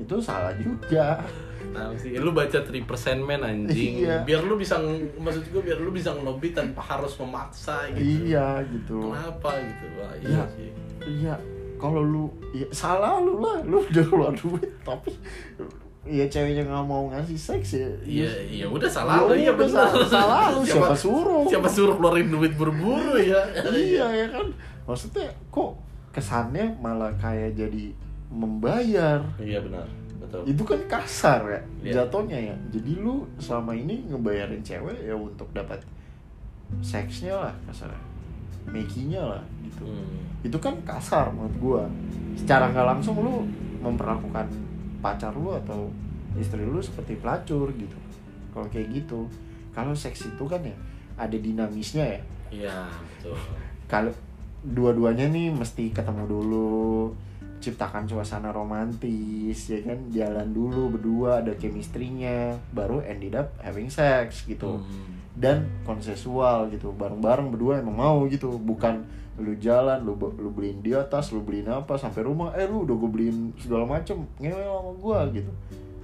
itu 0.00 0.16
salah 0.20 0.56
juga 0.56 1.20
Tahu 1.70 1.92
sih, 1.94 2.16
lu 2.18 2.32
baca 2.34 2.66
3% 2.66 2.82
man 3.22 3.46
anjing. 3.46 4.02
Iya. 4.02 4.26
Biar 4.26 4.42
lu 4.42 4.58
bisa 4.58 4.80
maksud 5.20 5.44
gue 5.54 5.62
biar 5.62 5.78
lu 5.78 5.94
bisa 5.94 6.10
ngelobi 6.10 6.50
tanpa 6.50 6.82
harus 6.82 7.14
memaksa 7.14 7.86
gitu. 7.94 8.26
iya 8.26 8.58
gitu 8.66 8.98
Kenapa 9.06 9.54
gitu? 9.60 9.84
Wah, 10.00 10.10
iya 10.18 10.42
Iya. 10.50 10.72
iya 11.06 11.34
kalau 11.78 12.02
lu 12.02 12.24
ya, 12.50 12.66
salah 12.74 13.22
lu 13.22 13.38
lah 13.38 13.62
lu 13.62 13.86
udah 13.86 14.04
keluar 14.04 14.32
duit 14.34 14.72
tapi 14.82 15.14
ya 16.02 16.24
ceweknya 16.24 16.64
nggak 16.64 16.80
mau 16.82 17.08
ngasih 17.08 17.36
seks 17.36 17.76
ya 17.76 17.88
Iya, 18.00 18.30
iya 18.42 18.66
udah 18.66 18.88
salah 18.88 19.20
lu, 19.20 19.32
Ya 19.32 19.36
iya 19.38 19.50
udah, 19.50 19.58
benar. 19.60 19.84
salah, 19.86 20.08
salah 20.08 20.44
lu 20.50 20.60
siapa 20.62 20.94
suruh 20.94 21.44
Siapa 21.44 21.68
suruh 21.68 21.94
keluarin 21.94 22.28
duit 22.28 22.52
buru-buru 22.54 23.16
ya? 23.16 23.36
iya 23.70 24.06
ya 24.06 24.26
kan 24.28 24.48
maksudnya 24.82 25.28
kok 25.48 25.76
kesannya 26.10 26.66
malah 26.76 27.12
kayak 27.14 27.52
jadi 27.52 27.92
membayar 28.28 29.20
Iya 29.36 29.60
benar, 29.60 29.84
betul. 30.18 30.42
itu 30.46 30.62
kan 30.64 30.80
kasar 30.88 31.40
ya 31.44 31.60
Iya. 31.80 31.92
jatuhnya 32.00 32.38
ya 32.40 32.56
jadi 32.70 32.90
lu 32.96 33.28
selama 33.36 33.72
ini 33.72 34.00
ngebayarin 34.06 34.58
cewek 34.60 34.96
ya 35.00 35.12
untuk 35.12 35.46
dapat 35.50 35.78
seksnya 36.80 37.34
lah 37.36 37.54
kasarnya 37.64 38.00
makinya 38.66 39.36
lah 39.36 39.42
gitu 39.60 39.82
Hmm. 39.82 40.20
itu 40.40 40.56
kan 40.56 40.76
kasar 40.80 41.28
menurut 41.28 41.56
gua 41.58 41.82
secara 42.32 42.68
nggak 42.68 42.86
langsung 42.88 43.16
lu 43.18 43.42
memperlakukan 43.80 44.46
pacar 45.00 45.32
lu 45.32 45.52
atau 45.54 45.88
istri 46.34 46.62
lu 46.62 46.78
seperti 46.78 47.16
pelacur 47.16 47.68
gitu 47.72 47.96
kalau 48.50 48.66
kayak 48.66 48.88
gitu 48.94 49.26
kalau 49.70 49.92
seks 49.92 50.26
itu 50.26 50.44
kan 50.44 50.60
ya 50.60 50.76
ada 51.16 51.34
dinamisnya 51.34 52.06
ya 52.06 52.20
Iya, 52.50 52.76
betul. 53.14 53.38
kalau 53.86 54.10
dua-duanya 54.60 55.26
nih 55.26 55.48
mesti 55.48 55.88
ketemu 55.88 56.26
dulu 56.26 57.14
ciptakan 57.56 58.04
suasana 58.04 58.50
romantis 58.50 59.68
ya 59.68 59.80
kan 59.80 59.98
jalan 60.08 60.48
dulu 60.50 60.90
berdua 60.90 61.40
ada 61.40 61.52
chemistry-nya 61.54 62.56
baru 62.70 63.00
ended 63.02 63.32
up 63.32 63.52
having 63.58 63.86
sex 63.86 64.44
gitu 64.44 64.76
Hmm. 64.76 65.12
dan 65.36 65.56
konsensual 65.84 66.66
gitu 66.68 66.90
bareng-bareng 66.90 67.48
berdua 67.50 67.78
emang 67.78 67.96
mau 67.96 68.18
gitu 68.26 68.56
bukan 68.56 69.04
lu 69.40 69.56
jalan 69.56 69.98
lu 70.00 70.12
lu 70.36 70.50
beliin 70.50 70.78
di 70.78 70.92
atas 70.92 71.32
lu 71.32 71.40
beliin 71.40 71.66
apa 71.66 71.96
sampai 71.96 72.22
rumah 72.22 72.52
eh 72.52 72.64
lu 72.64 72.84
udah 72.84 72.94
gue 72.94 73.10
beliin 73.10 73.36
segala 73.56 73.84
macem 73.84 74.20
ngewe 74.36 74.60
sama 74.60 74.92
gua 74.96 75.18
gitu 75.30 75.48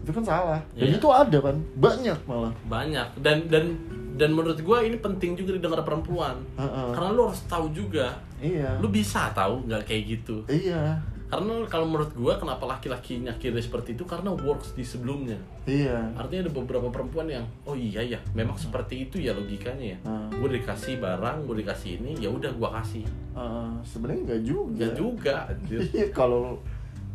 itu 0.01 0.11
kan 0.11 0.25
salah 0.25 0.61
dan 0.73 0.87
Iya. 0.87 0.97
itu 0.97 1.09
ada 1.09 1.39
kan 1.41 1.57
banyak 1.77 2.19
malah 2.25 2.53
Banyak 2.65 3.09
dan 3.21 3.45
dan 3.47 3.75
dan 4.17 4.31
menurut 4.31 4.57
gua 4.61 4.81
ini 4.81 4.97
penting 4.97 5.37
juga 5.37 5.53
didengar 5.53 5.85
perempuan. 5.85 6.41
Heeh. 6.57 6.89
Karena 6.91 7.13
lu 7.13 7.29
harus 7.29 7.45
tahu 7.45 7.69
juga. 7.69 8.17
iya 8.39 8.73
Lu 8.81 8.89
bisa 8.89 9.29
tahu 9.31 9.61
nggak 9.69 9.85
kayak 9.85 10.03
gitu. 10.09 10.41
iya 10.49 10.97
Karena 11.27 11.67
kalau 11.67 11.85
menurut 11.85 12.15
gua 12.15 12.39
kenapa 12.39 12.63
laki-laki 12.65 13.19
nyakirnya 13.19 13.59
seperti 13.59 13.93
itu 13.93 14.07
karena 14.07 14.31
works 14.31 14.73
di 14.73 14.87
sebelumnya. 14.87 15.35
iya 15.65 16.07
Artinya 16.15 16.47
ada 16.47 16.53
beberapa 16.55 16.87
perempuan 16.87 17.27
yang 17.27 17.43
oh 17.63 17.75
iya 17.75 17.99
ya, 17.99 18.19
memang 18.31 18.55
seperti 18.55 19.07
itu 19.07 19.19
ya 19.19 19.35
logikanya 19.35 19.95
ya. 19.95 19.99
Heeh. 20.03 20.29
Gue 20.39 20.49
dikasih 20.55 21.03
barang, 21.03 21.43
gue 21.45 21.67
dikasih 21.67 21.99
ini, 21.99 22.15
ya 22.17 22.31
udah 22.31 22.51
gua 22.55 22.79
kasih. 22.79 23.03
Heeh, 23.35 23.71
sebenarnya 23.83 24.21
nggak 24.23 24.43
juga 24.43 24.79
Ya 24.79 24.89
juga, 24.95 25.37
iya 25.99 26.07
kalau 26.11 26.63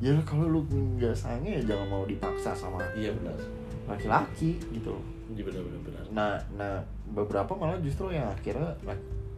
ya 0.01 0.11
kalau 0.25 0.49
lu 0.49 0.61
nggak 0.67 1.13
sange 1.13 1.61
ya 1.61 1.61
jangan 1.63 1.87
mau 1.87 2.03
dipaksa 2.03 2.51
sama 2.51 2.81
Iya 2.97 3.13
benar. 3.13 3.37
laki-laki 3.85 4.57
gitu 4.71 4.97
Iya 5.31 5.45
benar 5.45 5.61
benar 5.61 5.81
benar. 5.85 6.03
nah 6.11 6.33
nah 6.51 6.75
beberapa 7.07 7.53
malah 7.53 7.77
justru 7.79 8.09
yang 8.09 8.25
akhirnya 8.27 8.73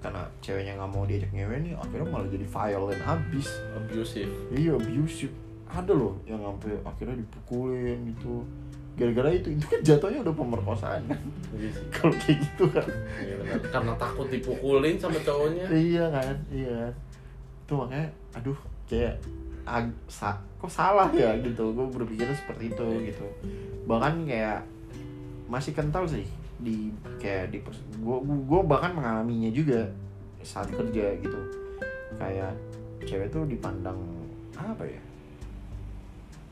karena 0.04 0.24
ceweknya 0.43 0.76
nggak 0.76 0.91
mau 0.91 1.08
diajak 1.08 1.32
ngewe 1.32 1.56
nih 1.64 1.74
akhirnya 1.80 2.08
malah 2.12 2.28
jadi 2.28 2.43
violent 2.43 3.04
habis. 3.08 3.47
Abusive. 3.80 4.34
iya 4.51 4.76
abusive. 4.76 5.32
Ada 5.72 5.95
loh 5.95 6.20
yang 6.28 6.43
sampai 6.43 6.76
akhirnya 6.84 7.24
dipukulin 7.24 8.12
gitu. 8.12 8.43
Gara-gara 8.93 9.32
itu 9.32 9.56
itu 9.56 9.66
kan 9.66 9.80
jatuhnya 9.80 10.20
udah 10.28 10.36
pemerkosaan. 10.36 11.01
Kan 11.08 11.20
sih. 11.56 11.72
kalau 11.95 12.14
kayak 12.20 12.38
gitu 12.43 12.64
kan. 12.68 12.88
Iya. 13.24 13.38
Karena 13.72 13.93
takut 13.95 14.28
dipukulin 14.28 14.99
sama 14.99 15.18
cowoknya. 15.24 15.66
iya 15.72 16.06
kan 16.12 16.36
iya 16.51 16.91
itu 17.64 17.74
makanya 17.80 18.12
aduh 18.36 18.60
kayak 18.91 19.16
ag, 19.64 19.88
sa, 20.12 20.36
kok 20.60 20.68
salah 20.68 21.08
ya 21.16 21.32
gitu. 21.39 21.72
Gue 21.72 21.88
berpikirnya 21.88 22.36
seperti 22.36 22.76
itu 22.76 22.88
gitu. 23.08 23.26
Bahkan 23.88 24.28
kayak 24.28 24.68
masih 25.47 25.72
kental 25.72 26.04
sih 26.04 26.28
di 26.64 26.89
kayak 27.20 27.51
di 27.51 27.59
gue 27.99 28.18
gue 28.24 28.61
bahkan 28.64 28.95
mengalaminya 28.95 29.51
juga 29.51 29.91
saat 30.41 30.72
kerja 30.72 31.20
gitu. 31.20 31.39
Kayak 32.16 32.55
cewek 33.03 33.30
tuh 33.30 33.43
dipandang 33.45 33.99
apa 34.55 34.84
ya? 34.88 35.01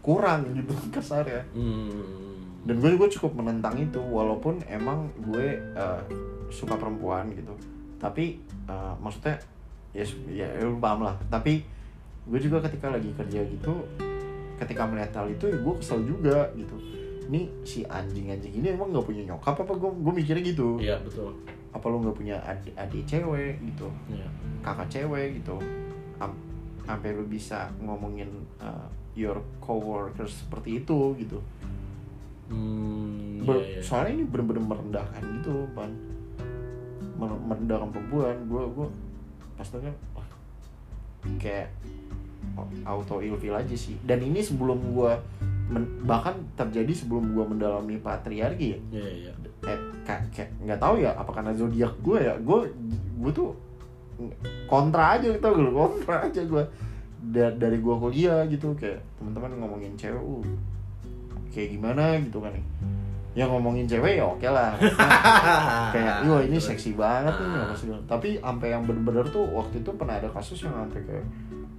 Kurang 0.04 0.52
gitu 0.54 0.76
kasar 0.96 1.24
ya. 1.26 1.44
Hmm. 1.56 2.20
dan 2.62 2.78
gue 2.78 2.94
juga 2.94 3.10
cukup 3.10 3.42
menentang 3.42 3.74
itu 3.82 3.98
walaupun 3.98 4.62
emang 4.70 5.10
gue 5.18 5.58
eh, 5.58 6.02
suka 6.54 6.78
perempuan 6.78 7.34
gitu. 7.34 7.58
Tapi 7.98 8.38
eh, 8.70 8.94
maksudnya 9.02 9.42
ya 9.98 10.06
ya 10.30 10.46
lu 10.62 10.78
paham 10.78 11.10
lah. 11.10 11.18
Tapi 11.26 11.66
gue 12.30 12.40
juga 12.40 12.62
ketika 12.70 12.94
lagi 12.94 13.10
kerja 13.18 13.42
gitu 13.50 13.82
ketika 14.62 14.86
melihat 14.86 15.12
hal 15.18 15.28
itu 15.34 15.50
ya 15.50 15.58
gue 15.58 15.74
kesel 15.82 16.06
juga 16.06 16.54
gitu 16.54 16.78
ini 17.32 17.48
si 17.64 17.82
anjing-anjing 17.82 18.52
ini 18.54 18.68
emang 18.70 18.92
nggak 18.92 19.02
punya 19.02 19.24
nyokap 19.26 19.56
apa 19.58 19.72
gue 19.72 19.88
gue 19.90 20.14
mikirnya 20.14 20.44
gitu 20.46 20.76
Iya 20.78 21.00
betul. 21.00 21.32
apa 21.72 21.86
lu 21.88 22.04
nggak 22.04 22.14
punya 22.14 22.36
adik, 22.42 22.76
adik 22.76 23.04
cewek 23.06 23.56
gitu 23.64 23.88
Iya. 24.08 24.28
kakak 24.62 24.92
cewek 24.92 25.40
gitu 25.40 25.56
Am- 26.18 26.36
sampai 26.82 27.10
lu 27.12 27.24
bisa 27.24 27.72
ngomongin 27.80 28.28
uh, 28.58 28.84
your 29.14 29.40
coworkers 29.58 30.44
seperti 30.44 30.80
itu 30.80 31.00
gitu 31.18 31.40
Hmm. 32.48 33.40
Ber- 33.42 33.64
Iya, 33.64 33.80
iya. 33.80 33.82
soalnya 33.82 34.12
ini 34.14 34.24
bener-bener 34.26 34.60
merendahkan 34.62 35.24
gitu 35.40 35.64
pan 35.72 35.88
Mer- 37.16 37.40
merendahkan 37.42 37.88
perempuan 37.90 38.36
gue 38.44 38.64
gue 38.76 38.88
pasti 39.56 39.80
kan 39.80 39.96
wah, 40.12 40.28
kayak 41.40 41.72
auto 42.84 43.22
ilfil 43.22 43.56
aja 43.56 43.72
sih 43.72 43.96
dan 44.04 44.20
ini 44.20 44.44
sebelum 44.44 44.84
gue 44.92 45.12
bahkan 46.04 46.36
terjadi 46.54 46.92
sebelum 46.92 47.32
gue 47.32 47.46
mendalami 47.48 47.96
patriarki 47.98 48.76
ya. 48.76 48.80
Iya 48.92 49.10
iya. 49.10 49.32
eh 49.62 49.78
kayak 50.04 50.22
kayak 50.34 50.50
nggak 50.66 50.80
tahu 50.82 50.96
ya 51.00 51.14
apa 51.14 51.32
karena 51.32 51.54
zodiak 51.54 51.94
gue 52.02 52.18
ya 52.18 52.34
gue 52.42 52.60
gue 53.22 53.32
tuh 53.32 53.54
kontra 54.68 55.16
aja 55.18 55.32
gak 55.38 55.54
lu? 55.54 55.72
Kontra 55.72 56.28
aja 56.28 56.42
gue 56.42 56.64
Da- 57.22 57.54
dari 57.54 57.78
gue 57.78 57.96
kuliah 57.96 58.42
gitu 58.50 58.74
kayak 58.74 58.98
teman-teman 59.22 59.54
ngomongin 59.62 59.94
cewek 59.94 60.18
uh 60.18 60.42
kayak 61.54 61.78
gimana? 61.78 62.18
Gitu 62.18 62.42
kan 62.42 62.52
ya. 63.38 63.46
Ngomongin 63.48 63.86
cewek 63.88 64.20
ya 64.20 64.26
oke 64.28 64.44
lah. 64.50 64.76
Kayak 65.96 66.28
wah 66.28 66.42
ini 66.44 66.58
seksi 66.60 67.00
banget 67.00 67.32
nih 67.32 67.64
apa 67.64 67.76
segala. 67.78 68.02
Tapi 68.04 68.42
sampai 68.42 68.68
yang 68.74 68.84
bener-bener 68.84 69.24
tuh 69.30 69.46
waktu 69.56 69.80
itu 69.80 69.90
pernah 69.96 70.20
ada 70.20 70.28
kasus 70.34 70.66
yang 70.66 70.76
sampai 70.76 71.00
kayak 71.06 71.26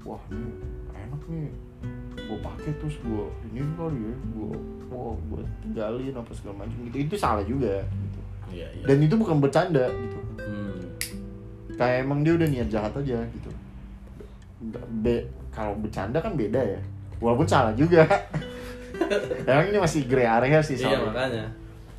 wah 0.06 0.22
ini 0.32 0.48
enak 0.96 1.22
nih 1.28 1.50
gue 2.32 2.38
pakai 2.40 2.72
terus 2.74 2.96
gue 2.98 3.24
ini 3.46 3.60
kali 3.74 4.00
ya 4.00 4.14
gue 4.30 4.50
wah 4.88 5.12
gue 5.14 5.40
tinggalin 5.60 6.14
apa 6.14 6.32
segala 6.32 6.54
macam 6.60 6.76
gitu 6.86 6.96
itu 6.98 7.14
salah 7.14 7.44
juga 7.44 7.84
gitu 7.84 8.20
Iya 8.48 8.68
iya. 8.70 8.84
dan 8.84 8.96
itu 8.98 9.14
bukan 9.14 9.36
bercanda 9.38 9.86
gitu 9.88 10.18
Hmm. 10.42 10.80
kayak 11.72 12.02
emang 12.02 12.20
dia 12.20 12.32
udah 12.32 12.44
niat 12.46 12.68
jahat 12.68 12.92
aja 12.94 13.20
gitu 13.22 13.50
be 14.98 15.22
kalau 15.48 15.76
bercanda 15.76 16.18
kan 16.18 16.32
beda 16.32 16.58
ya 16.58 16.80
walaupun 17.18 17.44
salah 17.44 17.70
juga 17.72 18.02
emang 19.48 19.66
ini 19.66 19.78
masih 19.78 20.04
gray 20.04 20.24
area 20.24 20.58
sih 20.60 20.74
Iya 20.74 20.98
soalnya 20.98 21.06
makanya. 21.06 21.44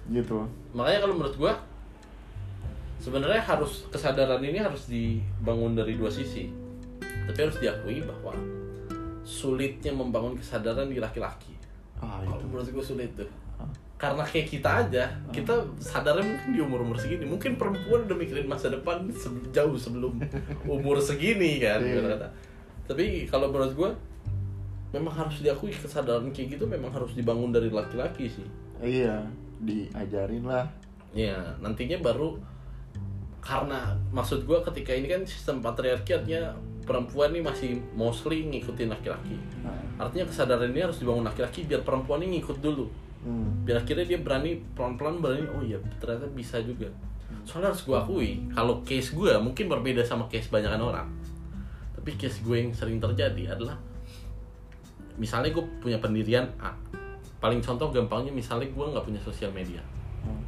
gitu 0.10 0.44
Makanya 0.72 1.00
kalau 1.00 1.16
menurut 1.16 1.36
gua 1.36 1.54
sebenarnya 2.98 3.40
harus 3.40 3.86
kesadaran 3.88 4.40
ini 4.40 4.58
harus 4.58 4.88
dibangun 4.88 5.76
dari 5.76 5.94
dua 5.94 6.10
sisi. 6.10 6.50
Tapi 7.00 7.38
harus 7.38 7.58
diakui 7.58 8.02
bahwa 8.02 8.34
sulitnya 9.24 9.90
membangun 9.90 10.36
kesadaran 10.36 10.88
di 10.88 11.00
laki-laki. 11.00 11.56
ah 11.98 12.20
itu 12.22 12.44
menurut 12.44 12.68
gua 12.70 12.84
sulit 12.84 13.08
tuh. 13.16 13.28
Ah. 13.56 13.64
Karena 13.96 14.20
kayak 14.22 14.48
kita 14.50 14.70
aja, 14.84 15.04
kita 15.32 15.56
sadarnya 15.80 16.22
mungkin 16.22 16.50
di 16.52 16.60
umur-umur 16.60 16.98
segini. 16.98 17.24
Mungkin 17.24 17.56
perempuan 17.56 18.04
udah 18.04 18.14
mikirin 18.14 18.44
masa 18.44 18.68
depan 18.68 19.08
se- 19.10 19.32
jauh 19.50 19.74
sebelum 19.74 20.20
umur 20.68 21.00
segini 21.00 21.58
kan. 21.58 21.80
Iya. 21.80 22.20
kata. 22.20 22.28
Tapi 22.86 23.24
kalau 23.26 23.48
menurut 23.48 23.72
gua 23.74 23.90
memang 24.92 25.16
harus 25.16 25.40
diakui 25.40 25.72
kesadaran 25.72 26.28
kayak 26.30 26.54
gitu 26.54 26.68
memang 26.68 26.92
harus 26.92 27.16
dibangun 27.16 27.50
dari 27.50 27.68
laki-laki 27.68 28.30
sih. 28.30 28.46
iya 28.78 29.24
diajarin 29.58 30.44
lah 30.44 30.68
Ya, 31.14 31.38
nantinya 31.58 31.98
baru 31.98 32.38
karena 33.38 33.94
maksud 34.10 34.44
gue 34.44 34.60
ketika 34.66 34.92
ini 34.92 35.06
kan 35.06 35.22
sistem 35.24 35.60
patriarki 35.60 36.10
artinya 36.10 36.54
perempuan 36.84 37.32
ini 37.32 37.42
masih 37.42 37.80
mostly 37.96 38.46
ngikutin 38.48 38.92
laki-laki. 38.92 39.40
Nah, 39.64 40.06
artinya 40.08 40.28
kesadaran 40.28 40.70
ini 40.70 40.84
harus 40.84 41.00
dibangun 41.00 41.26
laki-laki 41.26 41.64
biar 41.64 41.82
perempuan 41.82 42.22
ini 42.24 42.40
ngikut 42.40 42.60
dulu. 42.60 42.88
Hmm. 43.24 43.64
biar 43.64 43.80
akhirnya 43.80 44.04
dia 44.04 44.20
berani 44.20 44.60
pelan-pelan 44.76 45.24
berani 45.24 45.48
oh 45.56 45.64
iya 45.64 45.80
ternyata 46.04 46.28
bisa 46.36 46.60
juga. 46.60 46.92
Soalnya 47.48 47.72
harus 47.72 47.88
gue 47.88 47.96
akui 47.96 48.32
kalau 48.52 48.84
case 48.84 49.16
gue 49.16 49.32
mungkin 49.40 49.72
berbeda 49.72 50.04
sama 50.04 50.28
case 50.28 50.52
banyakan 50.52 50.84
orang. 50.84 51.08
Tapi 51.96 52.20
case 52.20 52.44
gue 52.44 52.68
yang 52.68 52.76
sering 52.76 53.00
terjadi 53.00 53.56
adalah 53.56 53.80
misalnya 55.16 55.56
gue 55.56 55.64
punya 55.80 56.04
pendirian 56.04 56.52
A. 56.60 56.76
Paling 57.40 57.64
contoh 57.64 57.96
gampangnya 57.96 58.36
misalnya 58.36 58.68
gue 58.68 58.86
nggak 58.92 59.08
punya 59.08 59.22
sosial 59.24 59.56
media. 59.56 59.80
Hmm. 60.24 60.44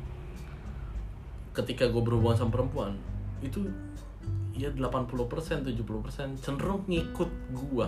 ketika 1.56 1.88
gue 1.88 2.04
berhubungan 2.04 2.36
sama 2.36 2.52
perempuan 2.60 2.96
itu 3.40 3.64
ya 4.56 4.72
80% 4.72 5.12
70% 5.62 5.76
cenderung 6.38 6.82
ngikut 6.86 7.28
gue 7.52 7.88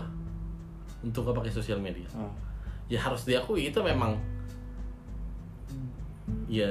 untuk 0.99 1.23
gak 1.23 1.37
pakai 1.37 1.51
sosial 1.51 1.79
media 1.79 2.07
Hmm. 2.11 2.31
ya 2.87 2.99
harus 2.99 3.23
diakui 3.23 3.67
itu 3.67 3.79
memang 3.79 4.15
ya 6.47 6.67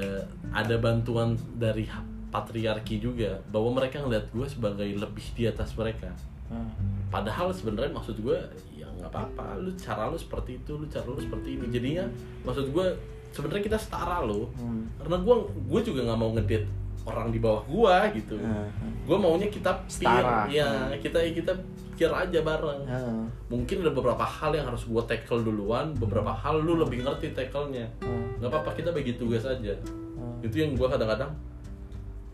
ada 0.50 0.76
bantuan 0.76 1.32
dari 1.54 1.88
patriarki 2.28 2.98
juga 2.98 3.40
bahwa 3.46 3.72
mereka 3.74 4.00
ngeliat 4.00 4.28
gue 4.28 4.46
sebagai 4.46 4.84
lebih 4.86 5.26
di 5.32 5.44
atas 5.44 5.72
mereka 5.74 6.12
Hmm. 6.46 6.70
padahal 7.10 7.50
sebenarnya 7.50 7.90
maksud 7.90 8.22
gue 8.22 8.38
ya 8.72 8.86
nggak 8.86 9.10
apa-apa 9.10 9.58
lu 9.58 9.74
cara 9.74 10.06
lu 10.06 10.14
seperti 10.14 10.54
itu 10.56 10.78
lu 10.78 10.86
cara 10.86 11.02
lu 11.02 11.18
seperti 11.18 11.58
ini 11.58 11.66
jadinya 11.68 12.06
maksud 12.44 12.70
gue 12.70 12.86
sebenarnya 13.32 13.66
kita 13.66 13.74
setara 13.76 14.22
lo 14.22 14.46
Hmm. 14.54 14.86
karena 14.96 15.18
gue 15.18 15.36
gue 15.66 15.80
juga 15.82 16.00
nggak 16.06 16.18
mau 16.18 16.30
ngedate 16.30 16.70
orang 17.06 17.30
di 17.30 17.38
bawah 17.38 17.62
gue 17.70 17.96
gitu. 18.20 18.36
Hmm. 18.36 18.66
gue 19.06 19.16
maunya 19.16 19.46
kita 19.46 19.70
Setara. 19.86 20.50
peer, 20.50 20.58
ya 20.58 20.98
kita 20.98 21.22
kita 21.30 21.52
peer 21.94 22.10
aja 22.10 22.42
bareng. 22.42 22.82
Hmm. 22.84 23.24
mungkin 23.46 23.86
ada 23.86 23.94
beberapa 23.94 24.26
hal 24.26 24.52
yang 24.52 24.66
harus 24.66 24.84
gue 24.84 25.02
tackle 25.06 25.46
duluan 25.46 25.94
beberapa 25.94 26.34
hal 26.34 26.58
lu 26.58 26.82
lebih 26.82 27.06
ngerti 27.06 27.30
tackle-nya. 27.32 27.86
Nggak 28.42 28.50
apa-apa 28.50 28.70
kita 28.74 28.90
bagi 28.90 29.14
tugas 29.14 29.46
aja. 29.46 29.72
Itu 30.42 30.56
yang 30.58 30.74
gue 30.74 30.88
kadang-kadang 30.90 31.30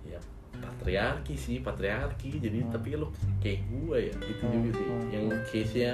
ya 0.08 0.18
patriarki 0.56 1.36
sih 1.36 1.60
patriarki. 1.60 2.40
Jadi 2.40 2.64
tapi 2.72 2.96
lu 2.96 3.12
kayak 3.44 3.60
gue 3.68 3.98
ya 4.08 4.14
itu 4.24 4.42
juga 4.48 4.70
sih. 4.72 4.86
yang 5.12 5.24
case 5.46 5.72
nya 5.76 5.92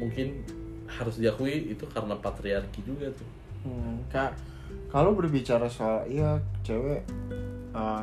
mungkin 0.00 0.42
harus 0.88 1.20
diakui 1.20 1.76
itu 1.76 1.84
karena 1.92 2.16
patriarki 2.16 2.80
juga 2.82 3.12
tuh. 3.12 3.28
Hmm, 3.68 4.00
Kak, 4.08 4.32
kalau 4.88 5.12
berbicara 5.12 5.68
soal 5.68 6.04
iya 6.08 6.40
cewek 6.64 7.04
uh, 7.76 8.02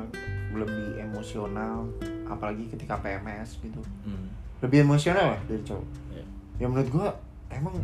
lebih 0.55 1.01
emosional, 1.01 1.89
apalagi 2.30 2.70
ketika 2.72 2.95
PMS 3.01 3.59
gitu, 3.59 3.82
hmm. 4.07 4.28
lebih 4.63 4.88
emosional 4.88 5.36
lah 5.36 5.41
dari 5.49 5.63
cowok. 5.66 5.88
ya. 6.16 6.26
Ya 6.61 6.66
menurut 6.72 6.89
gua 6.93 7.07
emang 7.51 7.76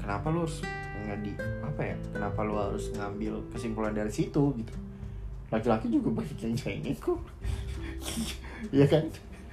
kenapa 0.00 0.32
lu 0.32 0.48
harus 0.48 0.64
ngadi 1.04 1.36
apa 1.60 1.82
ya? 1.84 1.96
Kenapa 2.14 2.40
lu 2.46 2.54
harus 2.56 2.88
ngambil 2.96 3.34
kesimpulan 3.52 3.92
dari 3.92 4.08
situ 4.08 4.54
gitu? 4.56 4.74
Laki-laki 5.52 5.92
juga 5.92 6.08
banyak 6.22 6.38
yang 6.40 6.56
cengeng 6.56 6.98
kok, 6.98 7.20
Iya 8.74 8.86
kan? 8.88 9.04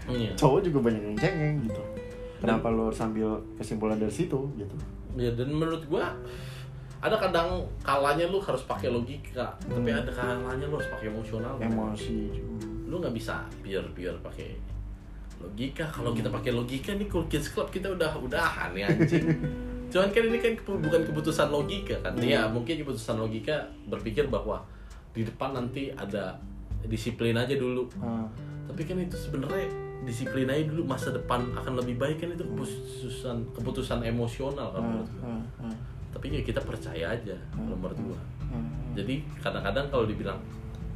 Iya. 0.08 0.32
Cowok 0.39 0.60
juga 0.66 0.88
banyak 0.88 1.04
yang 1.04 1.18
cengeng 1.20 1.68
gitu. 1.68 1.84
Kenapa 2.42 2.74
lu 2.74 2.89
harus 2.89 2.98
ambil 3.04 3.38
kesimpulan 3.60 4.00
dari 4.00 4.10
situ 4.10 4.39
gitu? 4.58 4.78
ya 5.20 5.32
dan 5.36 5.50
menurut 5.52 5.84
gue 5.88 6.06
ada 7.02 7.18
kadang 7.18 7.49
kalanya 7.82 8.26
lu 8.26 8.38
harus 8.38 8.62
pakai 8.64 8.88
logika 8.88 9.58
tapi 9.60 9.89
ada 9.89 10.08
kalanya 10.08 10.64
lu 10.64 10.78
harus 10.78 10.88
pakai 10.88 11.10
emosional 11.10 11.58
Emosi. 11.58 12.30
lu 12.86 12.95
nggak 12.95 13.12
bisa 13.12 13.41
pure 13.60 13.88
pure 13.91 14.18
pakai 14.22 14.54
logika 15.38 15.89
kalau 15.89 16.14
kita 16.14 16.30
pakai 16.30 16.52
logika 16.52 16.93
nih 16.93 17.08
cool 17.08 17.26
kids 17.26 17.49
club 17.49 17.68
kita 17.68 17.89
udah 17.89 18.14
udahan 18.16 18.70
ya 18.72 18.86
anjing 18.86 19.26
cuman 19.91 20.08
kan 20.08 20.24
ini 20.24 20.39
kan 20.39 20.54
bukan 20.78 21.02
keputusan 21.04 21.49
logika 21.49 21.97
kan 21.99 22.14
ya 22.18 22.45
mungkin 22.45 22.80
keputusan 22.80 23.18
logika 23.18 23.58
berpikir 23.86 24.24
bahwa 24.26 24.62
di 25.12 25.26
depan 25.26 25.52
nanti 25.52 25.91
ada 25.91 26.38
disiplin 26.84 27.34
aja 27.34 27.52
dulu 27.54 27.89
Hmm. 27.97 28.30
tapi 28.64 28.86
kan 28.86 28.95
itu 28.95 29.18
sebenarnya 29.18 29.68
disiplin 30.02 30.47
aja 30.47 30.64
dulu 30.64 30.86
masa 30.86 31.12
depan 31.12 31.43
akan 31.54 31.74
lebih 31.76 31.97
baik 31.97 32.18
kan 32.18 32.30
itu 32.30 32.45
keputusan 32.45 33.38
keputusan 33.52 33.99
emosional 34.02 34.70
kan 34.70 34.80
Hmm. 34.80 34.89
menurut. 34.93 35.10
Hmm. 35.20 35.43
Hmm. 35.60 35.76
Tapi 36.22 36.38
ya 36.38 36.45
kita 36.45 36.61
percaya 36.61 37.05
aja 37.11 37.34
kalau 37.51 37.74
menurut 37.76 37.97
gua 37.99 38.19
Hmm. 38.45 38.67
jadi 38.93 39.26
kadang-kadang 39.39 39.89
kalau 39.89 40.05
dibilang 40.05 40.38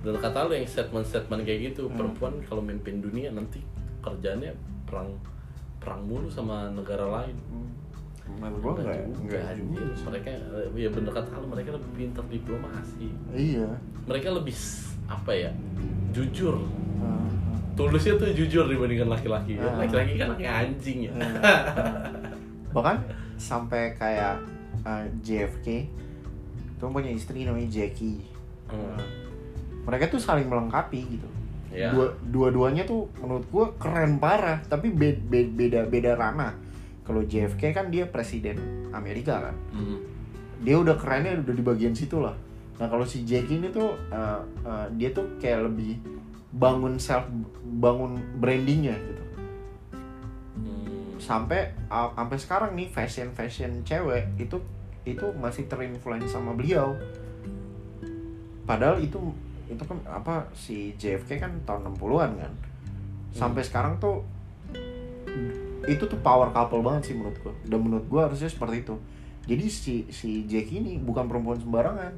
dan 0.01 0.13
kata 0.13 0.45
lu 0.45 0.53
yang 0.53 0.67
statement-statement 0.67 1.41
kayak 1.41 1.59
gitu 1.65 1.87
Hmm. 1.87 1.97
perempuan 1.97 2.33
kalau 2.43 2.61
memimpin 2.61 2.99
dunia 2.99 3.31
nanti 3.31 3.57
kerjanya 3.99 4.53
perang 4.85 5.09
perang 5.77 6.05
mulu 6.05 6.27
sama 6.27 6.69
negara 6.69 7.09
lain 7.11 7.33
Menurut 8.27 8.59
gua 8.59 8.73
enggak, 8.75 9.01
enggak 9.17 9.43
anjir. 9.47 9.65
juga. 9.65 9.85
mereka 10.05 10.29
ya 10.75 10.89
bener 10.89 11.11
kata 11.11 11.29
lu 11.35 11.47
mereka 11.47 11.69
lebih 11.73 11.89
pintar 11.95 12.25
diplomasi 12.27 13.07
Iya. 13.31 13.69
mereka 14.03 14.27
lebih 14.31 14.55
apa 15.07 15.31
ya 15.31 15.51
jujur 16.11 16.59
Hmm. 16.95 17.29
tulisnya 17.73 18.13
tuh 18.15 18.29
jujur 18.31 18.65
dibandingkan 18.65 19.09
laki-laki 19.09 19.55
ya. 19.55 19.63
Ah. 19.63 19.79
laki-laki 19.79 20.13
kan 20.15 20.29
kayak 20.35 20.53
anjing 20.69 20.99
ya 21.03 21.13
Bahkan 22.71 22.95
sampai 23.37 23.95
kayak 23.95 24.35
uh, 24.85 25.05
JFK 25.19 25.67
itu 26.75 26.83
punya 26.93 27.11
istri 27.11 27.43
namanya 27.43 27.67
Jackie. 27.67 28.21
Hmm. 28.69 29.01
Mereka 29.85 30.13
tuh 30.13 30.21
saling 30.21 30.45
melengkapi 30.45 31.01
gitu. 31.17 31.29
Ya. 31.75 31.91
Dua 31.91 32.15
dua-duanya 32.23 32.87
tuh 32.87 33.11
menurut 33.19 33.45
gua 33.51 33.65
keren 33.75 34.21
parah, 34.21 34.63
tapi 34.69 34.93
be- 34.93 35.19
be- 35.19 35.49
beda 35.49 35.89
beda 35.89 36.15
ranah. 36.15 36.55
Kalau 37.05 37.21
JFK 37.21 37.75
kan 37.75 37.89
dia 37.93 38.07
presiden 38.09 38.89
Amerika 38.93 39.51
kan. 39.51 39.55
Hmm. 39.73 39.99
Dia 40.63 40.79
udah 40.79 40.95
kerennya 40.97 41.41
udah 41.41 41.53
di 41.53 41.63
bagian 41.63 41.93
situ 41.93 42.21
lah. 42.21 42.33
Nah 42.75 42.87
kalau 42.91 43.07
si 43.07 43.23
Jackie 43.23 43.59
ini 43.59 43.71
tuh 43.71 43.95
uh, 44.11 44.41
uh, 44.65 44.87
dia 44.95 45.11
tuh 45.15 45.39
kayak 45.39 45.67
lebih 45.69 45.99
bangun 46.55 46.95
self 46.95 47.27
bangun 47.81 48.19
brandingnya 48.39 48.95
gitu. 48.95 49.23
Hmm. 50.55 51.19
sampai 51.19 51.75
uh, 51.91 52.15
sampai 52.15 52.37
sekarang 52.39 52.71
nih 52.79 52.87
fashion 52.87 53.35
fashion 53.35 53.83
cewek 53.83 54.31
itu 54.39 54.55
itu 55.05 55.25
masih 55.37 55.69
terinfluence 55.69 56.33
sama 56.33 56.57
beliau. 56.57 56.97
Padahal 58.65 58.97
itu 58.99 59.21
itu 59.65 59.81
kan 59.85 59.97
apa 60.09 60.49
si 60.53 60.93
JFK 60.97 61.41
kan 61.41 61.53
tahun 61.65 61.93
60-an 61.95 62.31
kan. 62.41 62.53
Sampai 63.33 63.61
sekarang 63.61 64.01
tuh 64.01 64.25
itu 65.85 66.01
tuh 66.09 66.17
power 66.25 66.49
couple 66.49 66.81
banget 66.81 67.13
sih 67.13 67.15
menurut 67.15 67.37
gua. 67.45 67.53
Dan 67.61 67.79
menurut 67.85 68.05
gua 68.09 68.21
harusnya 68.29 68.49
seperti 68.49 68.81
itu. 68.81 68.95
Jadi 69.45 69.65
si 69.69 69.95
si 70.09 70.49
Jack 70.49 70.73
ini 70.73 70.97
bukan 70.97 71.29
perempuan 71.29 71.61
sembarangan. 71.61 72.13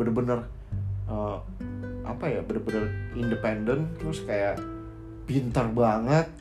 Bener-bener 0.00 0.48
uh, 1.12 1.36
apa 2.08 2.24
ya 2.32 2.40
bener-bener 2.40 2.88
independen 3.12 3.92
terus 4.00 4.24
kayak 4.24 4.56
pintar 5.28 5.68
banget. 5.68 6.32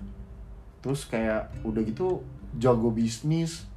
Terus 0.80 1.04
kayak 1.12 1.52
udah 1.68 1.84
gitu 1.84 2.24
jago 2.56 2.90
bisnis 2.90 3.69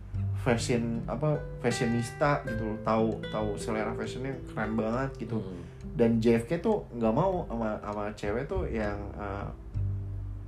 fashion 0.43 0.83
apa 1.07 1.35
fashionista 1.59 2.43
gitu 2.45 2.63
loh 2.65 2.79
tahu 2.83 3.07
tahu 3.25 3.55
selera 3.55 3.91
fashionnya 3.93 4.35
keren 4.45 4.75
banget 4.75 5.11
gitu 5.19 5.39
Hmm. 5.39 5.63
dan 5.95 6.19
JFK 6.19 6.59
tuh 6.59 6.83
nggak 6.91 7.11
mau 7.11 7.47
sama 7.47 7.79
sama 7.79 8.03
cewek 8.13 8.45
tuh 8.45 8.67
yang 8.67 8.97
uh, 9.15 9.47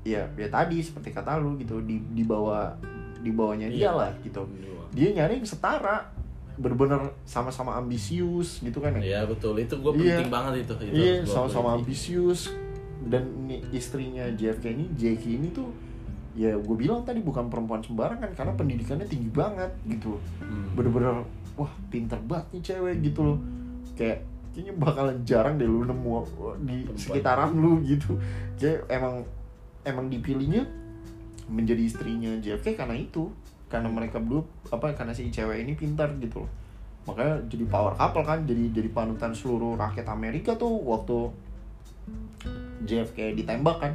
ya 0.03 0.27
ya 0.35 0.49
tadi 0.49 0.79
seperti 0.79 1.11
kata 1.11 1.37
lu 1.37 1.55
gitu 1.57 1.81
di 1.81 2.03
di 2.11 2.23
bawah 2.23 2.75
di 3.19 3.31
bawahnya 3.31 3.69
dia 3.69 3.89
Iya. 3.89 3.91
lah 3.95 4.11
gitu 4.21 4.43
Dua. 4.43 4.85
dia 4.91 5.09
nyari 5.13 5.39
yang 5.39 5.47
setara 5.47 6.11
bener-bener 6.55 7.01
sama-sama 7.25 7.75
ambisius 7.75 8.61
gitu 8.61 8.79
kan 8.79 8.95
ya 8.97 9.03
Ya 9.03 9.21
betul 9.25 9.59
itu 9.59 9.75
gue 9.75 9.91
Iya. 9.97 10.21
penting 10.21 10.31
banget 10.31 10.55
itu. 10.61 10.75
itu 10.77 10.93
iya 10.93 11.15
gua 11.21 11.31
sama-sama 11.31 11.69
ambisius 11.75 12.53
dan 13.05 13.23
ini 13.43 13.59
istrinya 13.71 14.27
JFK 14.31 14.65
ini 14.73 14.87
Jackie 14.95 15.37
ini 15.37 15.51
tuh 15.51 15.69
ya 16.35 16.59
gue 16.59 16.77
bilang 16.77 17.07
tadi 17.07 17.23
bukan 17.23 17.47
perempuan 17.47 17.79
sembarangan 17.79 18.35
karena 18.35 18.53
pendidikannya 18.59 19.07
tinggi 19.07 19.31
banget 19.31 19.71
gitu. 19.87 20.19
Hmm. 20.43 20.75
bener-bener 20.75 21.23
wah 21.55 21.71
pinter 21.87 22.19
banget 22.27 22.47
nih 22.51 22.63
cewek 22.75 22.97
gitu 23.07 23.21
loh. 23.23 23.39
Kayak 23.95 24.27
kayaknya 24.51 24.75
bakalan 24.75 25.17
jarang 25.23 25.55
deh 25.59 25.67
lu 25.67 25.87
nemu 25.87 26.11
di 26.67 26.87
Perempuan. 26.87 26.99
sekitaran 26.99 27.51
lu 27.55 27.79
gitu. 27.87 28.19
Kayak 28.59 28.87
emang 28.91 29.23
emang 29.87 30.07
dipilihnya 30.11 30.67
menjadi 31.47 31.83
istrinya 31.87 32.35
JFK 32.43 32.75
karena 32.75 32.99
itu. 32.99 33.31
Karena 33.71 33.91
mereka 33.91 34.19
berdua 34.23 34.47
apa 34.71 34.95
karena 34.95 35.15
si 35.15 35.31
cewek 35.31 35.63
ini 35.63 35.79
pintar 35.79 36.11
gitu 36.19 36.47
loh. 36.47 36.51
Makanya 37.07 37.47
jadi 37.47 37.65
power 37.71 37.95
couple 37.95 38.27
kan 38.27 38.43
jadi 38.43 38.75
jadi 38.75 38.91
panutan 38.91 39.31
seluruh 39.37 39.79
rakyat 39.79 40.11
Amerika 40.11 40.59
tuh 40.59 40.83
waktu 40.83 41.31
JFK 42.91 43.39
ditembak 43.39 43.77
kan 43.79 43.93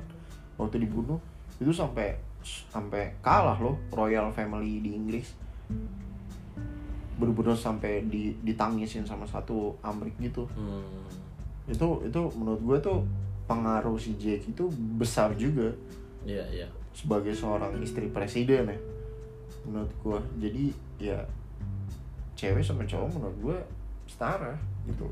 waktu 0.56 0.88
dibunuh. 0.88 1.20
Itu 1.60 1.76
sampai 1.76 2.29
sampai 2.44 3.20
kalah 3.20 3.58
loh 3.60 3.78
royal 3.92 4.32
family 4.32 4.80
di 4.80 4.96
Inggris. 4.96 5.34
Bener-bener 7.20 7.56
sampai 7.56 8.08
di, 8.08 8.36
ditangisin 8.40 9.04
sama 9.04 9.28
satu 9.28 9.76
Amrik 9.84 10.16
gitu. 10.20 10.48
Hmm. 10.56 11.08
itu 11.70 11.86
itu 12.02 12.22
menurut 12.34 12.62
gue 12.66 12.78
tuh 12.82 13.00
pengaruh 13.46 13.94
si 14.02 14.18
Jack 14.18 14.46
itu 14.50 14.70
besar 14.98 15.38
juga. 15.38 15.70
Iya 16.26 16.46
iya. 16.50 16.68
Sebagai 16.94 17.34
seorang 17.38 17.78
istri 17.82 18.10
presiden 18.10 18.74
ya 18.74 18.80
menurut 19.66 19.92
gua. 20.02 20.20
Jadi 20.38 20.74
ya 21.02 21.20
cewek 22.38 22.64
sama 22.64 22.86
cowok 22.86 23.10
menurut 23.18 23.38
gua 23.42 23.58
setara 24.10 24.54
gitu. 24.90 25.06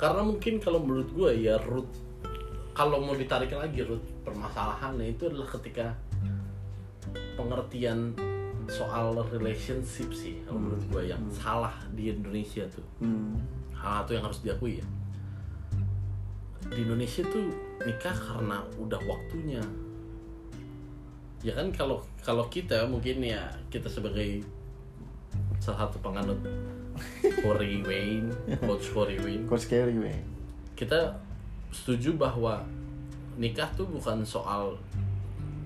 Karena 0.00 0.26
mungkin 0.26 0.58
kalau 0.58 0.82
menurut 0.82 1.08
gue 1.14 1.30
ya 1.46 1.56
root 1.62 1.86
kalau 2.74 2.98
mau 2.98 3.14
ditarik 3.14 3.54
lagi 3.54 3.86
root 3.86 4.02
permasalahannya 4.26 5.14
itu 5.14 5.30
adalah 5.30 5.46
ketika 5.46 5.94
pengertian 7.34 8.12
soal 8.70 9.12
relationship 9.28 10.08
sih 10.14 10.38
kalau 10.46 10.58
Hmm. 10.58 10.64
menurut 10.70 10.84
gue 10.88 11.02
yang 11.10 11.22
Hmm. 11.22 11.34
salah 11.34 11.74
di 11.92 12.08
Indonesia 12.08 12.62
tuh 12.70 12.86
hmm. 13.00 13.34
hal 13.74 14.06
itu 14.06 14.12
yang 14.14 14.24
harus 14.24 14.40
diakui 14.40 14.78
ya 14.78 14.86
di 16.70 16.80
Indonesia 16.80 17.20
tuh 17.26 17.50
nikah 17.82 18.14
karena 18.14 18.62
udah 18.78 19.00
waktunya 19.04 19.60
ya 21.42 21.52
kan 21.52 21.68
kalau 21.74 21.98
kalau 22.22 22.46
kita 22.46 22.86
mungkin 22.86 23.18
ya 23.20 23.50
kita 23.66 23.90
sebagai 23.90 24.46
salah 25.58 25.84
satu 25.84 25.98
penganut 25.98 26.38
Corey 27.42 27.82
Wayne 27.88 28.30
coach 28.62 28.94
Corey 28.94 29.18
Wayne 29.18 29.44
kok 29.50 29.58
scary 29.58 29.98
weh 29.98 30.16
kita 30.78 31.18
setuju 31.74 32.14
bahwa 32.14 32.62
nikah 33.34 33.66
tuh 33.74 33.90
bukan 33.90 34.22
soal 34.22 34.78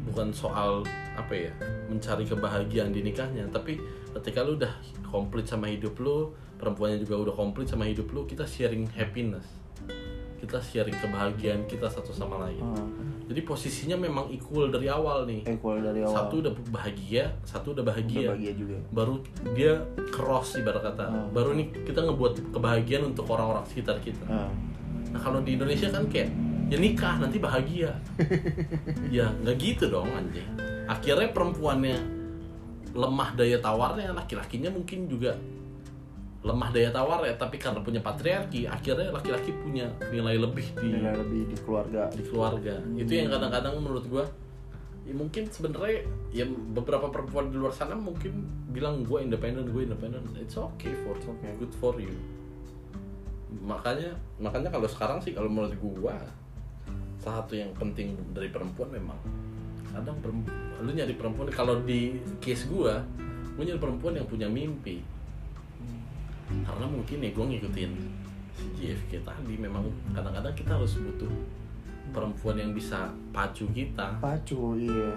bukan 0.07 0.31
soal 0.31 0.87
apa 1.17 1.35
ya 1.35 1.53
mencari 1.91 2.25
kebahagiaan 2.29 2.95
di 2.95 3.03
nikahnya 3.03 3.49
tapi 3.51 3.83
ketika 4.17 4.47
lu 4.47 4.57
udah 4.57 4.73
komplit 5.11 5.45
sama 5.49 5.69
hidup 5.69 5.97
lu 5.99 6.33
perempuannya 6.57 6.99
juga 7.01 7.29
udah 7.29 7.35
komplit 7.37 7.69
sama 7.69 7.85
hidup 7.89 8.09
lu 8.13 8.25
kita 8.25 8.49
sharing 8.49 8.89
happiness. 8.97 9.45
Kita 10.37 10.61
sharing 10.61 10.93
kebahagiaan 11.01 11.65
kita 11.65 11.89
satu 11.89 12.13
sama 12.13 12.45
lain. 12.45 12.61
Hmm. 12.61 12.93
jadi 13.27 13.43
posisinya 13.43 13.99
memang 13.99 14.31
equal 14.31 14.71
dari 14.71 14.87
awal 14.87 15.27
nih. 15.27 15.43
Equal 15.49 15.83
dari 15.83 16.05
awal. 16.05 16.15
Satu 16.15 16.35
udah 16.45 16.53
bahagia 16.71 17.35
satu 17.43 17.75
udah 17.75 17.83
Udah 17.83 17.91
bahagia 17.91 18.29
bahagia 18.31 18.53
juga. 18.55 18.77
Baru 18.93 19.15
dia 19.57 19.83
cross 20.15 20.61
ibarat 20.61 20.85
kata. 20.85 21.05
Hmm. 21.09 21.29
baru 21.33 21.57
nih 21.57 21.73
kita 21.83 22.05
ngebuat 22.07 22.55
kebahagiaan 22.55 23.05
untuk 23.11 23.27
orang-orang 23.33 23.65
sekitar 23.67 23.99
kita. 23.99 24.23
Hmm. 24.29 24.53
Nah 25.11 25.21
kalau 25.21 25.41
di 25.43 25.57
Indonesia 25.57 25.89
kan 25.91 26.07
kayak 26.07 26.31
ya 26.67 26.77
nikah 26.79 27.15
nanti 27.23 27.39
bahagia. 27.39 27.95
ya 29.17 29.31
nggak 29.43 29.57
gitu 29.59 29.91
dong 29.91 30.11
anjing. 30.11 30.47
Akhirnya 30.87 31.31
perempuannya 31.31 31.99
lemah 32.97 33.31
daya 33.37 33.59
tawarnya, 33.61 34.15
laki-lakinya 34.17 34.71
mungkin 34.73 35.11
juga 35.11 35.37
lemah 36.47 36.71
daya 36.71 36.95
tawar 36.95 37.27
ya, 37.27 37.35
tapi 37.35 37.59
karena 37.59 37.83
punya 37.83 37.99
patriarki, 37.99 38.71
akhirnya 38.71 39.11
laki-laki 39.11 39.51
punya 39.51 39.91
nilai 40.15 40.39
lebih 40.39 40.79
di 40.79 40.95
nilai 40.95 41.19
lebih 41.19 41.51
di 41.51 41.57
keluarga 41.59 42.07
di 42.15 42.23
keluarga. 42.23 42.79
Itu 42.95 43.13
yang 43.13 43.35
kadang-kadang 43.35 43.83
menurut 43.83 44.07
gua 44.07 44.25
ya 45.07 45.15
mungkin 45.15 45.47
sebenarnya 45.47 46.03
ya 46.35 46.45
beberapa 46.51 47.07
perempuan 47.15 47.55
di 47.55 47.57
luar 47.63 47.71
sana 47.71 47.95
mungkin 47.95 48.43
bilang 48.75 49.07
gue 49.07 49.23
independen 49.23 49.71
gue 49.71 49.87
independen 49.87 50.27
it's 50.35 50.59
okay 50.59 50.91
for 51.07 51.15
It's 51.15 51.31
okay. 51.31 51.55
good 51.63 51.71
for 51.79 51.95
you 52.03 52.11
makanya 53.63 54.19
makanya 54.43 54.75
kalau 54.75 54.91
sekarang 54.91 55.23
sih 55.23 55.31
kalau 55.31 55.47
menurut 55.47 55.79
gua 55.79 56.19
salah 56.19 56.46
satu 57.27 57.59
yang 57.59 57.75
penting 57.75 58.15
dari 58.31 58.47
perempuan 58.55 58.87
memang. 58.95 59.19
Kadang 59.91 60.17
perempuan, 60.23 60.55
lu 60.85 60.91
nyari 60.95 61.15
perempuan 61.19 61.49
kalau 61.51 61.83
di 61.83 62.23
case 62.39 62.71
gua 62.71 63.03
gua 63.59 63.65
nyari 63.67 63.81
perempuan 63.83 64.15
yang 64.15 64.27
punya 64.31 64.47
mimpi. 64.47 65.03
Karena 66.47 66.87
mungkin 66.87 67.19
ya 67.19 67.31
gua 67.35 67.47
ngikutin 67.51 67.93
si 68.57 68.65
JFK 68.79 69.27
tadi 69.27 69.55
memang 69.59 69.85
kadang-kadang 70.15 70.55
kita 70.55 70.79
harus 70.79 70.97
butuh 70.97 71.29
perempuan 72.15 72.57
yang 72.63 72.71
bisa 72.71 73.11
pacu 73.35 73.67
kita. 73.75 74.23
Pacu 74.23 74.79
iya. 74.79 75.11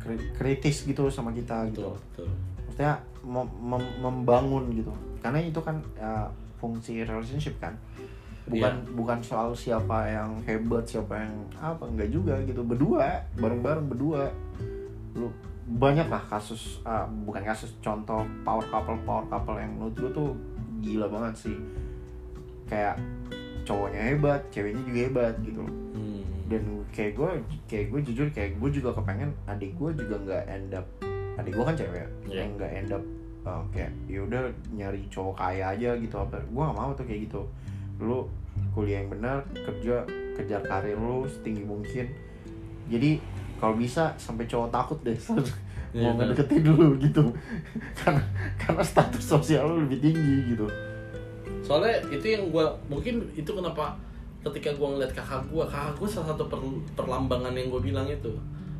Kri- 0.00 0.32
kritis 0.38 0.86
gitu 0.86 1.10
sama 1.10 1.34
kita 1.34 1.66
gitu. 1.68 1.92
betul 1.92 2.24
betul. 2.24 2.28
Maksudnya 2.70 2.94
mem- 3.26 3.56
mem- 3.60 3.96
membangun 4.00 4.64
gitu. 4.72 4.94
Karena 5.20 5.42
itu 5.42 5.58
kan 5.60 5.82
ya, 5.98 6.30
fungsi 6.56 7.02
relationship 7.04 7.58
kan 7.60 7.74
bukan 8.46 8.74
bukan 8.94 9.18
soal 9.20 9.50
siapa 9.52 10.06
yang 10.06 10.38
hebat 10.46 10.86
siapa 10.86 11.18
yang 11.18 11.34
apa 11.58 11.82
enggak 11.84 12.10
juga 12.10 12.38
gitu. 12.42 12.62
Berdua 12.62 13.22
bareng-bareng 13.36 13.86
berdua. 13.90 14.30
Lu 15.14 15.30
banyak 15.66 16.06
lah 16.06 16.22
kasus 16.30 16.78
ah, 16.82 17.04
bukan 17.26 17.42
kasus 17.42 17.74
contoh 17.82 18.22
power 18.46 18.62
couple 18.70 18.94
power 19.02 19.26
couple 19.26 19.58
yang 19.58 19.74
menurut 19.74 19.94
gue 19.98 20.10
tuh 20.14 20.30
gila 20.78 21.10
banget 21.10 21.50
sih. 21.50 21.56
Kayak 22.66 23.02
cowoknya 23.66 24.14
hebat 24.14 24.40
ceweknya 24.54 24.82
juga 24.86 25.00
hebat 25.02 25.34
gitu. 25.42 25.62
Hmm. 25.96 26.22
dan 26.46 26.62
kayak 26.94 27.18
gue 27.18 27.30
kayak 27.66 27.86
gue 27.90 28.00
jujur 28.06 28.26
kayak 28.30 28.54
gue 28.62 28.70
juga 28.70 28.94
kepengen 28.94 29.34
adik 29.50 29.74
gue 29.74 29.90
juga 29.98 30.14
nggak 30.22 30.42
end 30.46 30.70
up 30.78 30.86
adik 31.34 31.50
gue 31.50 31.64
kan 31.66 31.74
cewek 31.74 32.06
Iya. 32.30 32.46
yang 32.46 32.50
nggak 32.54 32.70
end 32.70 32.90
up 32.94 33.02
uh, 33.42 33.62
kayak 33.74 33.90
ya 34.06 34.22
udah 34.22 34.40
nyari 34.70 35.02
cowok 35.10 35.34
kaya 35.34 35.74
aja 35.74 35.98
gitu. 35.98 36.14
Apa 36.14 36.38
gue 36.38 36.62
gak 36.62 36.76
mau 36.78 36.94
tuh 36.94 37.02
kayak 37.02 37.26
gitu 37.26 37.42
lu 38.00 38.28
kuliah 38.72 39.00
yang 39.04 39.12
benar 39.12 39.44
kerja 39.52 40.04
kejar 40.36 40.60
karir 40.64 40.96
lu 40.96 41.24
setinggi 41.24 41.64
mungkin. 41.64 42.06
Jadi 42.92 43.18
kalau 43.56 43.74
bisa 43.74 44.12
sampai 44.20 44.44
cowok 44.44 44.68
takut 44.70 44.98
deh. 45.02 45.16
Iya, 45.96 46.12
mau 46.12 46.20
benar. 46.20 46.36
ngedeketin 46.36 46.60
dulu 46.60 46.86
gitu. 47.00 47.24
Karena 47.96 48.20
karena 48.60 48.84
status 48.84 49.22
sosial 49.24 49.64
lu 49.64 49.88
lebih 49.88 50.04
tinggi 50.04 50.52
gitu. 50.52 50.68
Soalnya 51.64 52.04
itu 52.12 52.26
yang 52.36 52.52
gua 52.52 52.68
mungkin 52.92 53.24
itu 53.32 53.48
kenapa 53.48 53.96
ketika 54.44 54.76
gua 54.76 54.92
ngeliat 54.92 55.16
kakak 55.16 55.48
gua 55.48 55.64
kakak 55.64 55.96
gua 55.96 56.08
salah 56.10 56.36
satu 56.36 56.52
per- 56.52 56.84
perlambangan 57.00 57.56
yang 57.56 57.72
gue 57.72 57.80
bilang 57.80 58.04
itu 58.04 58.28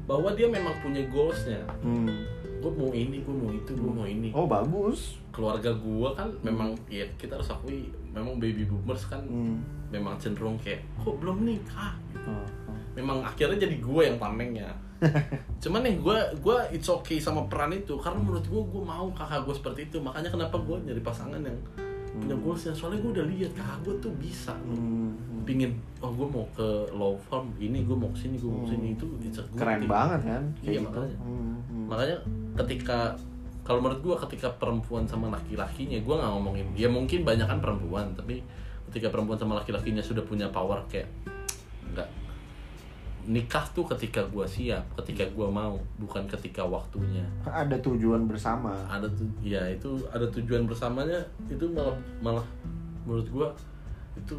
bahwa 0.04 0.28
dia 0.36 0.44
memang 0.44 0.76
punya 0.84 1.00
goalsnya. 1.08 1.64
Hmm. 1.80 2.20
Gue 2.66 2.82
mau 2.82 2.90
ini 2.90 3.22
gue 3.22 3.30
mau 3.30 3.50
itu 3.54 3.70
gue 3.78 3.92
mau 3.94 4.06
ini. 4.06 4.34
Oh 4.34 4.50
bagus. 4.50 5.22
Keluarga 5.30 5.70
gua 5.78 6.10
kan 6.16 6.32
memang 6.42 6.74
ya 6.90 7.06
kita 7.14 7.38
harus 7.38 7.52
akui 7.52 7.86
memang 8.10 8.42
baby 8.42 8.66
boomers 8.66 9.06
kan 9.06 9.22
hmm. 9.22 9.60
memang 9.94 10.18
cenderung 10.18 10.58
kayak 10.58 10.82
kok 10.98 11.14
belum 11.22 11.46
nikah? 11.46 11.94
Oh, 12.26 12.42
oh. 12.42 12.78
memang 12.98 13.22
akhirnya 13.22 13.68
jadi 13.68 13.76
gue 13.78 14.02
yang 14.02 14.16
tamengnya 14.18 14.72
cuman 15.62 15.84
nih 15.84 16.00
gue 16.00 16.18
gue 16.40 16.58
it's 16.72 16.88
okay 16.90 17.22
sama 17.22 17.46
peran 17.46 17.70
itu. 17.70 17.94
Karena 18.00 18.18
menurut 18.18 18.48
gue 18.48 18.62
gue 18.66 18.82
mau 18.82 19.06
kakak 19.14 19.46
gue 19.46 19.54
seperti 19.54 19.80
itu. 19.92 20.00
Makanya 20.02 20.32
kenapa 20.32 20.56
gue 20.58 20.76
nyari 20.82 21.02
pasangan 21.04 21.38
yang 21.38 21.58
punya 22.18 22.34
goalsnya 22.34 22.72
soalnya 22.72 22.98
gue 22.98 23.12
udah 23.12 23.26
lihat 23.26 23.52
kakak 23.52 23.78
gue 23.82 23.94
tuh 24.00 24.12
bisa 24.16 24.52
Hmm, 24.58 24.76
hmm. 25.12 25.42
pingin 25.42 25.70
oh 25.98 26.10
gue 26.10 26.26
mau 26.26 26.44
ke 26.50 26.66
law 26.90 27.14
firm 27.20 27.52
ini 27.56 27.82
gue 27.82 27.94
mau 27.94 28.08
ke 28.08 28.18
sini 28.18 28.36
gue 28.36 28.46
mau 28.46 28.62
ke 28.62 28.70
sini 28.70 28.86
Hmm. 28.86 28.96
itu 28.96 29.06
it's 29.22 29.36
a 29.36 29.44
good 29.44 29.56
keren 29.56 29.78
thing. 29.78 29.88
banget 29.88 30.20
kan 30.24 30.42
kayak 30.56 30.64
Iya, 30.64 30.72
gitu. 30.72 30.86
makanya. 30.86 31.16
Hmm, 31.18 31.56
hmm. 31.62 31.86
makanya 31.86 32.16
ketika 32.56 32.98
kalau 33.62 33.80
menurut 33.80 34.00
gue 34.00 34.16
ketika 34.22 34.48
perempuan 34.52 35.04
sama 35.04 35.26
laki-lakinya 35.28 35.98
gue 35.98 36.14
nggak 36.14 36.32
ngomongin 36.32 36.66
ya 36.72 36.88
mungkin 36.88 37.20
banyak 37.22 37.44
kan 37.44 37.58
perempuan 37.58 38.06
tapi 38.12 38.38
ketika 38.86 39.10
perempuan 39.10 39.36
sama 39.36 39.56
laki-lakinya 39.56 40.00
sudah 40.00 40.22
punya 40.22 40.46
power 40.48 40.78
kayak 40.86 41.10
nggak 41.88 42.06
nikah 43.26 43.66
tuh 43.74 43.82
ketika 43.90 44.22
gue 44.30 44.46
siap 44.46 44.86
ketika 45.02 45.26
gue 45.26 45.48
mau 45.50 45.74
bukan 45.98 46.24
ketika 46.30 46.62
waktunya. 46.62 47.26
Ada 47.42 47.74
tujuan 47.82 48.30
bersama. 48.30 48.72
Ada 48.86 49.10
tuh 49.10 49.26
ya 49.42 49.62
itu 49.66 49.98
ada 50.14 50.26
tujuan 50.30 50.64
bersamanya 50.64 51.18
itu 51.50 51.66
malah 51.70 51.98
malah 52.22 52.46
menurut 53.06 53.26
gue 53.30 53.48
itu 54.18 54.36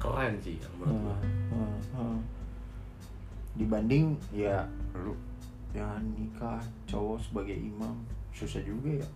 keren 0.00 0.34
sih 0.40 0.56
menurut 0.80 0.98
gue 1.04 1.16
Hmm, 1.50 1.58
hmm, 1.60 1.76
hmm. 1.92 2.18
dibanding 3.58 4.16
ya 4.32 4.64
lu 4.96 5.12
ya 5.70 5.86
nikah 6.02 6.58
cowok 6.88 7.18
sebagai 7.20 7.54
imam 7.54 7.94
susah 8.34 8.62
juga 8.62 9.02
ya. 9.02 9.08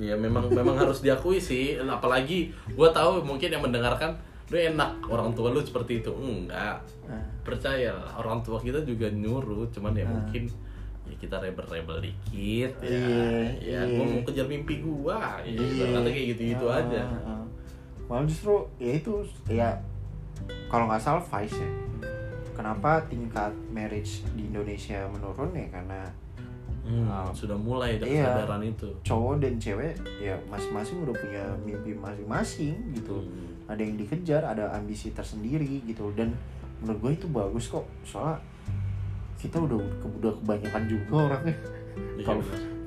Ya 0.00 0.16
memang 0.16 0.48
memang 0.48 0.76
harus 0.76 1.04
diakui 1.04 1.36
sih 1.36 1.76
apalagi 1.80 2.48
gue 2.72 2.88
tahu 2.92 3.20
mungkin 3.24 3.52
yang 3.52 3.60
mendengarkan 3.60 4.16
lu 4.46 4.56
enak 4.56 4.90
orang 5.04 5.30
tua 5.32 5.50
lu 5.50 5.60
seperti 5.60 6.00
itu 6.00 6.12
enggak 6.12 6.78
Nah, 7.02 7.22
percaya 7.40 7.90
orang 8.12 8.38
tua 8.40 8.58
kita 8.58 8.82
juga 8.82 9.06
nyuruh 9.08 9.66
cuman 9.68 9.90
ya 9.92 10.02
Hmm. 10.02 10.14
mungkin 10.16 10.42
ya 11.04 11.14
kita 11.16 11.38
rebel-rebel 11.38 11.98
dikit 12.00 12.72
ya 12.78 12.90
Iya, 12.90 13.26
ya 13.56 13.80
iya. 13.80 13.80
gua 13.88 14.04
mau 14.08 14.22
kejar 14.22 14.46
mimpi 14.46 14.74
gua 14.80 15.38
ya 15.40 15.54
iya. 15.54 15.86
kata 15.92 16.08
kayak 16.08 16.26
gitu-gitu 16.34 16.64
Ah, 16.64 16.78
aja 16.80 17.00
ah, 17.00 17.30
ah. 17.32 17.42
malah 18.06 18.24
justru 18.24 18.54
ya 18.76 18.92
itu 18.92 19.12
ya 19.46 19.68
kalau 20.66 20.86
nggak 20.86 20.98
salah 21.00 21.22
Vice 21.22 21.54
ya 21.56 21.70
kenapa 22.52 23.02
tingkat 23.06 23.54
marriage 23.68 24.26
di 24.32 24.46
Indonesia 24.46 25.06
menurun 25.08 25.50
ya 25.52 25.66
karena 25.68 26.00
Hmm, 26.82 27.02
Ah. 27.04 27.26
sudah 27.32 27.54
mulai 27.54 27.98
ada 27.98 28.06
Iya. 28.06 28.22
kesadaran 28.22 28.62
itu 28.62 28.86
cowok 29.02 29.42
dan 29.42 29.58
cewek 29.58 29.90
ya 30.16 30.38
masing-masing 30.46 31.02
udah 31.02 31.14
punya 31.14 31.42
mimpi 31.60 31.90
masing-masing 31.92 32.78
gitu 32.94 33.18
Hmm. 33.18 33.55
Ada 33.66 33.82
yang 33.82 33.98
dikejar 33.98 34.42
ada 34.46 34.70
ambisi 34.74 35.10
tersendiri 35.10 35.82
gitu. 35.84 36.10
Dan 36.14 36.34
menurut 36.82 36.98
gue 37.02 37.12
itu 37.18 37.26
bagus 37.30 37.66
kok. 37.66 37.86
Soalnya 38.06 38.38
kita 39.36 39.60
udah 39.60 39.78
udah 40.22 40.32
kebanyakan 40.42 40.82
juga 40.88 41.14
orangnya. 41.30 41.56
Iya, 42.16 42.24
kalau 42.24 42.42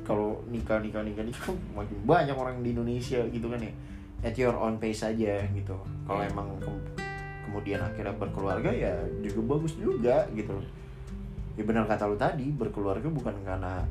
kalau 0.06 0.30
nikah 0.50 0.82
nikah 0.82 1.06
nikah 1.06 1.22
nikah 1.22 1.54
makin 1.78 1.98
banyak 2.06 2.34
orang 2.34 2.62
di 2.66 2.74
Indonesia 2.74 3.22
gitu 3.30 3.48
kan 3.50 3.62
ya. 3.62 3.74
At 4.20 4.36
your 4.36 4.58
own 4.58 4.82
pace 4.82 5.06
aja 5.06 5.46
gitu. 5.54 5.76
Kalau 6.06 6.22
Iya. 6.22 6.30
emang 6.34 6.48
ke- 6.60 6.98
kemudian 7.46 7.82
akhirnya 7.82 8.14
berkeluarga 8.14 8.70
ya 8.70 8.94
juga 9.22 9.58
bagus 9.58 9.74
juga 9.78 10.28
gitu. 10.34 10.54
Ya 11.58 11.64
benar 11.66 11.86
kata 11.86 12.08
lu 12.08 12.16
tadi 12.16 12.50
berkeluarga 12.54 13.10
bukan 13.10 13.36
karena 13.44 13.84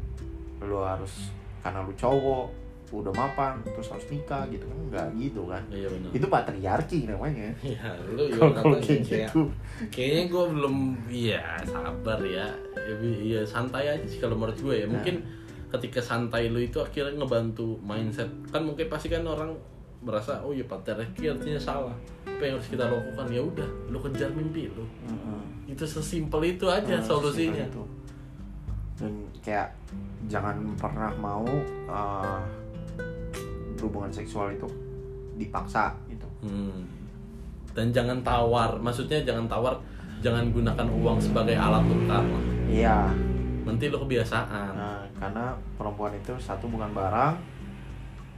lu 0.62 0.78
harus 0.82 1.30
karena 1.62 1.82
lu 1.82 1.92
cowok 1.94 2.46
udah 2.88 3.12
mapan 3.12 3.60
terus 3.64 3.92
harus 3.92 4.06
nikah 4.08 4.48
gitu 4.48 4.64
kan? 4.64 4.78
Nggak 4.88 5.06
gitu 5.20 5.42
kan? 5.44 5.62
Iya 5.68 5.88
benar. 5.92 6.10
Itu 6.16 6.26
patriarki 6.32 6.98
namanya. 7.04 7.52
Ya 7.60 7.92
lu 8.08 8.24
kalau 8.32 8.80
kayak 8.80 9.04
gitu. 9.04 9.52
kayaknya 9.92 10.22
gue 10.32 10.44
belum 10.56 10.76
iya 11.12 11.60
sabar 11.68 12.16
ya. 12.24 12.48
Ya, 12.76 12.94
bi- 12.96 13.36
ya 13.36 13.40
santai 13.44 13.92
aja 13.92 14.06
sih 14.08 14.16
kalau 14.16 14.40
menurut 14.40 14.56
gue 14.56 14.74
ya. 14.80 14.86
Nah. 14.88 14.96
mungkin 14.96 15.20
ketika 15.68 16.00
santai 16.00 16.48
lu 16.48 16.64
itu 16.64 16.80
akhirnya 16.80 17.20
ngebantu 17.20 17.76
mindset. 17.84 18.32
Kan 18.48 18.64
mungkin 18.64 18.88
pasti 18.88 19.12
kan 19.12 19.20
orang 19.28 19.52
merasa 20.00 20.40
oh 20.40 20.54
ya 20.56 20.64
patriarki 20.64 21.28
artinya 21.28 21.60
salah. 21.60 21.92
Apa 22.24 22.40
yang 22.40 22.56
harus 22.56 22.70
kita 22.72 22.88
lakukan? 22.88 23.28
Ya 23.28 23.42
udah 23.44 23.68
lu 23.92 23.98
kejar 24.00 24.32
mimpi 24.32 24.72
lu. 24.72 24.84
Heeh. 25.04 25.42
itu 25.68 25.84
sesimpel 25.84 26.56
itu 26.56 26.64
aja 26.64 26.96
solusinya. 26.96 27.60
itu. 27.60 27.84
dan 28.98 29.12
kayak 29.44 29.68
jangan 30.26 30.58
pernah 30.74 31.12
mau 31.22 31.46
uh, 31.86 32.40
berhubungan 33.78 34.10
seksual 34.10 34.50
itu 34.50 34.66
dipaksa 35.38 35.94
gitu. 36.10 36.26
Hmm. 36.42 36.82
dan 37.74 37.94
jangan 37.94 38.18
tawar 38.26 38.74
maksudnya 38.82 39.22
jangan 39.22 39.46
tawar 39.46 39.78
jangan 40.18 40.50
gunakan 40.50 40.86
uang 40.98 41.18
sebagai 41.22 41.54
alat 41.54 41.82
tukar. 41.86 42.24
Iya. 42.66 43.06
Nanti 43.62 43.86
lu 43.86 44.02
kebiasaan. 44.02 44.72
Nah, 44.74 45.02
karena 45.14 45.54
perempuan 45.78 46.12
itu 46.16 46.34
satu 46.42 46.66
bukan 46.66 46.90
barang 46.90 47.34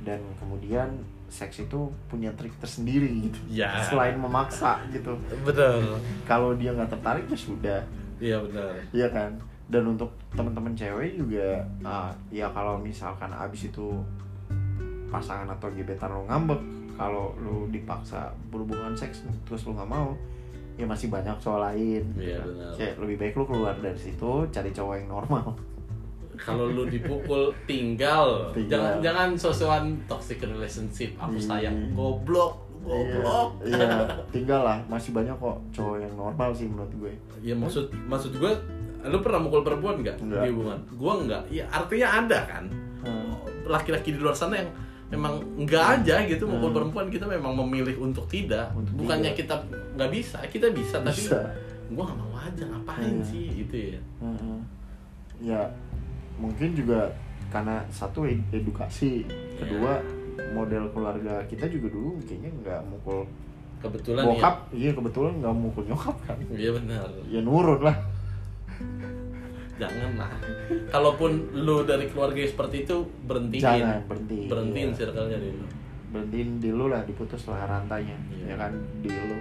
dan 0.04 0.20
kemudian 0.36 0.88
seks 1.30 1.62
itu 1.64 1.86
punya 2.10 2.28
trik 2.34 2.52
tersendiri 2.58 3.30
gitu. 3.30 3.38
Ya. 3.62 3.80
selain 3.86 4.18
memaksa 4.18 4.82
gitu. 4.90 5.14
Bener 5.46 5.78
kalau 6.26 6.52
dia 6.58 6.74
nggak 6.74 6.90
tertarik 6.90 7.24
ya 7.30 7.38
sudah. 7.38 7.80
Iya 8.20 8.36
benar. 8.44 8.70
Iya 8.90 9.08
kan? 9.08 9.32
Dan 9.70 9.94
untuk 9.94 10.10
teman-teman 10.34 10.74
cewek 10.74 11.14
juga 11.14 11.62
ah, 11.86 12.10
ya 12.34 12.50
kalau 12.50 12.74
misalkan 12.82 13.30
abis 13.30 13.70
itu 13.70 14.02
pasangan 15.10 15.48
atau 15.48 15.68
gebetan 15.68 16.08
lo 16.08 16.22
ngambek 16.24 16.60
kalau 16.94 17.34
lu 17.36 17.66
dipaksa 17.68 18.28
berhubungan 18.48 18.92
seks 18.92 19.20
terus 19.44 19.64
lu 19.64 19.72
nggak 19.72 19.86
mau 19.86 20.14
ya 20.74 20.84
masih 20.84 21.06
banyak 21.06 21.36
cowok 21.36 21.60
lain 21.62 22.02
Iya, 22.14 22.38
gitu. 22.38 22.48
benar. 22.48 22.72
Kayak 22.74 22.94
lebih 22.98 23.16
baik 23.18 23.32
lu 23.34 23.44
keluar 23.44 23.74
dari 23.76 23.96
situ 23.96 24.30
cari 24.48 24.70
cowok 24.70 24.94
yang 24.96 25.08
normal 25.10 25.44
kalau 26.38 26.64
lu 26.66 26.88
dipukul 26.88 27.52
tinggal, 27.64 28.48
Tinggal. 28.50 28.70
jangan 28.70 28.92
jangan 29.04 29.28
sosokan 29.36 29.84
toxic 30.06 30.40
relationship 30.40 31.12
aku 31.14 31.36
Hmm. 31.36 31.44
sayang 31.46 31.76
goblok 31.92 32.56
goblok 32.80 33.60
iya, 33.60 33.76
iya 33.76 34.08
tinggal 34.32 34.60
lah 34.62 34.80
masih 34.86 35.12
banyak 35.12 35.36
kok 35.36 35.60
cowok 35.70 35.96
yang 36.00 36.14
normal 36.16 36.48
sih 36.50 36.64
menurut 36.64 36.88
gue 36.96 37.12
ya 37.42 37.52
maksud 37.52 37.92
maksud 38.08 38.32
gue 38.34 38.52
lu 39.02 39.20
pernah 39.20 39.36
mukul 39.38 39.60
perempuan 39.60 40.00
nggak 40.00 40.16
Enggak. 40.18 40.40
di 40.40 40.48
hubungan 40.48 40.80
gue 40.88 41.12
nggak 41.22 41.42
ya 41.50 41.64
artinya 41.68 42.08
ada 42.18 42.38
kan 42.46 42.64
Hmm. 43.00 43.32
laki-laki 43.64 44.12
di 44.12 44.18
luar 44.18 44.32
sana 44.32 44.56
yang 44.56 44.68
memang 45.10 45.34
nggak 45.58 45.84
aja 45.96 46.22
gitu 46.24 46.46
mukul 46.46 46.70
Hmm. 46.70 46.76
perempuan 46.76 47.06
kita 47.08 47.26
memang 47.26 47.52
memilih 47.56 47.98
untuk 48.00 48.24
tidak. 48.24 48.70
Untuk 48.72 48.94
bukannya 48.96 49.34
tidak. 49.34 49.66
kita 49.66 49.74
nggak 49.94 50.10
bisa 50.10 50.38
kita 50.46 50.66
bisa, 50.70 50.96
tapi 51.00 51.18
bisa. 51.18 51.38
gue 51.86 51.98
nggak 52.00 52.16
mau 52.16 52.34
aja 52.36 52.62
ngapain 52.64 53.10
Iya. 53.12 53.26
sih 53.26 53.44
gitu 53.56 53.74
ya. 53.90 54.00
Heeh. 54.20 54.58
ya 55.42 55.60
mungkin 56.36 56.72
juga 56.72 57.10
karena 57.48 57.82
satu 57.88 58.22
ed- 58.22 58.46
edukasi. 58.50 59.26
Kedua 59.56 59.98
model 60.50 60.86
keluarga 60.90 61.42
kita 61.44 61.66
juga 61.66 61.90
dulu 61.90 62.16
kayaknya 62.22 62.50
nggak 62.56 62.80
mukul 62.86 63.26
kebetulan 63.78 64.24
bokap. 64.24 64.54
iya. 64.70 64.90
Kebetulan 64.92 65.32
nggak 65.36 65.54
mukul 65.54 65.82
nyokap 65.84 66.16
kan. 66.22 66.36
Ya 66.48 66.56
iya 66.56 66.70
benar. 66.70 67.06
Ya 67.26 67.40
nurun 67.40 67.80
lah 67.82 67.96
jangan 69.80 70.12
lah 70.14 70.30
kalaupun 70.86 71.30
lu 71.56 71.82
dari 71.82 72.06
keluarga 72.06 72.44
seperti 72.44 72.84
itu 72.84 72.96
berhentiin. 73.24 73.62
Jangan 73.62 74.04
berhenti 74.04 74.38
berhentiin 74.46 74.88
Iya. 74.88 74.96
circle-nya 74.96 75.38
dulu 75.38 75.64
berhentiin 76.10 76.50
di 76.58 76.70
lu 76.70 76.86
lah 76.86 77.00
diputus 77.02 77.42
lah 77.46 77.64
rantainya 77.64 78.14
Iya. 78.30 78.44
ya 78.44 78.56
kan? 78.58 78.72
Di 79.00 79.08
lu. 79.08 79.38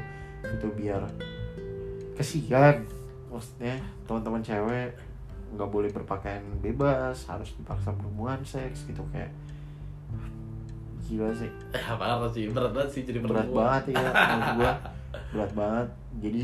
Itu 0.48 0.68
biar 0.72 1.04
kesian. 2.16 2.88
Maksudnya 3.28 3.76
teman-teman 4.06 4.40
cewek 4.40 4.90
nggak 5.50 5.66
boleh 5.68 5.90
berpakaian 5.90 6.42
bebas 6.60 7.26
harus 7.26 7.52
dipaksa 7.54 7.92
berhubungan 7.92 8.40
seks 8.42 8.86
gitu. 8.86 9.02
Kayak 9.12 9.34
gila 11.02 11.34
sih. 11.34 11.50
Eh 11.74 11.86
apa 11.90 12.26
sih. 12.30 12.48
Berat 12.48 12.72
banget 12.72 12.90
sih 12.94 13.02
jadi 13.04 13.20
berat 13.20 13.50
perempuan. 13.50 13.66
banget 13.66 13.84
ya 13.94 14.02
menurut 14.06 14.50
gua 14.56 14.72
berat 15.30 15.52
banget. 15.54 15.88
Jadi 16.22 16.44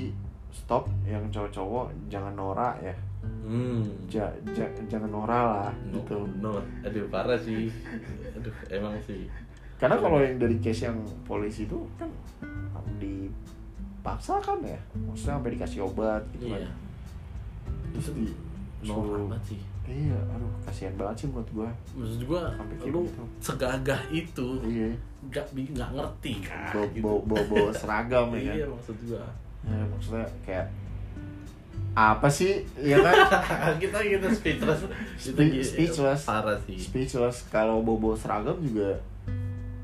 stop 0.49 0.83
yang 1.03 1.23
cowok-cowok 1.29 1.85
jangan 2.07 2.33
norak 2.33 2.79
ya 2.81 2.95
hmm. 3.45 4.09
Ja, 4.09 4.25
ja- 4.53 4.75
jangan 4.89 5.09
norak 5.09 5.43
lah 5.45 5.71
no, 5.89 6.01
gitu. 6.01 6.17
no. 6.41 6.59
aduh 6.85 7.05
parah 7.09 7.37
sih. 7.39 7.69
Aduh 8.37 8.55
emang 8.71 8.95
sih. 9.05 9.29
Karena 9.75 9.99
kalau 9.99 10.23
yang 10.23 10.39
dari 10.39 10.57
case 10.63 10.87
yang 10.87 10.97
polisi 11.27 11.67
itu 11.67 11.77
kan 11.99 12.07
dipaksa 12.97 14.39
kan 14.39 14.59
ya? 14.63 14.79
Maksudnya 14.95 15.35
sampai 15.37 15.51
dikasih 15.57 15.79
obat 15.83 16.23
gitu 16.35 16.51
iya. 16.51 16.63
kan. 16.63 16.73
Terus 17.95 18.07
di 18.15 18.27
no 18.85 18.95
banget 19.03 19.41
sih. 19.55 19.61
Iya 19.85 20.17
aduh 20.33 20.49
kasihan 20.65 20.93
banget 20.97 21.15
sih 21.21 21.27
menurut 21.29 21.49
gua. 21.53 21.69
Maksud 21.93 22.21
gua 22.25 22.41
Sampai 22.57 22.75
lu 22.89 23.01
gitu. 23.05 23.23
segagah 23.37 24.01
itu 24.09 24.47
iya. 24.65 24.89
nggak 25.29 25.45
bi- 25.53 25.69
nggak 25.73 25.89
ngerti 25.93 26.33
kan 26.41 26.73
bawa 26.73 26.87
gitu. 26.89 27.03
bawa 27.05 27.19
bawa, 27.25 27.43
bawa 27.49 27.69
seragam 27.73 28.27
ya 28.33 28.41
kan? 28.49 28.55
iya 28.57 28.65
maksud 28.65 28.97
gua. 29.05 29.25
Ya, 29.65 29.81
maksudnya 29.89 30.25
kayak 30.45 30.65
apa 31.95 32.27
sih? 32.27 32.67
Ya 32.77 32.99
kan? 32.99 33.15
Kita 33.81 33.97
kita 33.97 34.27
speechless. 34.29 34.83
Kita 35.15 35.39
Spe- 35.39 35.63
speechless. 35.63 36.21
parah 36.27 36.59
sih. 36.67 36.75
Speechless. 36.77 37.47
Kalau 37.47 37.79
bobo 37.79 38.13
seragam 38.13 38.59
juga 38.59 38.99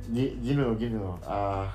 gi- 0.06 0.36
gini 0.38 0.60
loh 0.60 0.76
gini 0.76 1.00
loh. 1.00 1.16
Ah, 1.24 1.72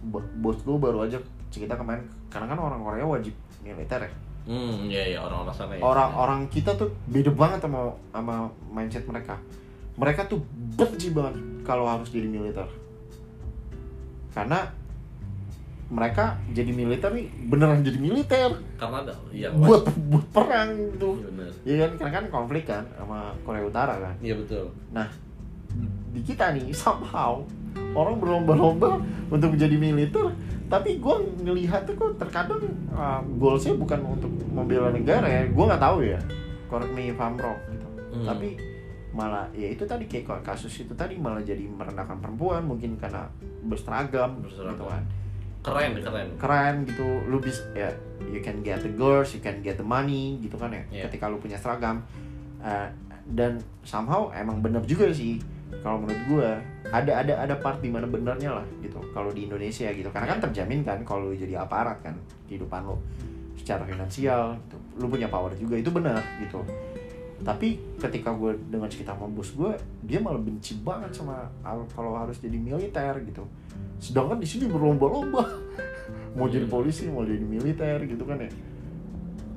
bo- 0.00 0.24
bos 0.40 0.56
gue 0.58 0.74
baru 0.74 1.04
aja 1.04 1.20
cerita 1.52 1.76
kemarin 1.76 2.08
karena 2.32 2.48
kan 2.48 2.58
orang 2.58 2.80
Korea 2.80 3.04
wajib 3.04 3.36
militer 3.60 4.00
ya. 4.00 4.12
Hmm 4.48 4.88
iya 4.88 5.12
iya 5.12 5.18
orang-orang 5.20 5.52
sana 5.52 5.76
ya. 5.76 5.84
Orang-orang 5.84 6.48
kita 6.48 6.72
tuh 6.72 6.88
beda 7.04 7.28
banget 7.30 7.60
sama 7.60 7.92
sama 8.10 8.34
mindset 8.72 9.04
mereka. 9.04 9.36
Mereka 10.00 10.24
tuh 10.24 10.40
benci 10.74 11.12
banget 11.12 11.36
kalau 11.60 11.84
harus 11.84 12.08
jadi 12.08 12.24
militer. 12.24 12.64
Karena 14.32 14.64
mereka 15.90 16.38
jadi 16.54 16.70
militer 16.70 17.10
nih 17.10 17.26
beneran 17.50 17.82
jadi 17.82 17.98
militer 17.98 18.50
karena 18.78 19.02
ada 19.02 19.14
yang 19.34 19.58
buat 19.58 19.90
buat 20.06 20.26
perang 20.30 20.70
gitu 20.94 21.18
iya 21.18 21.50
Iya 21.60 21.74
kan 21.82 21.90
karena 21.98 22.12
kan 22.14 22.24
konflik 22.30 22.64
kan 22.70 22.86
sama 22.94 23.34
Korea 23.42 23.66
Utara 23.66 23.94
kan 23.98 24.14
iya 24.22 24.38
betul 24.38 24.70
Nah, 24.94 25.10
di 26.14 26.20
kita 26.22 26.54
nih 26.54 26.70
somehow 26.80 27.42
orang 27.94 28.22
berlomba-lomba 28.22 29.02
untuk 29.30 29.54
menjadi 29.58 29.76
militer, 29.78 30.30
tapi 30.70 31.02
gue 31.02 31.16
ngelihatnya 31.42 31.94
kok 31.94 32.18
terkadang 32.18 32.62
uh, 32.94 33.22
goalsnya 33.38 33.74
bukan 33.74 33.98
untuk 34.18 34.30
membela 34.50 34.90
negara 34.94 35.26
ya. 35.26 35.42
Gue 35.50 35.64
nggak 35.66 35.82
tahu 35.82 35.98
ya, 36.06 36.18
correct 36.70 36.94
me 36.94 37.10
if 37.14 37.18
I'm 37.18 37.34
wrong 37.38 37.58
gitu. 37.70 37.88
Hmm. 38.14 38.26
Tapi 38.26 38.48
malah 39.10 39.50
ya 39.54 39.74
itu 39.74 39.82
tadi 39.86 40.06
kayak 40.06 40.22
kok 40.26 40.42
kasus 40.46 40.70
itu 40.86 40.94
tadi 40.94 41.18
malah 41.18 41.42
jadi 41.42 41.66
merendahkan 41.66 42.22
perempuan 42.22 42.62
mungkin 42.62 42.94
karena 42.94 43.26
berseragam, 43.66 44.38
Berseragam. 44.38 44.78
gitu 44.78 44.86
kan 44.86 45.02
keren 45.60 45.92
keren. 45.96 46.28
Keren 46.36 46.74
gitu. 46.84 47.04
Lu 47.26 47.36
bisa 47.38 47.60
ya 47.72 47.88
you 48.24 48.40
can 48.40 48.60
get 48.60 48.80
the 48.80 48.92
girls 48.92 49.32
you 49.32 49.40
can 49.40 49.60
get 49.60 49.76
the 49.76 49.84
money 49.84 50.40
gitu 50.40 50.56
kan 50.56 50.70
ya 50.70 50.82
Iya. 50.88 51.02
ketika 51.08 51.28
lu 51.28 51.36
punya 51.36 51.56
seragam. 51.56 52.00
Eh, 52.60 52.88
dan 53.30 53.56
somehow 53.82 54.28
emang 54.32 54.60
bener 54.60 54.80
juga 54.84 55.08
sih 55.08 55.38
kalau 55.80 56.02
menurut 56.02 56.20
gua 56.26 56.48
ada 56.90 57.22
ada 57.22 57.32
ada 57.38 57.54
part 57.56 57.78
di 57.78 57.86
mana 57.86 58.02
benernya 58.04 58.50
lah 58.52 58.66
gitu 58.80 58.98
kalau 59.12 59.30
di 59.30 59.46
Indonesia 59.46 59.86
gitu. 59.88 60.08
Karena 60.08 60.32
kan 60.32 60.40
terjamin 60.44 60.80
kan 60.82 60.98
kalau 61.04 61.28
lu 61.28 61.36
jadi 61.36 61.60
aparat 61.60 62.00
kan 62.00 62.16
kehidupan 62.48 62.84
lu 62.84 62.96
secara 63.54 63.84
finansial 63.84 64.56
gitu. 64.66 64.76
lu 64.98 65.06
punya 65.08 65.28
power 65.28 65.52
juga 65.54 65.76
itu 65.76 65.88
benar 65.88 66.20
gitu. 66.40 66.60
Tapi 67.40 67.80
ketika 67.96 68.36
gue 68.36 68.52
dengan 68.68 68.84
cerita 68.84 69.16
sama 69.16 69.24
bos 69.28 69.48
gue 69.52 69.72
dia 70.04 70.20
malah 70.20 70.36
benci 70.36 70.76
banget 70.80 71.08
sama 71.14 71.40
al- 71.64 71.88
kalau 71.88 72.12
harus 72.12 72.36
jadi 72.36 72.56
militer 72.56 73.16
gitu 73.24 73.44
sedangkan 73.98 74.38
di 74.38 74.48
sini 74.48 74.64
berlomba-lomba. 74.66 75.44
Mau 76.30 76.46
jadi 76.46 76.62
Iya. 76.62 76.70
polisi 76.70 77.10
mau 77.10 77.26
jadi 77.26 77.42
militer 77.42 77.98
gitu 78.06 78.22
kan 78.22 78.38
ya. 78.38 78.50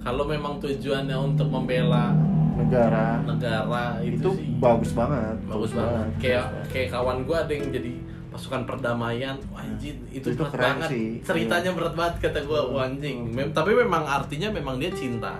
Kalau 0.01 0.25
memang 0.25 0.57
tujuannya 0.57 1.15
untuk 1.15 1.47
membela 1.47 2.11
negara 2.53 3.17
negara 3.23 3.97
itu, 4.01 4.19
itu, 4.19 4.29
sih 4.35 4.49
bagus 4.57 4.93
banget 4.93 5.37
bagus 5.47 5.71
banget. 5.73 6.05
kayak 6.19 6.45
kayak 6.69 6.89
kawan 6.89 7.23
gue 7.23 7.33
ada 7.33 7.49
yang 7.49 7.67
jadi 7.69 7.93
pasukan 8.29 8.61
perdamaian. 8.65 9.37
Anjing 9.53 9.97
itu, 10.09 10.27
Itu 10.33 10.43
berat 10.49 10.81
banget. 10.81 10.89
sih. 10.89 11.07
ceritanya 11.21 11.71
berat 11.71 11.93
banget 11.93 12.15
kata 12.19 12.39
gue 12.41 12.59
anjing. 12.75 13.17
Mem- 13.29 13.53
tapi 13.53 13.71
memang 13.73 14.03
artinya 14.03 14.49
memang 14.49 14.75
dia 14.77 14.89
cinta 14.89 15.37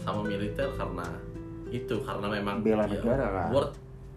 sama 0.00 0.22
militer 0.22 0.70
karena 0.74 1.06
itu 1.68 1.98
karena 2.00 2.26
memang 2.30 2.62
Bela 2.62 2.86
ya, 2.86 2.94
negara 2.94 3.26
kan. 3.28 3.48
world 3.50 3.72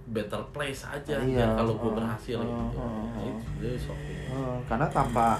better 0.07 0.41
place 0.55 0.87
aja 0.87 1.19
Iya, 1.19 1.43
ya, 1.43 1.47
kalau 1.59 1.73
gue 1.75 1.91
uh, 1.91 1.95
berhasil 1.99 2.37
uh, 2.39 2.45
gitu. 2.47 2.63
uh, 2.79 2.83
uh. 2.83 3.27
Itu- 3.59 3.91
okay. 3.91 4.15
Eh, 4.31 4.57
karena 4.67 4.87
tanpa 4.87 5.37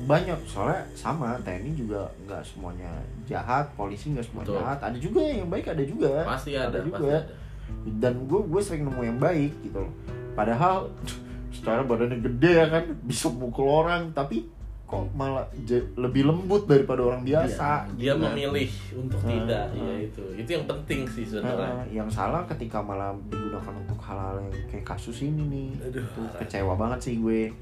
banyak 0.00 0.38
soalnya 0.48 0.80
sama 0.96 1.36
TNI 1.44 1.76
juga 1.76 2.08
nggak 2.24 2.40
semuanya 2.40 2.88
jahat 3.28 3.68
polisi 3.76 4.16
nggak 4.16 4.24
semua 4.24 4.42
Betul. 4.48 4.56
jahat 4.56 4.78
ada 4.80 4.96
juga 4.96 5.20
yang 5.20 5.52
baik 5.52 5.66
ada 5.76 5.84
juga 5.84 6.24
pasti 6.24 6.56
ada, 6.56 6.72
pasti 6.72 6.88
juga 6.88 6.96
ada 7.04 7.18
dan 8.00 8.14
gue 8.24 8.40
gue 8.48 8.60
sering 8.64 8.88
nemu 8.88 9.02
yang 9.04 9.18
baik 9.20 9.52
gitu 9.60 9.78
loh 9.84 9.92
padahal 10.32 10.88
secara 11.54 11.84
badannya 11.84 12.24
gede 12.24 12.52
ya 12.64 12.66
kan 12.72 12.84
bisa 13.04 13.28
mukul 13.28 13.68
orang 13.68 14.16
tapi 14.16 14.48
kok 14.90 15.06
malah 15.14 15.46
lebih 15.94 16.26
lembut 16.26 16.66
daripada 16.66 17.06
orang 17.06 17.22
biasa 17.22 17.86
dia 17.94 18.10
gitu 18.10 18.18
kan. 18.18 18.34
memilih 18.34 18.70
untuk 18.98 19.20
Ah, 19.22 19.28
tidak 19.30 19.64
ah. 19.70 19.78
ya 19.78 19.94
itu. 20.02 20.24
Itu 20.34 20.50
yang 20.58 20.66
penting 20.66 21.00
sih 21.06 21.24
sebenarnya. 21.24 21.70
Nah, 21.70 21.84
yang 21.86 22.08
salah 22.10 22.42
ketika 22.50 22.82
malah 22.82 23.14
digunakan 23.30 23.74
untuk 23.78 23.98
hal-hal 24.02 24.42
yang 24.42 24.50
kayak 24.66 24.82
kasus 24.82 25.22
ini 25.22 25.42
nih 25.46 25.68
Aduh, 25.86 26.02
Itu 26.02 26.20
kecewa 26.42 26.74
banget 26.74 26.98
sih 27.06 27.14
gue 27.22 27.54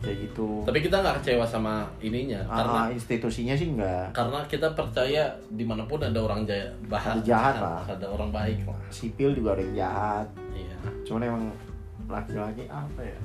kayak 0.00 0.16
gitu. 0.24 0.64
Tapi 0.64 0.78
kita 0.80 0.96
nggak 1.04 1.20
kecewa 1.20 1.44
sama 1.44 1.84
ininya 2.00 2.40
karena 2.48 2.80
ah, 2.80 2.88
institusinya 2.88 3.52
sih 3.52 3.68
enggak 3.76 4.08
karena 4.16 4.40
kita 4.48 4.72
percaya 4.72 5.28
di 5.52 5.64
mana 5.68 5.84
pun 5.84 6.00
ada 6.00 6.16
orang 6.16 6.48
jaya 6.48 6.72
bahat. 6.88 7.20
Ada 7.20 7.22
jahat 7.22 7.54
lah. 7.60 7.84
ada 7.84 8.06
orang 8.08 8.32
baik 8.32 8.64
lah 8.64 8.80
sipil 8.88 9.36
juga 9.36 9.54
ada 9.54 9.62
yang 9.62 9.76
jahat. 9.76 10.26
Iya. 10.56 10.76
Cuman 11.04 11.22
emang 11.28 11.44
laki-laki 12.10 12.64
apa 12.66 13.00
ya? 13.04 13.18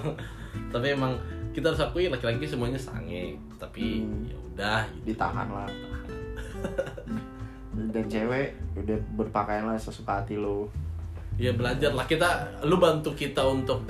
Tapi 0.72 0.86
emang 0.94 1.16
kita 1.52 1.68
harus 1.68 1.80
akui 1.80 2.08
laki-laki 2.08 2.44
semuanya 2.44 2.76
sange 2.76 3.36
tapi 3.56 4.00
Hmm. 4.00 4.24
ya 4.24 4.36
udah 4.46 4.80
gitu. 4.90 5.04
ditahan 5.08 5.46
lah 5.46 5.68
dan 7.92 8.04
cewek 8.04 8.48
udah 8.74 8.98
berpakaianlah 9.16 9.76
sesuka 9.76 10.20
hati 10.20 10.36
lo 10.36 10.68
ya 11.34 11.50
belajar 11.50 11.90
lah 11.90 12.04
kita 12.04 12.28
lu 12.62 12.76
bantu 12.76 13.12
kita 13.12 13.40
untuk 13.42 13.80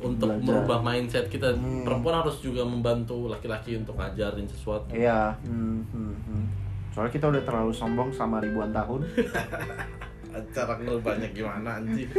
untuk 0.00 0.28
Belajar. 0.28 0.44
merubah 0.44 0.78
mindset 0.80 1.26
kita 1.26 1.48
Hmm. 1.50 1.82
perempuan 1.82 2.20
harus 2.20 2.36
juga 2.38 2.60
membantu 2.60 3.26
laki-laki 3.26 3.74
untuk 3.74 3.94
ngajarin 3.94 4.44
sesuatu 4.44 4.90
iya 4.92 5.32
hmm, 5.40 5.80
hmm, 5.88 6.14
hmm. 6.24 6.44
soalnya 6.90 7.10
kita 7.10 7.26
udah 7.28 7.42
terlalu 7.42 7.72
sombong 7.72 8.10
sama 8.10 8.38
ribuan 8.38 8.68
tahun 8.68 9.00
acara 10.34 10.74
lu 10.82 10.98
banyak 10.98 11.30
gimana 11.30 11.78
anjing? 11.78 12.10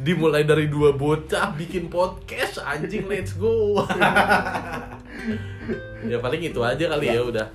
Dimulai 0.00 0.48
dari 0.48 0.72
dua 0.72 0.96
bocah 0.96 1.52
bikin 1.52 1.92
podcast 1.92 2.64
anjing 2.64 3.04
let's 3.04 3.36
go. 3.36 3.52
Ya 6.00 6.16
paling 6.16 6.40
itu 6.40 6.56
aja 6.64 6.88
kali 6.96 7.12
ya, 7.12 7.20
udah. 7.20 7.46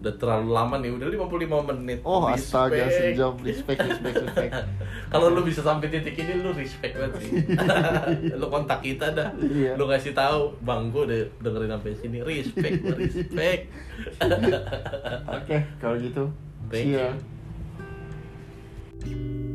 Udah 0.00 0.12
terlalu 0.16 0.52
lama 0.52 0.76
nih 0.80 0.92
udah 0.96 1.08
55 1.08 1.68
menit. 1.72 1.98
Oh 2.04 2.28
astaga 2.28 2.88
Respect. 2.88 3.16
sejam. 3.16 3.32
Respect 3.40 3.80
respect 3.84 4.16
respect. 4.20 4.52
Kalau 5.12 5.32
lu 5.32 5.40
bisa 5.44 5.64
sampai 5.64 5.88
titik 5.88 6.16
ini 6.20 6.44
lu 6.44 6.52
respect 6.52 6.96
banget 6.96 7.20
sih. 7.24 7.32
Lu 8.40 8.46
kontak 8.48 8.84
kita 8.84 9.12
dah. 9.12 9.32
Iya. 9.36 9.76
lu 9.76 9.84
kasih 9.88 10.12
tahu 10.12 10.56
bang 10.60 10.92
gue 10.92 11.02
udah 11.08 11.20
dengerin 11.40 11.70
sampai 11.72 11.92
sini. 11.96 12.18
Respect 12.20 12.80
respect. 12.96 13.62
Oke 15.24 15.56
kalau 15.80 15.96
gitu. 16.00 16.24
Thank 16.68 16.84
see 16.84 16.96
ya. 16.96 17.16
you. 17.16 17.39
you 19.06 19.49